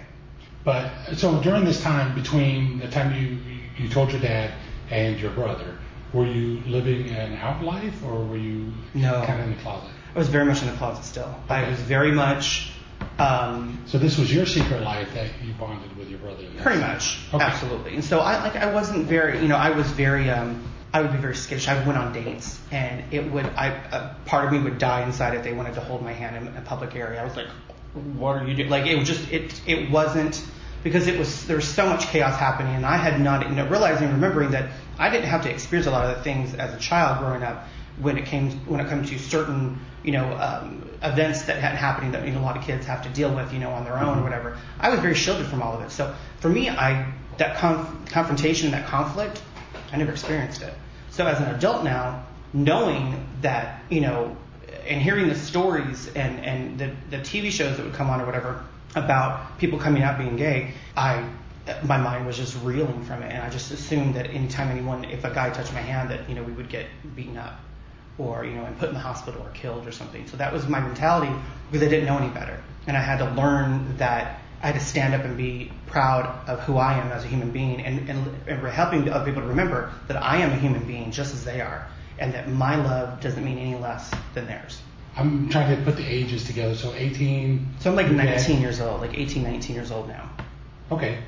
But 0.63 0.91
so 1.15 1.41
during 1.41 1.63
this 1.63 1.81
time 1.81 2.15
between 2.15 2.79
the 2.79 2.87
time 2.87 3.13
you 3.13 3.37
you 3.77 3.89
told 3.89 4.11
your 4.11 4.21
dad 4.21 4.51
and 4.89 5.19
your 5.19 5.31
brother, 5.31 5.77
were 6.15 6.25
you 6.25 6.61
living 6.65 7.09
an 7.09 7.33
out 7.35 7.61
life 7.61 8.01
or 8.05 8.23
were 8.23 8.37
you 8.37 8.71
No. 8.93 9.21
kind 9.25 9.41
of 9.41 9.47
in 9.49 9.55
the 9.57 9.61
closet? 9.61 9.89
I 10.15 10.17
was 10.17 10.29
very 10.29 10.45
much 10.45 10.61
in 10.61 10.69
the 10.69 10.77
closet 10.77 11.03
still. 11.03 11.29
I 11.49 11.67
was 11.69 11.77
very 11.81 12.11
much, 12.13 12.71
um, 13.19 13.77
So 13.85 13.97
this 13.97 14.17
was 14.17 14.33
your 14.33 14.45
secret 14.45 14.81
life 14.81 15.13
that 15.13 15.27
you 15.45 15.53
bonded 15.59 15.95
with 15.97 16.09
your 16.09 16.19
brother. 16.19 16.43
pretty 16.63 16.79
much, 16.79 17.19
Okay. 17.33 17.43
absolutely. 17.43 17.95
And 17.95 18.03
so 18.03 18.19
I 18.19 18.41
like 18.41 18.55
I 18.55 18.71
wasn't 18.73 19.07
very, 19.07 19.41
you 19.41 19.49
know, 19.49 19.57
I 19.57 19.71
was 19.71 19.87
very, 19.91 20.29
um, 20.29 20.63
I 20.93 21.01
would 21.01 21.11
be 21.11 21.17
very 21.17 21.35
skittish. 21.35 21.67
I 21.67 21.75
went 21.85 21.97
on 21.97 22.13
dates, 22.13 22.57
and 22.71 23.03
it 23.13 23.29
would, 23.29 23.45
I, 23.57 23.67
a 23.67 24.15
part 24.25 24.45
of 24.45 24.53
me 24.53 24.59
would 24.59 24.77
die 24.77 25.01
inside 25.03 25.35
if 25.35 25.43
they 25.43 25.51
wanted 25.51 25.73
to 25.73 25.81
hold 25.81 26.01
my 26.01 26.13
hand 26.13 26.37
in 26.37 26.55
a 26.55 26.61
public 26.61 26.95
area. 26.95 27.21
I 27.21 27.25
was 27.25 27.35
like, 27.35 27.47
what 28.15 28.37
are 28.41 28.47
you 28.47 28.53
doing? 28.55 28.69
Like 28.69 28.85
it 28.85 28.97
was 28.97 29.05
just, 29.05 29.29
it, 29.29 29.59
it 29.67 29.91
wasn't 29.91 30.41
because 30.85 31.07
it 31.07 31.17
was 31.17 31.47
there 31.47 31.55
was 31.55 31.67
so 31.67 31.89
much 31.89 32.05
chaos 32.09 32.37
happening, 32.37 32.75
and 32.75 32.85
I 32.85 32.97
had 32.97 33.19
not, 33.19 33.49
you 33.49 33.55
know, 33.55 33.67
realizing, 33.67 34.07
remembering 34.11 34.51
that 34.51 34.69
I 34.99 35.09
didn't 35.09 35.25
have 35.25 35.41
to 35.41 35.49
experience 35.49 35.87
a 35.87 35.91
lot 35.91 36.05
of 36.05 36.15
the 36.15 36.23
things 36.23 36.53
as 36.53 36.75
a 36.75 36.77
child 36.77 37.17
growing 37.17 37.41
up 37.41 37.67
when 37.97 38.19
it 38.19 38.27
came 38.27 38.51
when 38.67 38.79
it 38.79 38.87
comes 38.87 39.09
to 39.09 39.17
certain 39.17 39.79
you 40.03 40.11
know 40.11 40.31
um, 40.37 40.87
events 41.01 41.41
that 41.45 41.57
had 41.57 41.73
happening 41.73 42.11
that 42.11 42.23
you 42.27 42.33
know 42.33 42.39
a 42.39 42.45
lot 42.45 42.55
of 42.55 42.63
kids 42.63 42.85
have 42.85 43.01
to 43.01 43.09
deal 43.09 43.33
with 43.33 43.51
you 43.51 43.57
know 43.57 43.71
on 43.71 43.83
their 43.83 43.97
own 43.97 44.19
or 44.19 44.21
whatever. 44.21 44.59
I 44.79 44.91
was 44.91 44.99
very 44.99 45.15
shielded 45.15 45.47
from 45.47 45.63
all 45.63 45.73
of 45.73 45.81
it. 45.81 45.89
So 45.89 46.13
for 46.39 46.49
me, 46.49 46.69
I 46.69 47.11
that 47.39 47.57
conf- 47.57 48.11
confrontation, 48.11 48.67
and 48.67 48.75
that 48.75 48.85
conflict, 48.85 49.41
I 49.91 49.97
never 49.97 50.11
experienced 50.11 50.61
it. 50.61 50.73
So 51.09 51.25
as 51.25 51.39
an 51.39 51.47
adult 51.55 51.83
now, 51.83 52.27
knowing 52.53 53.27
that 53.41 53.81
you 53.89 54.01
know 54.01 54.37
and 54.85 55.01
hearing 55.01 55.29
the 55.29 55.35
stories 55.35 56.09
and 56.09 56.45
and 56.45 56.77
the 56.77 56.91
the 57.09 57.17
TV 57.23 57.49
shows 57.49 57.75
that 57.77 57.83
would 57.87 57.95
come 57.95 58.11
on 58.11 58.21
or 58.21 58.27
whatever 58.27 58.63
about 58.95 59.57
people 59.57 59.77
coming 59.79 60.03
out 60.03 60.17
being 60.17 60.37
gay, 60.37 60.73
I 60.95 61.29
my 61.83 61.97
mind 61.97 62.25
was 62.25 62.37
just 62.37 62.55
reeling 62.63 63.03
from 63.03 63.23
it, 63.23 63.31
and 63.31 63.41
I 63.41 63.49
just 63.49 63.71
assumed 63.71 64.15
that 64.15 64.29
anytime 64.29 64.69
anyone, 64.69 65.03
if 65.05 65.23
a 65.23 65.33
guy 65.33 65.49
touched 65.49 65.73
my 65.73 65.81
hand, 65.81 66.11
that 66.11 66.29
you 66.29 66.35
know 66.35 66.43
we 66.43 66.53
would 66.53 66.69
get 66.69 66.85
beaten 67.15 67.37
up, 67.37 67.59
or 68.17 68.45
you 68.45 68.53
know, 68.53 68.65
and 68.65 68.77
put 68.77 68.89
in 68.89 68.95
the 68.95 69.01
hospital 69.01 69.41
or 69.41 69.49
killed 69.49 69.87
or 69.87 69.91
something. 69.91 70.27
So 70.27 70.37
that 70.37 70.53
was 70.53 70.67
my 70.67 70.79
mentality 70.79 71.33
because 71.71 71.85
I 71.85 71.89
didn't 71.89 72.05
know 72.05 72.17
any 72.17 72.29
better, 72.29 72.61
and 72.87 72.95
I 72.95 73.01
had 73.01 73.17
to 73.19 73.29
learn 73.31 73.97
that 73.97 74.41
I 74.61 74.67
had 74.67 74.75
to 74.75 74.81
stand 74.81 75.13
up 75.13 75.23
and 75.25 75.35
be 75.37 75.71
proud 75.87 76.47
of 76.47 76.59
who 76.61 76.77
I 76.77 76.93
am 76.93 77.11
as 77.11 77.23
a 77.23 77.27
human 77.27 77.51
being, 77.51 77.81
and 77.81 78.09
and, 78.09 78.47
and 78.47 78.67
helping 78.67 79.09
other 79.09 79.25
people 79.25 79.41
to 79.41 79.47
remember 79.47 79.91
that 80.07 80.21
I 80.21 80.37
am 80.37 80.51
a 80.51 80.57
human 80.57 80.85
being 80.85 81.11
just 81.11 81.33
as 81.33 81.43
they 81.43 81.61
are, 81.61 81.87
and 82.19 82.33
that 82.33 82.47
my 82.47 82.75
love 82.75 83.21
doesn't 83.21 83.43
mean 83.43 83.57
any 83.57 83.75
less 83.75 84.11
than 84.33 84.45
theirs. 84.45 84.81
I'm 85.17 85.49
trying 85.49 85.75
to 85.75 85.81
put 85.83 85.95
the 85.95 86.05
ages 86.05 86.45
together. 86.45 86.75
So 86.75 86.93
18. 86.93 87.75
So 87.79 87.89
I'm 87.89 87.95
like 87.95 88.07
your 88.07 88.17
dad- 88.17 88.37
19 88.37 88.61
years 88.61 88.81
old, 88.81 89.01
like 89.01 89.17
18, 89.17 89.43
19 89.43 89.75
years 89.75 89.91
old 89.91 90.07
now. 90.07 90.29
Okay. 90.91 91.19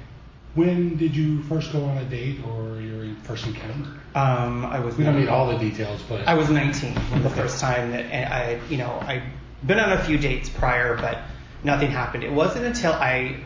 When 0.55 0.97
did 0.97 1.15
you 1.15 1.43
first 1.43 1.71
go 1.71 1.83
on 1.83 1.97
a 1.97 2.05
date 2.05 2.39
or 2.45 2.81
your 2.81 3.15
first 3.23 3.45
encounter? 3.45 3.91
Um, 4.15 4.65
I 4.65 4.79
was. 4.79 4.97
We 4.97 5.03
don't 5.03 5.19
need 5.19 5.29
all 5.29 5.47
the 5.47 5.57
details, 5.57 6.01
but 6.09 6.27
I 6.27 6.33
was 6.33 6.49
19 6.49 6.95
when 6.95 7.21
the 7.21 7.29
first 7.29 7.59
time 7.59 7.91
that 7.91 8.05
I, 8.31 8.59
you 8.67 8.77
know, 8.77 8.97
I'd 9.01 9.21
been 9.65 9.79
on 9.79 9.91
a 9.91 10.03
few 10.03 10.17
dates 10.17 10.49
prior, 10.49 10.97
but 10.97 11.19
nothing 11.63 11.91
happened. 11.91 12.23
It 12.23 12.31
wasn't 12.31 12.65
until 12.65 12.93
I, 12.93 13.37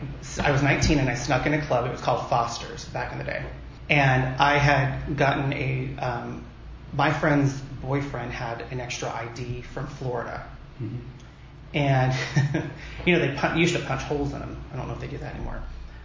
I 0.42 0.50
was 0.52 0.62
19 0.62 0.98
and 0.98 1.08
I 1.10 1.14
snuck 1.14 1.44
in 1.44 1.52
a 1.52 1.60
club. 1.60 1.86
It 1.86 1.92
was 1.92 2.00
called 2.00 2.30
Foster's 2.30 2.86
back 2.86 3.12
in 3.12 3.18
the 3.18 3.24
day, 3.24 3.44
and 3.90 4.40
I 4.40 4.56
had 4.56 5.16
gotten 5.16 5.52
a, 5.52 5.94
um, 5.98 6.44
my 6.94 7.12
friend's 7.12 7.60
boyfriend 7.82 8.32
had 8.32 8.62
an 8.70 8.80
extra 8.80 9.10
ID 9.10 9.62
from 9.62 9.86
Florida, 9.86 10.46
and 11.74 12.14
you 13.06 13.12
know 13.12 13.18
they 13.18 13.34
pun- 13.34 13.58
used 13.58 13.74
to 13.76 13.82
punch 13.82 14.02
holes 14.02 14.32
in 14.32 14.40
them. 14.40 14.56
I 14.72 14.76
don't 14.76 14.88
know 14.88 14.94
if 14.94 15.00
they 15.00 15.08
do 15.08 15.18
that 15.18 15.34
anymore, 15.34 15.62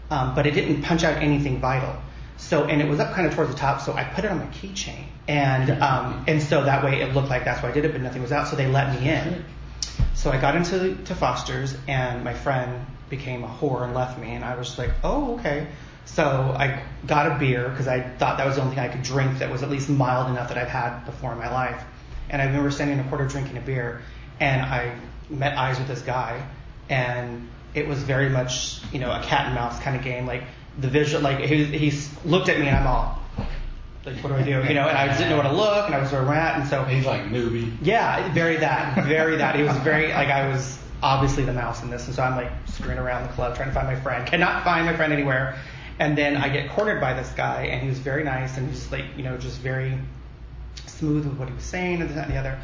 um, 0.09 0.35
but 0.35 0.47
it 0.47 0.51
didn't 0.51 0.83
punch 0.83 1.03
out 1.03 1.21
anything 1.21 1.59
vital. 1.59 1.95
So 2.37 2.65
and 2.65 2.81
it 2.81 2.87
was 2.87 2.99
up 2.99 3.13
kind 3.13 3.27
of 3.27 3.33
towards 3.33 3.51
the 3.51 3.57
top, 3.57 3.81
so 3.81 3.93
I 3.93 4.03
put 4.03 4.25
it 4.25 4.31
on 4.31 4.39
my 4.39 4.47
keychain, 4.47 5.05
and 5.27 5.81
um, 5.81 6.25
and 6.27 6.41
so 6.41 6.63
that 6.63 6.83
way 6.83 7.01
it 7.01 7.13
looked 7.13 7.29
like 7.29 7.45
that's 7.45 7.63
why 7.63 7.69
I 7.69 7.71
did 7.71 7.85
it, 7.85 7.91
but 7.91 8.01
nothing 8.01 8.21
was 8.21 8.31
out, 8.31 8.47
so 8.47 8.55
they 8.55 8.67
let 8.67 8.99
me 8.99 9.09
in. 9.09 9.45
So 10.13 10.31
I 10.31 10.39
got 10.39 10.55
into 10.55 10.95
to 10.95 11.15
Foster's, 11.15 11.75
and 11.87 12.23
my 12.23 12.33
friend 12.33 12.85
became 13.09 13.43
a 13.43 13.47
whore 13.47 13.83
and 13.83 13.93
left 13.93 14.19
me, 14.19 14.33
and 14.33 14.43
I 14.43 14.55
was 14.55 14.77
like, 14.77 14.91
oh 15.03 15.35
okay. 15.39 15.67
So 16.07 16.55
I 16.57 16.81
got 17.05 17.31
a 17.31 17.37
beer 17.37 17.69
because 17.69 17.87
I 17.87 18.01
thought 18.01 18.37
that 18.37 18.45
was 18.45 18.55
the 18.55 18.61
only 18.61 18.75
thing 18.75 18.83
I 18.83 18.87
could 18.87 19.03
drink 19.03 19.39
that 19.39 19.51
was 19.51 19.61
at 19.61 19.69
least 19.69 19.89
mild 19.89 20.29
enough 20.29 20.49
that 20.49 20.57
I've 20.57 20.67
had 20.67 21.05
before 21.05 21.31
in 21.31 21.37
my 21.37 21.51
life. 21.51 21.83
And 22.29 22.41
I 22.41 22.45
remember 22.45 22.71
standing 22.71 22.97
in 22.97 23.05
a 23.05 23.09
corner 23.09 23.27
drinking 23.27 23.57
a 23.57 23.61
beer, 23.61 24.01
and 24.39 24.61
I 24.61 24.95
met 25.29 25.57
eyes 25.57 25.77
with 25.77 25.87
this 25.87 26.01
guy, 26.01 26.45
and 26.89 27.47
it 27.73 27.87
was 27.87 28.01
very 28.01 28.29
much 28.29 28.81
you 28.91 28.99
know 28.99 29.11
a 29.11 29.21
cat 29.21 29.45
and 29.45 29.55
mouse 29.55 29.79
kind 29.79 29.95
of 29.95 30.03
game. 30.03 30.25
Like 30.25 30.43
the 30.79 30.87
visual, 30.87 31.21
like 31.21 31.39
he 31.39 31.65
he 31.65 31.93
looked 32.25 32.49
at 32.49 32.59
me, 32.59 32.67
and 32.67 32.75
I'm 32.75 32.87
all 32.87 33.21
like, 34.07 34.23
what 34.23 34.29
do 34.29 34.35
I 34.35 34.43
do? 34.43 34.67
You 34.67 34.73
know, 34.73 34.87
and 34.87 34.97
I 34.97 35.15
didn't 35.15 35.29
know 35.29 35.35
where 35.35 35.43
to 35.47 35.53
look, 35.53 35.85
and 35.85 35.93
I 35.93 35.99
was 35.99 36.11
where 36.11 36.21
I'm 36.21 36.29
at, 36.29 36.59
and 36.59 36.69
so 36.69 36.83
he's 36.85 37.05
like 37.05 37.23
newbie. 37.23 37.75
yeah, 37.81 38.31
very 38.33 38.57
that, 38.57 39.05
very 39.05 39.37
that. 39.37 39.55
He 39.55 39.63
was 39.63 39.75
very 39.77 40.07
like 40.09 40.29
I 40.29 40.47
was 40.47 40.79
obviously 41.03 41.43
the 41.43 41.53
mouse 41.53 41.83
in 41.83 41.89
this, 41.89 42.07
and 42.07 42.15
so 42.15 42.23
I'm 42.23 42.35
like 42.35 42.51
screwing 42.65 42.97
around 42.97 43.27
the 43.27 43.33
club 43.33 43.55
trying 43.55 43.69
to 43.69 43.73
find 43.73 43.87
my 43.87 43.99
friend. 43.99 44.25
Cannot 44.25 44.63
find 44.63 44.85
my 44.85 44.95
friend 44.95 45.13
anywhere, 45.13 45.57
and 45.99 46.17
then 46.17 46.37
I 46.37 46.49
get 46.49 46.69
cornered 46.69 47.01
by 47.01 47.13
this 47.13 47.31
guy, 47.31 47.63
and 47.65 47.81
he 47.81 47.89
was 47.89 47.99
very 47.99 48.23
nice 48.23 48.57
and 48.57 48.71
just 48.71 48.91
like 48.91 49.05
you 49.15 49.23
know 49.23 49.37
just 49.37 49.59
very 49.59 49.97
smooth 50.85 51.25
with 51.25 51.37
what 51.37 51.49
he 51.49 51.55
was 51.55 51.63
saying 51.63 52.01
and 52.01 52.09
this 52.09 52.17
and 52.17 52.31
the 52.31 52.37
other. 52.37 52.59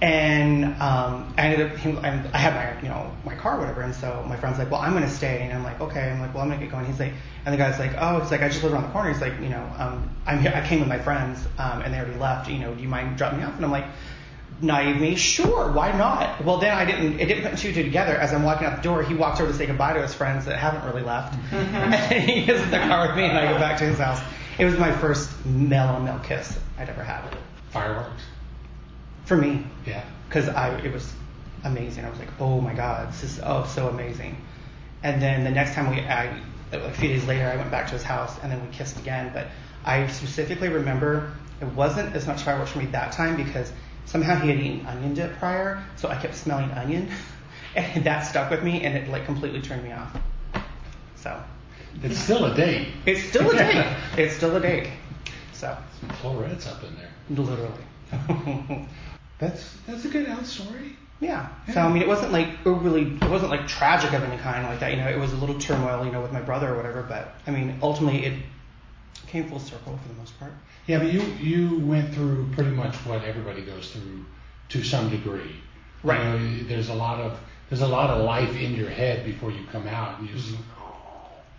And 0.00 0.64
um, 0.82 1.32
I 1.38 1.46
ended 1.46 1.70
up, 1.70 1.78
he, 1.78 1.96
I 1.96 2.36
had 2.36 2.54
my, 2.56 2.82
you 2.82 2.88
know, 2.88 3.12
my 3.24 3.36
car, 3.36 3.56
or 3.56 3.60
whatever. 3.60 3.82
And 3.82 3.94
so 3.94 4.24
my 4.28 4.34
friend's 4.36 4.58
like, 4.58 4.68
well, 4.68 4.80
I'm 4.80 4.94
gonna 4.94 5.08
stay. 5.08 5.42
And 5.42 5.52
I'm 5.52 5.62
like, 5.62 5.80
okay. 5.80 6.10
I'm 6.10 6.20
like, 6.20 6.34
well, 6.34 6.42
I'm 6.42 6.48
gonna 6.48 6.60
get 6.60 6.72
going. 6.72 6.86
He's 6.86 6.98
like, 6.98 7.12
and 7.46 7.54
the 7.54 7.56
guy's 7.56 7.78
like, 7.78 7.92
oh, 7.98 8.18
he's 8.18 8.32
like, 8.32 8.42
I 8.42 8.48
just 8.48 8.64
live 8.64 8.72
around 8.72 8.82
the 8.82 8.88
corner. 8.88 9.12
He's 9.12 9.20
like, 9.20 9.34
you 9.40 9.48
know, 9.48 9.64
um, 9.78 10.10
I'm 10.26 10.40
here. 10.40 10.52
I 10.52 10.66
came 10.66 10.80
with 10.80 10.88
my 10.88 10.98
friends, 10.98 11.46
um, 11.56 11.82
and 11.82 11.94
they 11.94 11.98
already 11.98 12.18
left. 12.18 12.50
You 12.50 12.58
know, 12.58 12.74
do 12.74 12.82
you 12.82 12.88
mind 12.88 13.16
dropping 13.16 13.38
me 13.38 13.44
off? 13.44 13.54
And 13.54 13.64
I'm 13.64 13.70
like, 13.70 13.86
naive 14.62 15.00
me, 15.00 15.16
sure, 15.16 15.70
why 15.72 15.92
not? 15.92 16.44
Well, 16.44 16.58
then 16.58 16.72
I 16.76 16.84
didn't. 16.84 17.20
It 17.20 17.26
didn't 17.26 17.42
put 17.50 17.58
two 17.58 17.68
and 17.68 17.76
two 17.76 17.82
together. 17.82 18.14
As 18.14 18.32
I'm 18.32 18.42
walking 18.44 18.66
out 18.66 18.76
the 18.76 18.82
door, 18.82 19.02
he 19.02 19.14
walks 19.14 19.40
over 19.40 19.50
to 19.50 19.56
say 19.56 19.66
goodbye 19.66 19.92
to 19.94 20.02
his 20.02 20.14
friends 20.14 20.44
that 20.46 20.58
haven't 20.58 20.84
really 20.84 21.02
left. 21.02 21.34
Mm-hmm. 21.50 21.74
and 21.76 22.24
he 22.30 22.44
gets 22.46 22.62
in 22.62 22.70
the 22.70 22.78
car 22.78 23.08
with 23.08 23.16
me, 23.16 23.24
and 23.24 23.36
I 23.38 23.52
go 23.52 23.58
back 23.58 23.78
to 23.78 23.84
his 23.84 23.98
house. 23.98 24.20
It 24.58 24.64
was 24.64 24.78
my 24.78 24.92
first 24.92 25.44
male 25.44 25.88
on 25.88 26.04
male 26.04 26.20
kiss 26.22 26.58
I'd 26.78 26.88
ever 26.88 27.02
had. 27.02 27.22
Fireworks. 27.70 28.22
For 29.24 29.36
me, 29.36 29.64
Yeah. 29.86 30.04
because 30.28 30.48
I 30.48 30.76
it 30.80 30.92
was 30.92 31.12
amazing. 31.64 32.04
I 32.04 32.10
was 32.10 32.18
like, 32.18 32.28
oh 32.40 32.60
my 32.60 32.74
god, 32.74 33.08
this 33.12 33.22
is 33.22 33.40
oh 33.42 33.64
so 33.64 33.88
amazing. 33.88 34.36
And 35.02 35.20
then 35.22 35.44
the 35.44 35.50
next 35.50 35.74
time 35.74 35.90
we, 35.90 36.00
I, 36.00 36.38
a 36.72 36.90
few 36.92 37.08
days 37.08 37.24
later, 37.24 37.46
I 37.48 37.56
went 37.56 37.70
back 37.70 37.86
to 37.86 37.92
his 37.94 38.02
house 38.02 38.36
and 38.42 38.52
then 38.52 38.64
we 38.64 38.72
kissed 38.72 38.98
again. 38.98 39.30
But 39.32 39.46
I 39.84 40.06
specifically 40.08 40.68
remember 40.68 41.32
it 41.60 41.66
wasn't 41.72 42.14
as 42.14 42.26
much 42.26 42.42
fireworks 42.42 42.72
for 42.72 42.78
me 42.78 42.86
that 42.86 43.12
time 43.12 43.36
because 43.36 43.72
somehow 44.12 44.38
he 44.38 44.50
had 44.50 44.60
eaten 44.60 44.86
onion 44.86 45.14
dip 45.14 45.32
prior, 45.38 45.82
so 45.96 46.08
I 46.08 46.16
kept 46.20 46.34
smelling 46.34 46.70
onion, 46.72 47.08
and 47.76 48.04
that 48.04 48.20
stuck 48.20 48.50
with 48.50 48.62
me 48.62 48.82
and 48.82 48.94
it 48.96 49.08
like 49.08 49.24
completely 49.24 49.62
turned 49.62 49.82
me 49.82 49.92
off. 49.92 50.14
So 51.16 51.42
It's 52.02 52.18
still 52.18 52.44
a 52.44 52.54
date. 52.54 52.88
it's 53.06 53.22
still 53.22 53.50
a 53.50 53.56
date. 53.56 53.86
it's 54.18 54.34
still 54.36 54.54
a 54.54 54.60
date. 54.60 54.88
So 55.54 55.76
Some 56.00 56.08
florets 56.20 56.66
up 56.66 56.82
in 56.84 56.94
there. 56.96 57.10
literally. 57.30 57.84
That's 59.38 59.74
that's 59.88 60.04
a 60.04 60.08
good 60.08 60.28
out 60.28 60.46
story. 60.46 60.94
Yeah. 61.20 61.48
So 61.72 61.80
I 61.80 61.92
mean, 61.92 62.02
it 62.02 62.06
wasn't 62.08 62.30
like 62.32 62.48
overly, 62.66 63.02
it 63.20 63.30
wasn't 63.30 63.50
like 63.50 63.66
tragic 63.66 64.12
of 64.12 64.22
any 64.22 64.36
kind 64.40 64.64
like 64.68 64.78
that. 64.80 64.90
You 64.92 64.98
know, 64.98 65.08
it 65.08 65.18
was 65.18 65.32
a 65.32 65.36
little 65.36 65.58
turmoil, 65.58 66.04
you 66.04 66.12
know, 66.12 66.20
with 66.20 66.30
my 66.32 66.40
brother 66.42 66.72
or 66.72 66.76
whatever. 66.76 67.02
But 67.02 67.34
I 67.46 67.50
mean, 67.50 67.78
ultimately, 67.82 68.24
it 68.26 68.34
came 69.32 69.48
full 69.48 69.58
circle 69.58 69.98
for 70.00 70.08
the 70.08 70.14
most 70.14 70.38
part. 70.38 70.52
Yeah, 70.86 70.98
but 70.98 71.12
you 71.12 71.22
you 71.40 71.78
went 71.78 72.14
through 72.14 72.48
pretty 72.52 72.70
much 72.70 72.94
what 73.06 73.24
everybody 73.24 73.62
goes 73.62 73.90
through 73.90 74.24
to 74.68 74.84
some 74.84 75.08
degree. 75.08 75.56
Right. 76.02 76.22
You 76.22 76.24
know, 76.24 76.68
there's 76.68 76.90
a 76.90 76.94
lot 76.94 77.18
of 77.20 77.40
there's 77.68 77.80
a 77.80 77.88
lot 77.88 78.10
of 78.10 78.24
life 78.24 78.54
in 78.56 78.74
your 78.74 78.90
head 78.90 79.24
before 79.24 79.50
you 79.50 79.64
come 79.72 79.88
out, 79.88 80.18
and 80.18 80.28
you 80.28 80.34
just 80.34 80.52
mm-hmm. 80.52 80.62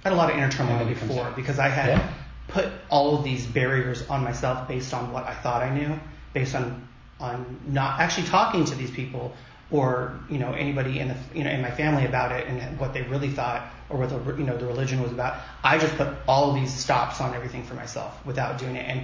I 0.05 0.09
had 0.09 0.13
a 0.13 0.15
lot 0.15 0.29
of 0.29 0.37
inner 0.37 0.51
turmoil 0.51 0.77
And 0.77 0.87
then 0.87 0.95
it 0.95 0.99
comes 0.99 1.13
before 1.13 1.31
because 1.31 1.59
I 1.59 1.69
had 1.69 1.87
Yeah. 1.87 2.13
put 2.49 2.69
all 2.89 3.17
of 3.17 3.23
these 3.23 3.45
barriers 3.45 4.07
on 4.09 4.23
myself 4.23 4.67
based 4.67 4.93
on 4.93 5.11
what 5.11 5.25
I 5.25 5.33
thought 5.33 5.63
I 5.63 5.69
knew, 5.73 5.99
based 6.33 6.55
on 6.55 6.87
on 7.19 7.59
not 7.67 7.99
actually 7.99 8.27
talking 8.27 8.65
to 8.65 8.75
these 8.75 8.91
people 8.91 9.33
or 9.71 10.19
you 10.29 10.37
know 10.37 10.51
anybody 10.53 10.99
in 10.99 11.07
the 11.07 11.15
you 11.33 11.43
know 11.43 11.49
in 11.49 11.61
my 11.61 11.71
family 11.71 12.05
about 12.05 12.31
it 12.31 12.47
and 12.47 12.79
what 12.79 12.93
they 12.93 13.01
really 13.03 13.29
thought 13.29 13.61
or 13.93 13.99
what 13.99 14.09
the 14.09 14.37
you 14.37 14.43
know 14.43 14.57
the 14.57 14.65
religion 14.65 15.01
was 15.01 15.11
about. 15.11 15.39
I 15.63 15.77
just 15.77 15.95
put 15.95 16.07
all 16.27 16.49
of 16.49 16.55
these 16.55 16.73
stops 16.73 17.21
on 17.21 17.35
everything 17.35 17.63
for 17.63 17.75
myself 17.75 18.25
without 18.25 18.57
doing 18.57 18.75
it 18.75 18.85
and 18.89 19.03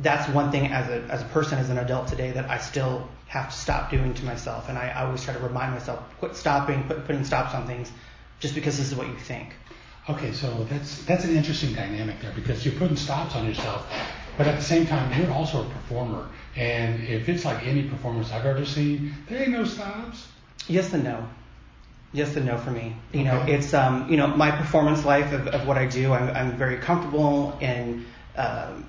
that's 0.00 0.28
one 0.32 0.50
thing 0.50 0.72
as 0.72 0.88
a 0.88 1.02
as 1.12 1.22
a 1.22 1.26
person 1.26 1.58
as 1.58 1.70
an 1.70 1.78
adult 1.78 2.08
today 2.08 2.32
that 2.32 2.50
I 2.50 2.58
still 2.58 3.08
have 3.28 3.50
to 3.50 3.56
stop 3.56 3.90
doing 3.90 4.12
to 4.14 4.24
myself 4.24 4.68
and 4.68 4.76
I, 4.76 4.88
I 4.88 5.04
always 5.04 5.22
try 5.22 5.34
to 5.34 5.40
remind 5.40 5.72
myself 5.72 6.00
quit 6.18 6.34
stopping 6.34 6.84
quit 6.84 7.06
putting 7.06 7.24
stops 7.24 7.54
on 7.54 7.66
things 7.66 7.92
just 8.40 8.54
because 8.54 8.76
this 8.78 8.90
is 8.90 8.96
what 8.96 9.06
you 9.06 9.16
think. 9.16 9.54
Okay, 10.08 10.32
so 10.32 10.64
that's 10.64 11.04
that's 11.04 11.24
an 11.24 11.36
interesting 11.36 11.72
dynamic 11.72 12.20
there 12.20 12.32
because 12.34 12.64
you're 12.64 12.74
putting 12.74 12.96
stops 12.96 13.36
on 13.36 13.46
yourself, 13.46 13.86
but 14.36 14.46
at 14.48 14.56
the 14.56 14.64
same 14.64 14.86
time 14.86 15.20
you're 15.20 15.30
also 15.32 15.62
a 15.62 15.70
performer. 15.70 16.26
And 16.56 17.02
if 17.04 17.28
it's 17.28 17.44
like 17.44 17.64
any 17.64 17.84
performance 17.84 18.32
I've 18.32 18.46
ever 18.46 18.64
seen, 18.64 19.14
there 19.28 19.42
ain't 19.42 19.52
no 19.52 19.64
stops. 19.64 20.26
Yes 20.66 20.92
and 20.92 21.04
no. 21.04 21.28
Yes 22.12 22.34
and 22.36 22.46
no 22.46 22.58
for 22.58 22.70
me. 22.70 22.96
You 23.12 23.24
know, 23.24 23.40
Okay. 23.40 23.54
it's 23.54 23.72
um, 23.72 24.10
you 24.10 24.16
know, 24.16 24.26
my 24.26 24.50
performance 24.50 25.04
life 25.04 25.32
of, 25.32 25.46
of 25.48 25.66
what 25.66 25.78
I 25.78 25.86
do. 25.86 26.12
I'm, 26.12 26.28
I'm 26.34 26.56
very 26.56 26.76
comfortable 26.78 27.56
in 27.60 28.04
um, 28.36 28.88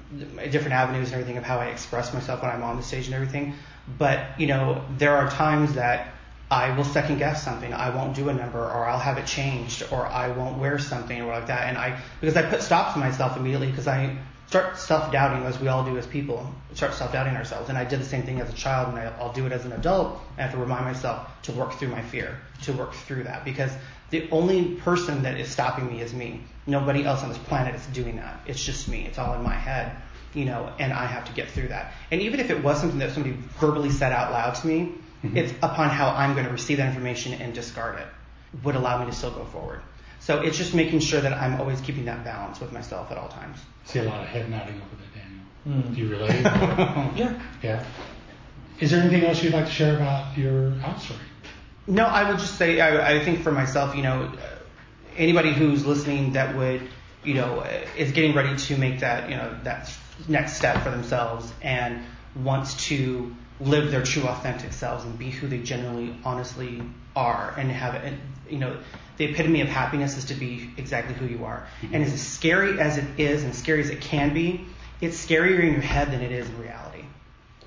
different 0.49 0.73
avenues 0.73 1.07
and 1.11 1.15
everything 1.15 1.37
of 1.37 1.43
how 1.43 1.59
I 1.59 1.67
express 1.67 2.13
myself 2.13 2.41
when 2.41 2.51
I'm 2.51 2.63
on 2.63 2.77
the 2.77 2.83
stage 2.83 3.05
and 3.05 3.13
everything. 3.13 3.53
But 3.97 4.39
you 4.39 4.47
know, 4.47 4.83
there 4.97 5.15
are 5.15 5.29
times 5.29 5.73
that 5.73 6.13
I 6.49 6.75
will 6.75 6.83
second 6.83 7.19
guess 7.19 7.43
something. 7.43 7.73
I 7.73 7.95
won't 7.95 8.15
do 8.15 8.29
a 8.29 8.33
number, 8.33 8.59
or 8.59 8.85
I'll 8.85 8.99
have 8.99 9.17
it 9.17 9.25
changed, 9.25 9.83
or 9.91 10.05
I 10.05 10.29
won't 10.29 10.57
wear 10.57 10.79
something, 10.79 11.21
or 11.21 11.27
like 11.31 11.47
that. 11.47 11.69
And 11.69 11.77
I 11.77 12.01
because 12.19 12.35
I 12.35 12.41
put 12.41 12.61
stops 12.61 12.93
to 12.93 12.99
myself 12.99 13.37
immediately 13.37 13.67
because 13.67 13.87
I 13.87 14.17
start 14.51 14.77
self 14.77 15.13
doubting 15.13 15.45
as 15.45 15.57
we 15.61 15.69
all 15.69 15.85
do 15.85 15.97
as 15.97 16.05
people. 16.05 16.45
Start 16.73 16.93
self 16.93 17.13
doubting 17.13 17.37
ourselves. 17.37 17.69
And 17.69 17.77
I 17.77 17.85
did 17.85 18.01
the 18.01 18.05
same 18.05 18.23
thing 18.23 18.41
as 18.41 18.49
a 18.49 18.53
child, 18.53 18.89
and 18.89 18.99
I, 18.99 19.05
I'll 19.17 19.31
do 19.31 19.45
it 19.45 19.53
as 19.53 19.63
an 19.63 19.71
adult. 19.71 20.19
I 20.37 20.41
have 20.41 20.51
to 20.51 20.57
remind 20.57 20.83
myself 20.83 21.29
to 21.43 21.53
work 21.53 21.71
through 21.75 21.87
my 21.87 22.01
fear, 22.01 22.37
to 22.63 22.73
work 22.73 22.93
through 22.93 23.23
that, 23.23 23.45
because 23.45 23.71
the 24.09 24.29
only 24.29 24.75
person 24.75 25.23
that 25.23 25.39
is 25.39 25.49
stopping 25.49 25.87
me 25.87 26.01
is 26.01 26.13
me. 26.13 26.41
Nobody 26.67 27.05
else 27.05 27.23
on 27.23 27.29
this 27.29 27.37
planet 27.37 27.75
is 27.75 27.85
doing 27.87 28.17
that. 28.17 28.41
It's 28.45 28.61
just 28.63 28.89
me. 28.89 29.05
It's 29.05 29.17
all 29.17 29.33
in 29.35 29.41
my 29.41 29.53
head, 29.53 29.95
you 30.33 30.43
know, 30.43 30.69
and 30.79 30.91
I 30.91 31.05
have 31.05 31.23
to 31.27 31.31
get 31.31 31.49
through 31.49 31.69
that. 31.69 31.93
And 32.11 32.21
even 32.21 32.41
if 32.41 32.49
it 32.49 32.61
was 32.61 32.77
something 32.77 32.99
that 32.99 33.13
somebody 33.13 33.37
verbally 33.61 33.89
said 33.89 34.11
out 34.11 34.33
loud 34.33 34.55
to 34.55 34.67
me, 34.67 34.91
mm-hmm. 35.23 35.37
it's 35.37 35.53
upon 35.63 35.89
how 35.89 36.09
I'm 36.09 36.33
going 36.33 36.45
to 36.45 36.51
receive 36.51 36.75
that 36.75 36.89
information 36.89 37.35
and 37.35 37.53
discard 37.53 37.99
it 37.99 38.07
would 38.65 38.75
allow 38.75 38.99
me 38.99 39.09
to 39.09 39.15
still 39.15 39.31
go 39.31 39.45
forward. 39.45 39.79
So 40.21 40.39
it's 40.39 40.57
just 40.57 40.75
making 40.75 40.99
sure 40.99 41.19
that 41.19 41.33
I'm 41.33 41.59
always 41.59 41.81
keeping 41.81 42.05
that 42.05 42.23
balance 42.23 42.59
with 42.59 42.71
myself 42.71 43.11
at 43.11 43.17
all 43.17 43.27
times. 43.27 43.57
See 43.85 43.99
a 43.99 44.03
lot 44.03 44.21
of 44.21 44.27
head 44.27 44.49
nodding 44.49 44.75
over 44.75 44.95
there, 45.01 45.23
Daniel. 45.23 45.81
Hmm. 45.81 45.93
Do 45.93 45.99
you 45.99 46.09
relate? 46.09 46.41
Yeah. 47.17 47.41
yeah. 47.63 47.83
Is 48.79 48.91
there 48.91 49.01
anything 49.01 49.23
else 49.23 49.43
you'd 49.43 49.53
like 49.53 49.65
to 49.65 49.71
share 49.71 49.95
about 49.95 50.37
your 50.37 50.73
out 50.83 51.01
story? 51.01 51.19
No, 51.87 52.05
I 52.05 52.29
would 52.29 52.39
just 52.39 52.55
say 52.55 52.79
I, 52.79 53.15
I 53.15 53.19
think 53.25 53.41
for 53.41 53.51
myself, 53.51 53.95
you 53.95 54.03
know, 54.03 54.23
uh, 54.23 54.37
anybody 55.17 55.53
who's 55.53 55.85
listening 55.85 56.33
that 56.33 56.55
would, 56.55 56.87
you 57.23 57.33
know, 57.33 57.59
uh, 57.59 57.81
is 57.97 58.11
getting 58.11 58.35
ready 58.35 58.55
to 58.55 58.77
make 58.77 58.99
that, 58.99 59.29
you 59.29 59.35
know, 59.35 59.57
that 59.63 59.91
next 60.27 60.53
step 60.53 60.83
for 60.83 60.91
themselves 60.91 61.51
and 61.63 62.03
wants 62.35 62.87
to 62.87 63.35
live 63.59 63.91
their 63.91 64.03
true 64.03 64.23
authentic 64.23 64.73
selves 64.73 65.03
and 65.03 65.17
be 65.17 65.31
who 65.31 65.47
they 65.47 65.59
genuinely, 65.59 66.15
honestly 66.23 66.81
are 67.15 67.53
and 67.57 67.71
have 67.71 67.95
it, 67.95 68.13
you 68.49 68.59
know, 68.59 68.77
the 69.21 69.31
epitome 69.31 69.61
of 69.61 69.67
happiness 69.67 70.17
is 70.17 70.25
to 70.25 70.33
be 70.33 70.71
exactly 70.77 71.13
who 71.13 71.27
you 71.27 71.45
are. 71.45 71.67
Mm-hmm. 71.83 71.93
And 71.93 72.03
as 72.03 72.19
scary 72.19 72.79
as 72.79 72.97
it 72.97 73.05
is 73.19 73.43
and 73.43 73.53
scary 73.53 73.81
as 73.81 73.91
it 73.91 74.01
can 74.01 74.33
be, 74.33 74.65
it's 74.99 75.23
scarier 75.23 75.59
in 75.61 75.73
your 75.73 75.81
head 75.81 76.11
than 76.11 76.21
it 76.21 76.31
is 76.31 76.49
in 76.49 76.59
reality 76.59 77.03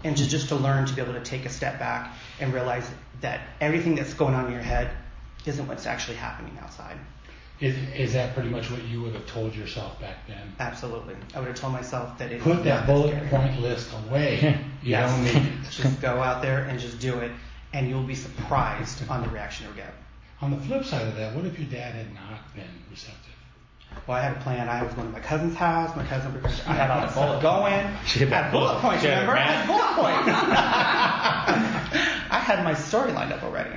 and 0.02 0.16
to 0.16 0.28
just 0.28 0.48
to 0.48 0.56
learn 0.56 0.84
to 0.84 0.92
be 0.94 1.00
able 1.00 1.12
to 1.14 1.22
take 1.22 1.44
a 1.46 1.48
step 1.48 1.78
back 1.78 2.12
and 2.40 2.52
realize 2.52 2.90
that 3.20 3.40
everything 3.60 3.94
that's 3.94 4.14
going 4.14 4.34
on 4.34 4.46
in 4.46 4.52
your 4.52 4.60
head 4.60 4.90
isn't 5.46 5.66
what's 5.68 5.86
actually 5.86 6.16
happening 6.16 6.58
outside. 6.60 6.96
Is, 7.60 7.76
is 7.96 8.12
that 8.14 8.34
pretty 8.34 8.48
much 8.50 8.68
what 8.70 8.82
you 8.84 9.00
would 9.02 9.14
have 9.14 9.26
told 9.26 9.54
yourself 9.54 10.00
back 10.00 10.26
then? 10.26 10.54
Absolutely. 10.58 11.14
I 11.34 11.38
would 11.38 11.46
have 11.48 11.56
told 11.56 11.72
myself 11.72 12.18
that 12.18 12.32
it 12.32 12.40
Put 12.42 12.64
that 12.64 12.84
bullet 12.86 13.10
scary. 13.12 13.28
point 13.28 13.60
list 13.60 13.90
away. 14.08 14.58
You 14.82 14.90
Yes. 14.90 15.10
don't 15.10 15.24
need 15.24 15.52
it. 15.52 15.70
just 15.70 16.02
go 16.02 16.20
out 16.20 16.42
there 16.42 16.64
and 16.64 16.78
just 16.78 16.98
do 16.98 17.18
it, 17.20 17.30
and 17.72 17.88
you'll 17.88 18.02
be 18.02 18.14
surprised 18.16 19.08
on 19.08 19.22
the 19.22 19.28
reaction 19.30 19.64
you'll 19.66 19.76
get. 19.76 19.94
On 20.44 20.50
the 20.50 20.58
flip 20.58 20.84
side 20.84 21.08
of 21.08 21.16
that, 21.16 21.34
what 21.34 21.46
if 21.46 21.58
your 21.58 21.66
dad 21.68 21.94
had 21.94 22.12
not 22.12 22.54
been 22.54 22.68
receptive? 22.90 23.32
Well, 24.06 24.18
I 24.18 24.20
had 24.20 24.36
a 24.36 24.40
plan. 24.40 24.68
I 24.68 24.82
was 24.82 24.92
going 24.92 25.06
to 25.06 25.12
my 25.14 25.20
cousin's 25.20 25.56
house. 25.56 25.96
My 25.96 26.04
cousin, 26.04 26.38
I 26.66 26.74
had 26.74 26.90
all 26.90 27.06
the 27.06 27.12
bullet 27.14 27.40
going. 27.40 27.88
She 28.04 28.18
had 28.18 28.30
I 28.30 28.42
had 28.42 28.52
bullet 28.52 28.78
points, 28.80 29.00
she 29.00 29.08
had 29.08 29.20
remember? 29.20 29.38
I 29.38 29.40
had 29.40 29.66
bullet 29.66 29.94
points. 29.94 30.28
I 32.30 32.38
had 32.38 32.62
my 32.62 32.74
story 32.74 33.12
lined 33.12 33.32
up 33.32 33.42
already. 33.42 33.74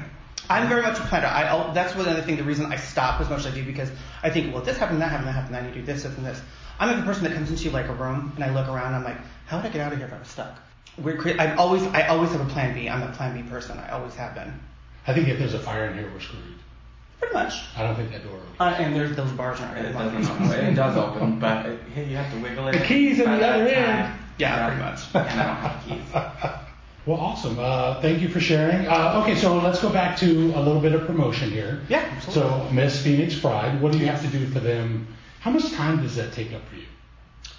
I'm 0.50 0.68
very 0.68 0.82
much 0.82 1.00
a 1.00 1.04
planner. 1.04 1.28
I, 1.28 1.72
that's 1.72 1.96
one 1.96 2.06
other 2.06 2.22
thing. 2.22 2.36
The 2.36 2.44
reason 2.44 2.66
I 2.66 2.76
stop 2.76 3.22
as 3.22 3.30
much 3.30 3.40
as 3.40 3.48
I 3.48 3.52
do 3.52 3.64
because 3.64 3.90
I 4.22 4.30
think, 4.30 4.54
well, 4.54 4.62
this 4.62 4.78
happened, 4.78 5.00
that 5.02 5.10
happened, 5.10 5.30
that 5.30 5.36
happened. 5.36 5.56
I 5.56 5.62
need 5.62 5.74
to 5.74 5.80
do 5.80 5.86
this, 5.86 6.04
this, 6.04 6.18
and 6.18 6.26
this. 6.26 6.42
I'm 6.82 6.90
like 6.90 6.98
the 7.00 7.06
person 7.06 7.24
that 7.24 7.34
comes 7.34 7.50
into 7.50 7.70
like 7.70 7.88
a 7.88 7.94
room 7.94 8.34
and 8.36 8.44
I 8.44 8.50
look 8.54 8.68
around. 8.68 8.88
and 8.88 8.96
I'm 8.98 9.06
like, 9.06 9.20
how 9.46 9.56
would 9.56 9.66
I 9.66 9.70
get 9.70 9.80
out 9.80 9.94
of 9.94 10.00
here 10.00 10.08
if 10.08 10.14
I 10.14 10.20
was 10.20 10.28
stuck? 10.28 10.60
We're 10.98 11.15
cre- 11.15 11.40
I 11.40 11.56
always, 11.56 11.84
I 11.84 12.08
always 12.08 12.34
have 12.34 12.42
a 12.42 12.46
plan 12.52 12.74
B. 12.76 12.90
I'm 12.90 13.04
a 13.04 13.12
plan 13.13 13.42
B 13.42 13.50
person. 13.50 13.78
I 13.78 13.92
always 13.92 14.15
have 14.15 14.36
been. 14.36 14.54
I 15.08 15.14
think 15.14 15.28
if 15.30 15.40
there's 15.40 15.54
a 15.54 15.60
fire 15.60 15.86
in 15.86 15.98
here, 15.98 16.10
we're 16.14 16.20
screwed. 16.20 16.44
Pretty 17.20 17.34
much. 17.34 17.54
I 17.76 17.84
don't 17.84 17.96
think 17.96 18.12
that 18.12 18.24
door 18.24 18.36
opens. 18.36 18.56
Uh, 18.60 18.64
and 18.78 18.96
there's 18.96 19.16
those 19.16 19.32
bars 19.32 19.60
aren't 19.60 19.78
It 19.78 19.82
really 19.94 19.94
doesn't 19.94 20.32
open. 20.32 20.52
It 20.66 20.74
does 20.76 20.98
open, 20.98 21.40
but 21.40 21.66
it, 21.66 21.80
you 22.08 22.16
have 22.18 22.32
to 22.34 22.40
wiggle 22.40 22.68
it. 22.68 22.74
The 22.74 22.86
key's 22.86 23.20
in 23.20 23.32
the 23.32 23.38
that 23.38 23.56
other 23.62 23.74
time. 23.74 23.84
end. 24.06 24.20
Yeah, 24.38 24.68
pretty 24.68 24.82
much. 24.84 25.02
And 25.30 25.40
I 25.42 25.46
don't 25.46 25.56
have 25.72 26.44
keys. 26.44 26.62
Well, 27.08 27.22
awesome. 27.22 27.58
Uh, 27.58 28.02
thank 28.02 28.22
you 28.22 28.28
for 28.28 28.42
sharing. 28.42 28.86
Uh, 28.86 29.22
okay, 29.24 29.36
so 29.36 29.58
let's 29.60 29.82
go 29.82 29.90
back 29.90 30.18
to 30.18 30.52
a 30.56 30.60
little 30.62 30.82
bit 30.82 30.92
of 30.94 31.08
promotion 31.08 31.50
here. 31.50 31.80
Yeah, 31.88 32.00
absolutely. 32.00 32.68
So, 32.68 32.70
Miss 32.74 33.02
Phoenix 33.02 33.40
Pride, 33.40 33.82
what 33.82 33.94
do 33.94 33.98
you 33.98 34.08
have 34.08 34.22
to 34.24 34.28
do 34.28 34.46
for 34.48 34.60
them? 34.60 35.08
How 35.40 35.50
much 35.52 35.72
time 35.72 36.02
does 36.04 36.18
that 36.18 36.34
take 36.34 36.52
up 36.52 36.62
for 36.68 36.76
you? 36.76 36.84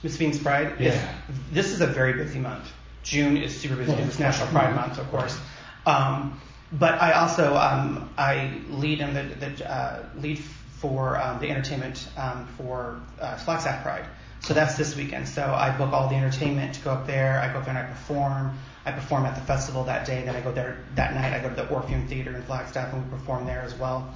Miss 0.02 0.18
Phoenix 0.18 0.36
Pride. 0.36 0.78
is- 0.78 0.94
Yeah. 0.94 1.14
this 1.50 1.70
is 1.72 1.80
a 1.80 1.86
very 1.86 2.12
busy 2.12 2.38
month. 2.40 2.70
June 3.02 3.38
is 3.38 3.58
super 3.58 3.74
busy 3.76 3.90
Well, 3.92 4.02
it's 4.02 4.18
National 4.18 4.48
Pride 4.48 4.74
Month, 4.76 4.98
of 4.98 5.10
course. 5.10 5.40
Um, 5.86 6.38
but 6.72 7.00
I 7.00 7.12
also 7.12 7.56
um, 7.56 8.10
I 8.18 8.60
lead 8.68 9.00
in 9.00 9.14
the, 9.14 9.22
the 9.22 9.70
uh, 9.70 10.04
lead 10.16 10.38
for 10.38 11.20
um, 11.20 11.40
the 11.40 11.50
entertainment 11.50 12.08
um, 12.16 12.46
for 12.56 13.00
uh, 13.20 13.36
Flagstaff 13.36 13.82
Pride. 13.82 14.04
So 14.40 14.54
that's 14.54 14.76
this 14.76 14.94
weekend. 14.94 15.28
So 15.28 15.42
I 15.42 15.76
book 15.76 15.92
all 15.92 16.08
the 16.08 16.14
entertainment 16.14 16.74
to 16.74 16.80
go 16.82 16.92
up 16.92 17.06
there. 17.06 17.40
I 17.40 17.52
go 17.52 17.58
up 17.58 17.64
there 17.64 17.76
and 17.76 17.86
I 17.86 17.90
perform. 17.90 18.56
I 18.84 18.92
perform 18.92 19.26
at 19.26 19.34
the 19.34 19.40
festival 19.40 19.84
that 19.84 20.06
day. 20.06 20.22
Then 20.24 20.36
I 20.36 20.40
go 20.40 20.52
there 20.52 20.78
that 20.94 21.14
night. 21.14 21.32
I 21.32 21.40
go 21.40 21.48
to 21.48 21.54
the 21.54 21.68
Orpheum 21.68 22.06
Theater 22.06 22.34
in 22.36 22.42
Flagstaff 22.42 22.92
and 22.92 23.04
we 23.04 23.10
perform 23.10 23.46
there 23.46 23.60
as 23.60 23.74
well. 23.74 24.14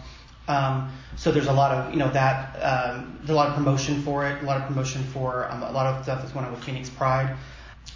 Um, 0.49 0.93
so 1.17 1.31
there's 1.31 1.47
a 1.47 1.53
lot 1.53 1.73
of 1.73 1.93
you 1.93 1.99
know 1.99 2.11
that 2.11 2.57
um, 2.63 3.17
there's 3.19 3.31
a 3.31 3.35
lot 3.35 3.49
of 3.49 3.55
promotion 3.55 4.03
for 4.03 4.27
it, 4.27 4.43
a 4.43 4.47
lot 4.47 4.61
of 4.61 4.67
promotion 4.67 5.03
for 5.05 5.51
um, 5.51 5.63
a 5.63 5.71
lot 5.71 5.87
of 5.87 6.03
stuff 6.03 6.21
that's 6.21 6.33
going 6.33 6.45
on 6.45 6.53
with 6.53 6.65
Phoenix 6.65 6.89
Pride. 6.89 7.37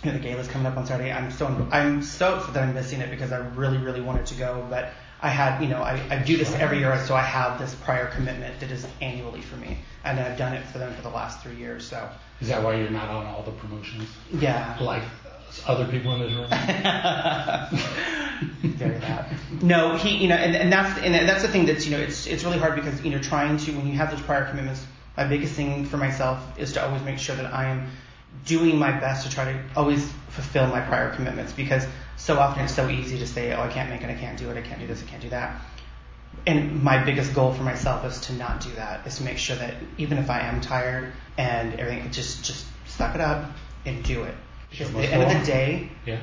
You 0.07 0.13
know 0.13 0.19
the 0.19 0.25
gala's 0.25 0.47
coming 0.47 0.69
up 0.69 0.77
on 0.77 0.87
Saturday. 0.87 1.11
I'm 1.11 1.33
so 1.33 1.49
I'm 1.73 2.01
stoked 2.01 2.55
that 2.55 2.63
I'm 2.63 2.75
missing 2.75 3.01
it 3.01 3.11
because 3.11 3.33
I 3.33 3.39
really 3.39 3.79
really 3.79 4.01
wanted 4.01 4.27
to 4.27 4.37
go, 4.37 4.65
but 4.71 4.93
I 5.21 5.31
had 5.31 5.61
you 5.61 5.69
know 5.69 5.83
I, 5.83 6.01
I 6.09 6.23
do 6.23 6.37
this 6.37 6.55
every 6.55 6.79
year, 6.79 6.97
so 7.05 7.17
I 7.17 7.23
have 7.23 7.59
this 7.59 7.75
prior 7.75 8.07
commitment 8.07 8.61
that 8.61 8.71
is 8.71 8.87
annually 9.01 9.41
for 9.41 9.57
me, 9.57 9.79
and 10.05 10.21
I've 10.21 10.39
done 10.39 10.53
it 10.53 10.65
for 10.67 10.79
them 10.79 10.95
for 10.95 11.03
the 11.03 11.09
last 11.09 11.43
three 11.43 11.57
years. 11.57 11.89
So 11.89 12.09
Is 12.41 12.47
that 12.47 12.63
why 12.63 12.77
you're 12.77 12.89
not 12.89 13.09
on 13.09 13.27
all 13.27 13.43
the 13.43 13.51
promotions? 13.51 14.09
yeah, 14.33 14.77
Like 14.81 15.03
other 15.67 15.89
people 15.89 16.15
in 16.15 16.21
this 16.21 16.33
room? 16.35 16.47
Very 18.77 18.99
that. 18.99 19.33
No, 19.61 19.97
he, 19.97 20.19
you 20.19 20.29
know, 20.29 20.37
and, 20.37 20.55
and 20.55 20.73
that's 20.73 21.01
and 21.01 21.15
that's 21.29 21.43
the 21.43 21.49
thing 21.49 21.67
that's 21.67 21.85
you 21.85 21.91
know 21.97 21.99
it's 21.99 22.29
it's 22.29 22.45
really 22.45 22.59
hard 22.59 22.77
because 22.77 23.03
you 23.03 23.11
know 23.11 23.19
trying 23.19 23.57
to 23.57 23.73
when 23.73 23.89
you 23.89 23.95
have 23.95 24.13
those 24.13 24.23
prior 24.23 24.45
commitments. 24.49 24.87
My 25.17 25.27
biggest 25.27 25.55
thing 25.55 25.85
for 25.87 25.97
myself 25.97 26.39
is 26.59 26.75
to 26.75 26.87
always 26.87 27.03
make 27.03 27.19
sure 27.19 27.35
that 27.35 27.53
I 27.53 27.71
am 27.71 27.89
doing 28.45 28.79
my 28.79 28.91
best 28.93 29.27
to 29.27 29.33
try 29.33 29.53
to 29.53 29.59
always 29.77 30.11
fulfill 30.29 30.67
my 30.67 30.81
prior 30.81 31.11
commitments 31.15 31.53
because 31.53 31.87
so 32.17 32.39
often 32.39 32.65
it's 32.65 32.75
so 32.75 32.89
easy 32.89 33.19
to 33.19 33.27
say, 33.27 33.53
oh, 33.53 33.63
I 33.63 33.69
can't 33.69 33.91
make 33.91 34.03
it, 34.03 34.11
I 34.11 34.15
can't 34.15 34.39
do 34.39 34.51
it, 34.51 34.57
I 34.57 34.63
can't 34.63 34.81
do 34.81 34.87
this, 34.87 35.03
I 35.03 35.07
can't 35.07 35.23
do 35.23 35.31
that. 35.31 35.61
And 36.47 36.83
my 36.83 37.03
biggest 37.03 37.35
goal 37.35 37.53
for 37.53 37.63
myself 37.63 38.05
is 38.05 38.21
to 38.23 38.33
not 38.35 38.61
do 38.61 38.71
that. 38.75 39.07
Is 39.07 39.17
to 39.19 39.25
make 39.25 39.39
sure 39.39 39.57
that 39.57 39.75
even 39.99 40.19
if 40.19 40.31
I 40.31 40.41
am 40.41 40.61
tired 40.61 41.13
and 41.39 41.75
everything, 41.81 42.11
just 42.13 42.45
just 42.45 42.67
suck 42.87 43.15
it 43.15 43.21
up 43.21 43.51
and 43.85 44.03
do 44.05 44.23
it. 44.25 44.35
Because 44.71 44.89
at 44.89 44.95
the 44.95 45.09
end 45.13 45.23
of 45.23 45.41
the 45.41 45.47
day, 45.47 45.89
Yeah. 46.05 46.19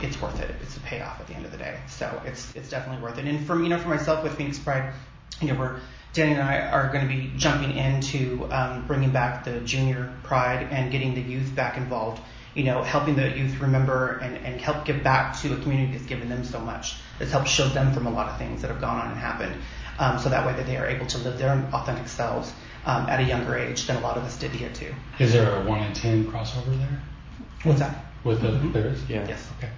it's 0.00 0.20
worth 0.20 0.38
it. 0.40 0.54
It's 0.62 0.76
a 0.76 0.80
payoff 0.80 1.18
at 1.20 1.26
the 1.26 1.34
end 1.34 1.44
of 1.44 1.50
the 1.50 1.58
day. 1.58 1.78
So 1.88 2.20
it's 2.24 2.54
it's 2.54 2.68
definitely 2.70 3.02
worth 3.02 3.18
it. 3.18 3.24
And 3.24 3.44
from 3.46 3.62
you 3.64 3.68
know 3.68 3.78
for 3.78 3.88
myself 3.88 4.22
with 4.22 4.34
Phoenix 4.36 4.58
Pride, 4.58 4.92
you 5.40 5.48
know 5.52 5.58
we're 5.58 5.80
Danny 6.12 6.32
and 6.32 6.42
I 6.42 6.60
are 6.60 6.90
going 6.92 7.06
to 7.06 7.14
be 7.14 7.32
jumping 7.36 7.76
into 7.76 8.48
um, 8.50 8.86
bringing 8.86 9.10
back 9.10 9.44
the 9.44 9.60
junior 9.60 10.12
pride 10.22 10.68
and 10.70 10.90
getting 10.90 11.14
the 11.14 11.20
youth 11.20 11.54
back 11.54 11.76
involved. 11.76 12.20
You 12.54 12.64
know, 12.64 12.82
helping 12.82 13.14
the 13.14 13.30
youth 13.30 13.60
remember 13.60 14.18
and, 14.18 14.36
and 14.38 14.60
help 14.60 14.84
give 14.84 15.04
back 15.04 15.38
to 15.42 15.52
a 15.52 15.56
community 15.58 15.92
that's 15.92 16.06
given 16.06 16.28
them 16.28 16.44
so 16.44 16.58
much. 16.58 16.96
That's 17.18 17.30
helped 17.30 17.48
shield 17.48 17.72
them 17.72 17.92
from 17.92 18.06
a 18.06 18.10
lot 18.10 18.30
of 18.30 18.38
things 18.38 18.62
that 18.62 18.70
have 18.70 18.80
gone 18.80 18.98
on 18.98 19.12
and 19.12 19.20
happened. 19.20 19.54
Um, 19.98 20.18
so 20.18 20.28
that 20.30 20.46
way 20.46 20.54
that 20.54 20.66
they 20.66 20.76
are 20.76 20.86
able 20.86 21.06
to 21.06 21.18
live 21.18 21.38
their 21.38 21.52
authentic 21.72 22.08
selves 22.08 22.52
um, 22.84 23.08
at 23.08 23.20
a 23.20 23.24
younger 23.24 23.56
age 23.56 23.86
than 23.86 23.96
a 23.96 24.00
lot 24.00 24.16
of 24.16 24.24
us 24.24 24.36
did 24.38 24.52
get 24.52 24.74
to. 24.76 24.92
Is 25.18 25.32
there 25.32 25.54
a 25.54 25.64
one-n-ten 25.64 26.24
crossover 26.32 26.76
there 26.78 27.02
What's 27.64 27.80
that? 27.80 28.06
with 28.24 28.40
the 28.40 28.50
there 28.72 28.88
is? 28.88 29.08
Yeah. 29.08 29.26
Yes. 29.28 29.48
Okay. 29.58 29.70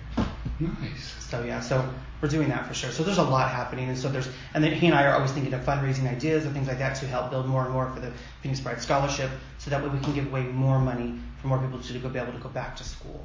Nice. 0.60 1.14
So 1.30 1.42
yeah, 1.42 1.60
so 1.60 1.88
we're 2.20 2.28
doing 2.28 2.48
that 2.50 2.66
for 2.66 2.74
sure. 2.74 2.90
So 2.90 3.02
there's 3.02 3.18
a 3.18 3.22
lot 3.22 3.50
happening, 3.50 3.88
and 3.88 3.96
so 3.96 4.08
there's, 4.10 4.28
and 4.52 4.62
then 4.62 4.72
he 4.72 4.86
and 4.86 4.94
I 4.94 5.06
are 5.06 5.14
always 5.14 5.32
thinking 5.32 5.54
of 5.54 5.62
fundraising 5.62 6.06
ideas 6.08 6.44
and 6.44 6.54
things 6.54 6.68
like 6.68 6.78
that 6.78 6.96
to 6.96 7.06
help 7.06 7.30
build 7.30 7.46
more 7.46 7.64
and 7.64 7.72
more 7.72 7.90
for 7.90 8.00
the 8.00 8.12
Phoenix 8.42 8.60
Pride 8.60 8.80
Scholarship, 8.80 9.30
so 9.58 9.70
that 9.70 9.82
way 9.82 9.88
we 9.88 9.98
can 10.00 10.12
give 10.12 10.26
away 10.26 10.42
more 10.42 10.78
money 10.78 11.18
for 11.40 11.48
more 11.48 11.58
people 11.58 11.78
to 11.80 11.98
go 11.98 12.08
be 12.08 12.18
able 12.18 12.32
to 12.32 12.38
go 12.38 12.50
back 12.50 12.76
to 12.76 12.84
school. 12.84 13.24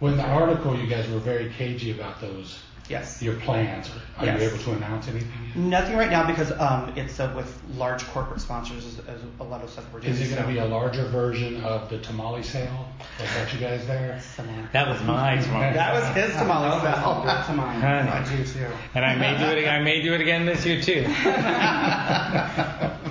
Well, 0.00 0.12
in 0.12 0.18
the 0.18 0.26
article, 0.26 0.78
you 0.78 0.86
guys 0.86 1.08
were 1.08 1.18
very 1.18 1.50
cagey 1.50 1.92
about 1.92 2.20
those 2.20 2.58
Yes. 2.88 3.20
your 3.22 3.34
plans. 3.34 3.90
Are 4.18 4.24
Yes. 4.26 4.40
you 4.40 4.48
able 4.48 4.58
to 4.58 4.72
announce 4.72 5.08
anything? 5.08 5.28
yet? 5.48 5.56
Nothing 5.56 5.96
right 5.96 6.10
now 6.10 6.26
because 6.26 6.52
um, 6.52 6.92
it's 6.96 7.18
uh, 7.20 7.32
with 7.36 7.60
large 7.76 8.04
corporate 8.08 8.40
sponsors 8.40 8.84
as, 8.86 8.98
as 9.08 9.20
a 9.40 9.44
lot 9.44 9.62
of 9.62 9.70
stuff 9.70 9.84
we're 9.92 10.00
doing. 10.00 10.12
Is 10.12 10.20
it 10.20 10.24
going 10.34 10.36
so- 10.36 10.42
to 10.42 10.48
be 10.52 10.58
a 10.58 10.64
larger 10.66 11.04
version 11.06 11.62
of 11.64 11.88
the 11.90 11.98
tamale 11.98 12.42
sale? 12.42 12.88
That 13.18 13.28
got 13.44 13.52
you 13.54 13.60
guys 13.60 13.86
there? 13.86 14.20
Similar. 14.20 14.68
That 14.72 14.88
was 14.88 15.02
my 15.02 15.36
tamale. 15.38 15.74
That 15.74 15.94
was 15.94 16.04
his 16.16 16.32
tamale 16.36 16.66
I'll 16.68 16.80
do 16.80 16.86
spell. 16.86 17.22
it 17.22 17.56
mine. 17.56 17.82
I 17.82 18.36
do 18.36 18.44
too. 18.44 18.66
And 18.94 19.04
I 19.04 19.14
may 19.16 19.36
do 19.38 19.44
it. 19.58 19.68
I 19.68 19.80
may 19.82 20.02
do 20.02 20.14
it 20.14 20.20
again 20.20 20.46
this 20.46 20.64
year 20.66 20.80
too. 20.80 21.06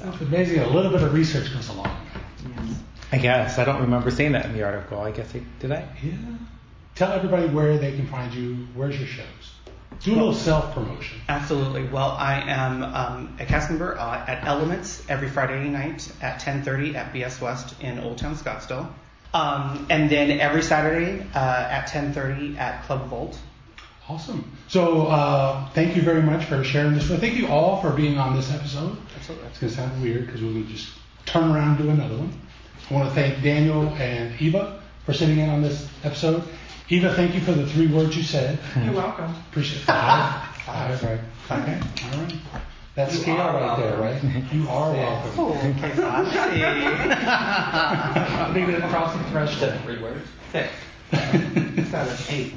It's 0.00 0.20
amazing. 0.20 0.60
A 0.60 0.68
little 0.68 0.92
bit 0.92 1.02
of 1.02 1.12
research 1.12 1.52
goes 1.52 1.68
a 1.70 1.72
long 1.72 1.86
way. 1.86 1.92
I 3.10 3.18
guess 3.18 3.58
I 3.58 3.64
don't 3.64 3.80
remember 3.80 4.10
seeing 4.10 4.32
that 4.32 4.46
in 4.46 4.52
the 4.52 4.62
article. 4.62 5.00
I 5.00 5.10
guess 5.10 5.34
I 5.34 5.42
did. 5.60 5.72
I. 5.72 5.84
Yeah. 6.02 6.12
Tell 6.98 7.12
everybody 7.12 7.46
where 7.46 7.78
they 7.78 7.92
can 7.92 8.08
find 8.08 8.34
you. 8.34 8.66
Where's 8.74 8.98
your 8.98 9.06
shows? 9.06 9.24
Do 10.02 10.14
a 10.14 10.16
little 10.16 10.34
self 10.34 10.74
promotion. 10.74 11.20
Absolutely. 11.28 11.84
Well, 11.84 12.10
I 12.10 12.40
am 12.40 12.82
um, 12.82 13.36
a 13.38 13.46
cast 13.46 13.70
member 13.70 13.96
uh, 13.96 14.24
at 14.26 14.44
Elements 14.44 15.08
every 15.08 15.28
Friday 15.28 15.68
night 15.68 16.10
at 16.20 16.40
10:30 16.40 16.96
at 16.96 17.12
BS 17.14 17.40
West 17.40 17.80
in 17.80 18.00
Old 18.00 18.18
Town 18.18 18.34
Scottsdale, 18.34 18.88
um, 19.32 19.86
and 19.88 20.10
then 20.10 20.40
every 20.40 20.60
Saturday 20.60 21.24
uh, 21.36 21.38
at 21.38 21.86
10:30 21.86 22.58
at 22.58 22.82
Club 22.82 23.06
Volt. 23.06 23.38
Awesome. 24.08 24.50
So 24.66 25.06
uh, 25.06 25.70
thank 25.74 25.94
you 25.94 26.02
very 26.02 26.22
much 26.22 26.46
for 26.46 26.64
sharing 26.64 26.94
this. 26.94 27.06
Thank 27.06 27.36
you 27.36 27.46
all 27.46 27.80
for 27.80 27.92
being 27.92 28.18
on 28.18 28.34
this 28.34 28.52
episode. 28.52 28.96
Absolutely. 29.14 29.46
It's 29.46 29.60
going 29.60 29.70
to 29.70 29.76
sound 29.76 30.02
weird 30.02 30.26
because 30.26 30.42
we're 30.42 30.50
going 30.50 30.66
to 30.66 30.72
just 30.72 30.90
turn 31.26 31.52
around 31.52 31.76
and 31.76 31.78
do 31.78 31.90
another 31.90 32.16
one. 32.16 32.32
I 32.90 32.94
want 32.94 33.08
to 33.08 33.14
thank 33.14 33.40
Daniel 33.40 33.86
and 33.90 34.40
Eva 34.40 34.82
for 35.06 35.12
sitting 35.12 35.38
in 35.38 35.48
on 35.48 35.62
this 35.62 35.88
episode. 36.02 36.42
Eva, 36.90 37.12
thank 37.14 37.34
you 37.34 37.40
for 37.40 37.52
the 37.52 37.66
three 37.66 37.86
words 37.86 38.16
you 38.16 38.22
said. 38.22 38.58
You're 38.82 38.94
welcome. 38.94 39.34
Appreciate 39.50 39.82
it. 39.82 39.84
Five. 39.84 40.42
Five. 40.64 41.02
Right. 41.02 41.20
Okay. 41.50 41.80
All 42.12 42.22
right. 42.22 42.34
That's 42.94 43.14
You 43.14 43.20
scale 43.20 43.36
are 43.36 43.54
right 43.54 43.78
there, 43.78 43.96
right? 43.98 44.52
You 44.52 44.68
are 44.68 44.92
welcome. 44.92 45.30
Oh, 45.38 45.52
okay, 45.56 45.90
fancy. 45.90 46.64
I 46.64 48.50
think 48.52 48.68
it 48.70 48.82
across 48.82 49.16
the 49.16 49.22
threshold. 49.30 49.74
Three 49.84 50.02
words. 50.02 50.26
Six, 50.50 50.68
seven, 51.90 52.16
eight. 52.30 52.54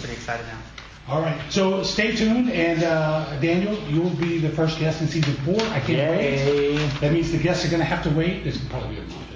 Pretty 0.00 0.12
excited 0.14 0.46
now. 0.46 0.58
All 1.08 1.20
right. 1.20 1.38
So 1.50 1.82
stay 1.82 2.14
tuned, 2.16 2.50
and 2.50 2.84
uh, 2.84 3.38
Daniel, 3.40 3.74
you 3.88 4.00
will 4.00 4.14
be 4.14 4.38
the 4.38 4.48
first 4.50 4.78
guest 4.78 5.00
in 5.02 5.08
season 5.08 5.34
four. 5.44 5.60
I 5.60 5.80
can't 5.80 6.16
wait. 6.18 6.76
That 7.00 7.12
means 7.12 7.32
the 7.32 7.38
guests 7.38 7.66
are 7.66 7.68
going 7.68 7.80
to 7.80 7.84
have 7.84 8.02
to 8.04 8.10
wait. 8.10 8.44
There's 8.44 8.64
probably 8.68 8.96
a 8.98 9.02
month 9.02 9.12
in 9.12 9.12
between, 9.12 9.30
but 9.30 9.31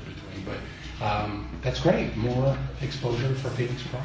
um, 1.00 1.48
that's 1.62 1.80
great. 1.80 2.16
More 2.16 2.56
exposure 2.80 3.34
for 3.34 3.50
Phoenix 3.50 3.82
Pride. 3.88 4.02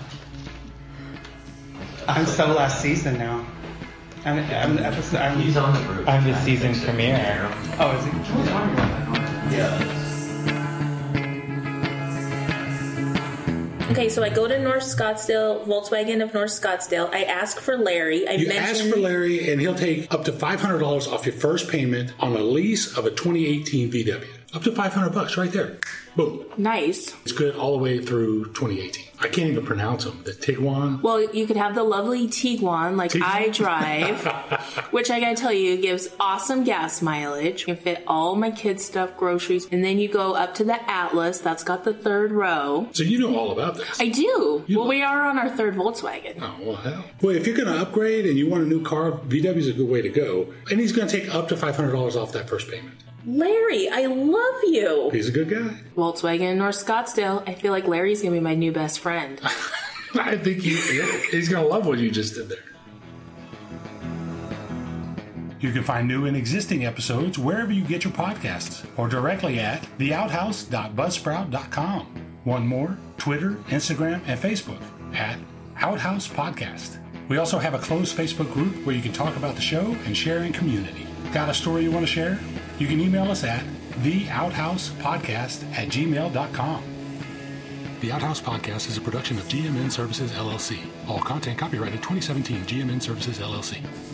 I'm 2.08 2.26
so 2.26 2.48
last 2.48 2.82
season 2.82 3.18
now. 3.18 3.46
I'm, 4.26 4.38
I'm 4.38 4.78
episode. 4.78 5.18
I'm, 5.18 5.40
He's 5.40 5.58
on 5.58 5.74
the 5.74 5.94
group. 5.94 6.08
I'm 6.08 6.24
the 6.24 6.36
season 6.42 6.76
premiere. 6.76 7.50
oh, 7.80 7.98
is 7.98 8.06
he? 8.06 8.12
Yeah. 9.56 9.98
Okay, 13.92 14.08
so 14.08 14.24
I 14.24 14.30
go 14.30 14.48
to 14.48 14.58
North 14.58 14.84
Scottsdale, 14.84 15.66
Volkswagen 15.66 16.24
of 16.24 16.34
North 16.34 16.52
Scottsdale. 16.52 17.14
I 17.14 17.24
ask 17.24 17.60
for 17.60 17.78
Larry. 17.78 18.26
I 18.26 18.34
You 18.34 18.48
mentioned 18.48 18.88
ask 18.88 18.90
for 18.90 18.98
Larry, 19.00 19.52
and 19.52 19.60
he'll 19.60 19.76
take 19.76 20.14
up 20.14 20.24
to 20.26 20.32
$500 20.32 21.12
off 21.12 21.26
your 21.26 21.36
first 21.36 21.70
payment 21.70 22.14
on 22.20 22.34
a 22.34 22.40
lease 22.40 22.96
of 22.98 23.06
a 23.06 23.10
2018 23.10 23.92
VW. 23.92 24.26
Up 24.54 24.64
to 24.64 24.72
500 24.72 25.14
bucks 25.14 25.38
right 25.38 25.52
there. 25.52 25.80
Boom. 26.16 26.44
nice. 26.58 27.16
It's 27.22 27.32
good 27.32 27.56
all 27.56 27.78
the 27.78 27.84
way 27.84 28.04
through 28.04 28.46
2018. 28.48 29.06
I 29.22 29.30
can't 29.30 29.50
even 29.50 29.66
pronounce 29.66 30.04
them. 30.04 30.22
The 30.26 30.32
Tiguan. 30.32 31.02
Well, 31.02 31.22
you 31.34 31.48
could 31.48 31.56
have 31.56 31.74
the 31.74 31.84
lovely 31.84 32.28
Tiguan, 32.28 32.98
like 32.98 33.12
Tiguan. 33.12 33.22
I 33.24 33.50
drive, 33.50 34.26
which 34.92 35.10
I 35.10 35.22
gotta 35.22 35.36
tell 35.36 35.54
you 35.54 35.78
gives 35.78 36.10
awesome 36.20 36.66
gas 36.66 37.02
mileage. 37.02 37.62
You 37.62 37.68
can 37.68 37.78
fit 37.78 38.04
all 38.08 38.36
my 38.36 38.52
kids' 38.52 38.84
stuff, 38.84 39.16
groceries, 39.16 39.68
and 39.72 39.86
then 39.86 40.00
you 40.00 40.10
go 40.10 40.34
up 40.34 40.56
to 40.56 40.66
the 40.66 40.90
Atlas. 40.90 41.40
That's 41.40 41.64
got 41.64 41.86
the 41.86 41.94
third 41.94 42.32
row. 42.34 42.90
So 42.92 43.04
you 43.04 43.20
know 43.20 43.38
all 43.38 43.52
about 43.52 43.76
this. 43.76 44.02
I 44.02 44.10
do. 44.10 44.66
You 44.68 44.80
well, 44.80 44.88
we 44.88 45.02
are 45.02 45.22
on 45.22 45.38
our 45.38 45.50
third 45.50 45.76
Volkswagen. 45.76 46.42
Oh, 46.42 46.56
well, 46.60 46.76
hell. 46.76 47.06
Well, 47.22 47.36
if 47.36 47.48
you're 47.48 47.56
to 47.56 47.80
upgrade 47.80 48.26
and 48.26 48.38
you 48.38 48.50
want 48.50 48.64
a 48.64 48.68
new 48.68 48.84
car, 48.84 49.12
VW 49.12 49.56
is 49.56 49.68
a 49.70 49.74
good 49.74 49.88
way 49.88 50.02
to 50.02 50.10
go. 50.10 50.54
And 50.70 50.80
he's 50.80 50.92
to 50.92 51.08
take 51.08 51.34
up 51.34 51.48
to 51.50 51.56
$500 51.56 52.16
off 52.16 52.34
that 52.34 52.50
first 52.50 52.70
payment. 52.70 52.96
Larry, 53.26 53.90
I 53.90 54.08
love 54.08 54.62
you. 54.64 55.10
He's 55.12 55.30
a 55.30 55.32
good 55.32 55.50
guy. 55.50 55.78
Volkswagen 55.96 56.58
North 56.58 56.84
Scottsdale. 56.84 57.48
I 57.48 57.54
feel 57.54 57.72
like 57.72 57.88
Larry's 57.88 58.22
gonna 58.22 58.34
be 58.34 58.40
my 58.40 58.56
new 58.56 58.72
best 58.72 59.00
friend. 59.00 59.40
I 60.16 60.38
think 60.38 60.62
he, 60.62 60.76
he's 61.32 61.50
going 61.50 61.64
to 61.64 61.70
love 61.70 61.88
what 61.88 62.00
you 62.00 62.12
just 62.12 62.36
did 62.36 62.50
there. 62.50 62.58
You 65.60 65.72
can 65.72 65.84
find 65.84 66.08
new 66.08 66.26
and 66.26 66.36
existing 66.36 66.86
episodes 66.86 67.38
wherever 67.38 67.72
you 67.72 67.84
get 67.84 68.04
your 68.04 68.14
podcasts 68.14 68.84
or 68.98 69.08
directly 69.08 69.60
at 69.60 69.84
theouthouse.buzzsprout.com. 70.00 72.06
One 72.44 72.66
more 72.68 72.98
Twitter, 73.18 73.52
Instagram, 73.68 74.22
and 74.26 74.40
Facebook 74.40 74.82
at 75.14 75.38
Outhouse 75.78 76.28
Podcast. 76.28 76.98
We 77.30 77.38
also 77.38 77.60
have 77.60 77.76
a 77.76 77.80
closed 77.80 78.18
Facebook 78.18 78.52
group 78.52 78.84
where 78.86 78.96
you 78.96 79.04
can 79.04 79.14
talk 79.14 79.38
about 79.38 79.54
the 79.56 79.62
show 79.62 79.96
and 80.06 80.18
share 80.18 80.44
in 80.44 80.52
community. 80.52 81.06
Got 81.32 81.50
a 81.50 81.54
story 81.54 81.84
you 81.84 81.92
want 81.92 82.08
to 82.08 82.12
share? 82.12 82.40
You 82.82 82.88
can 82.88 83.00
email 83.00 83.30
us 83.30 83.44
at 83.44 83.64
theouthousepodcast 84.02 85.72
at 85.78 85.90
gmail.com. 85.90 86.84
The 88.00 88.12
Outhouse 88.12 88.42
Podcast 88.42 88.90
is 88.90 88.98
a 88.98 89.02
production 89.02 89.38
of 89.38 89.44
GMN 89.44 89.92
Services 89.92 90.32
LLC. 90.32 90.80
All 91.08 91.20
content 91.20 91.60
copyrighted 91.60 92.02
2017 92.02 92.66
GMN 92.66 93.00
Services 93.00 93.38
LLC. 93.38 94.11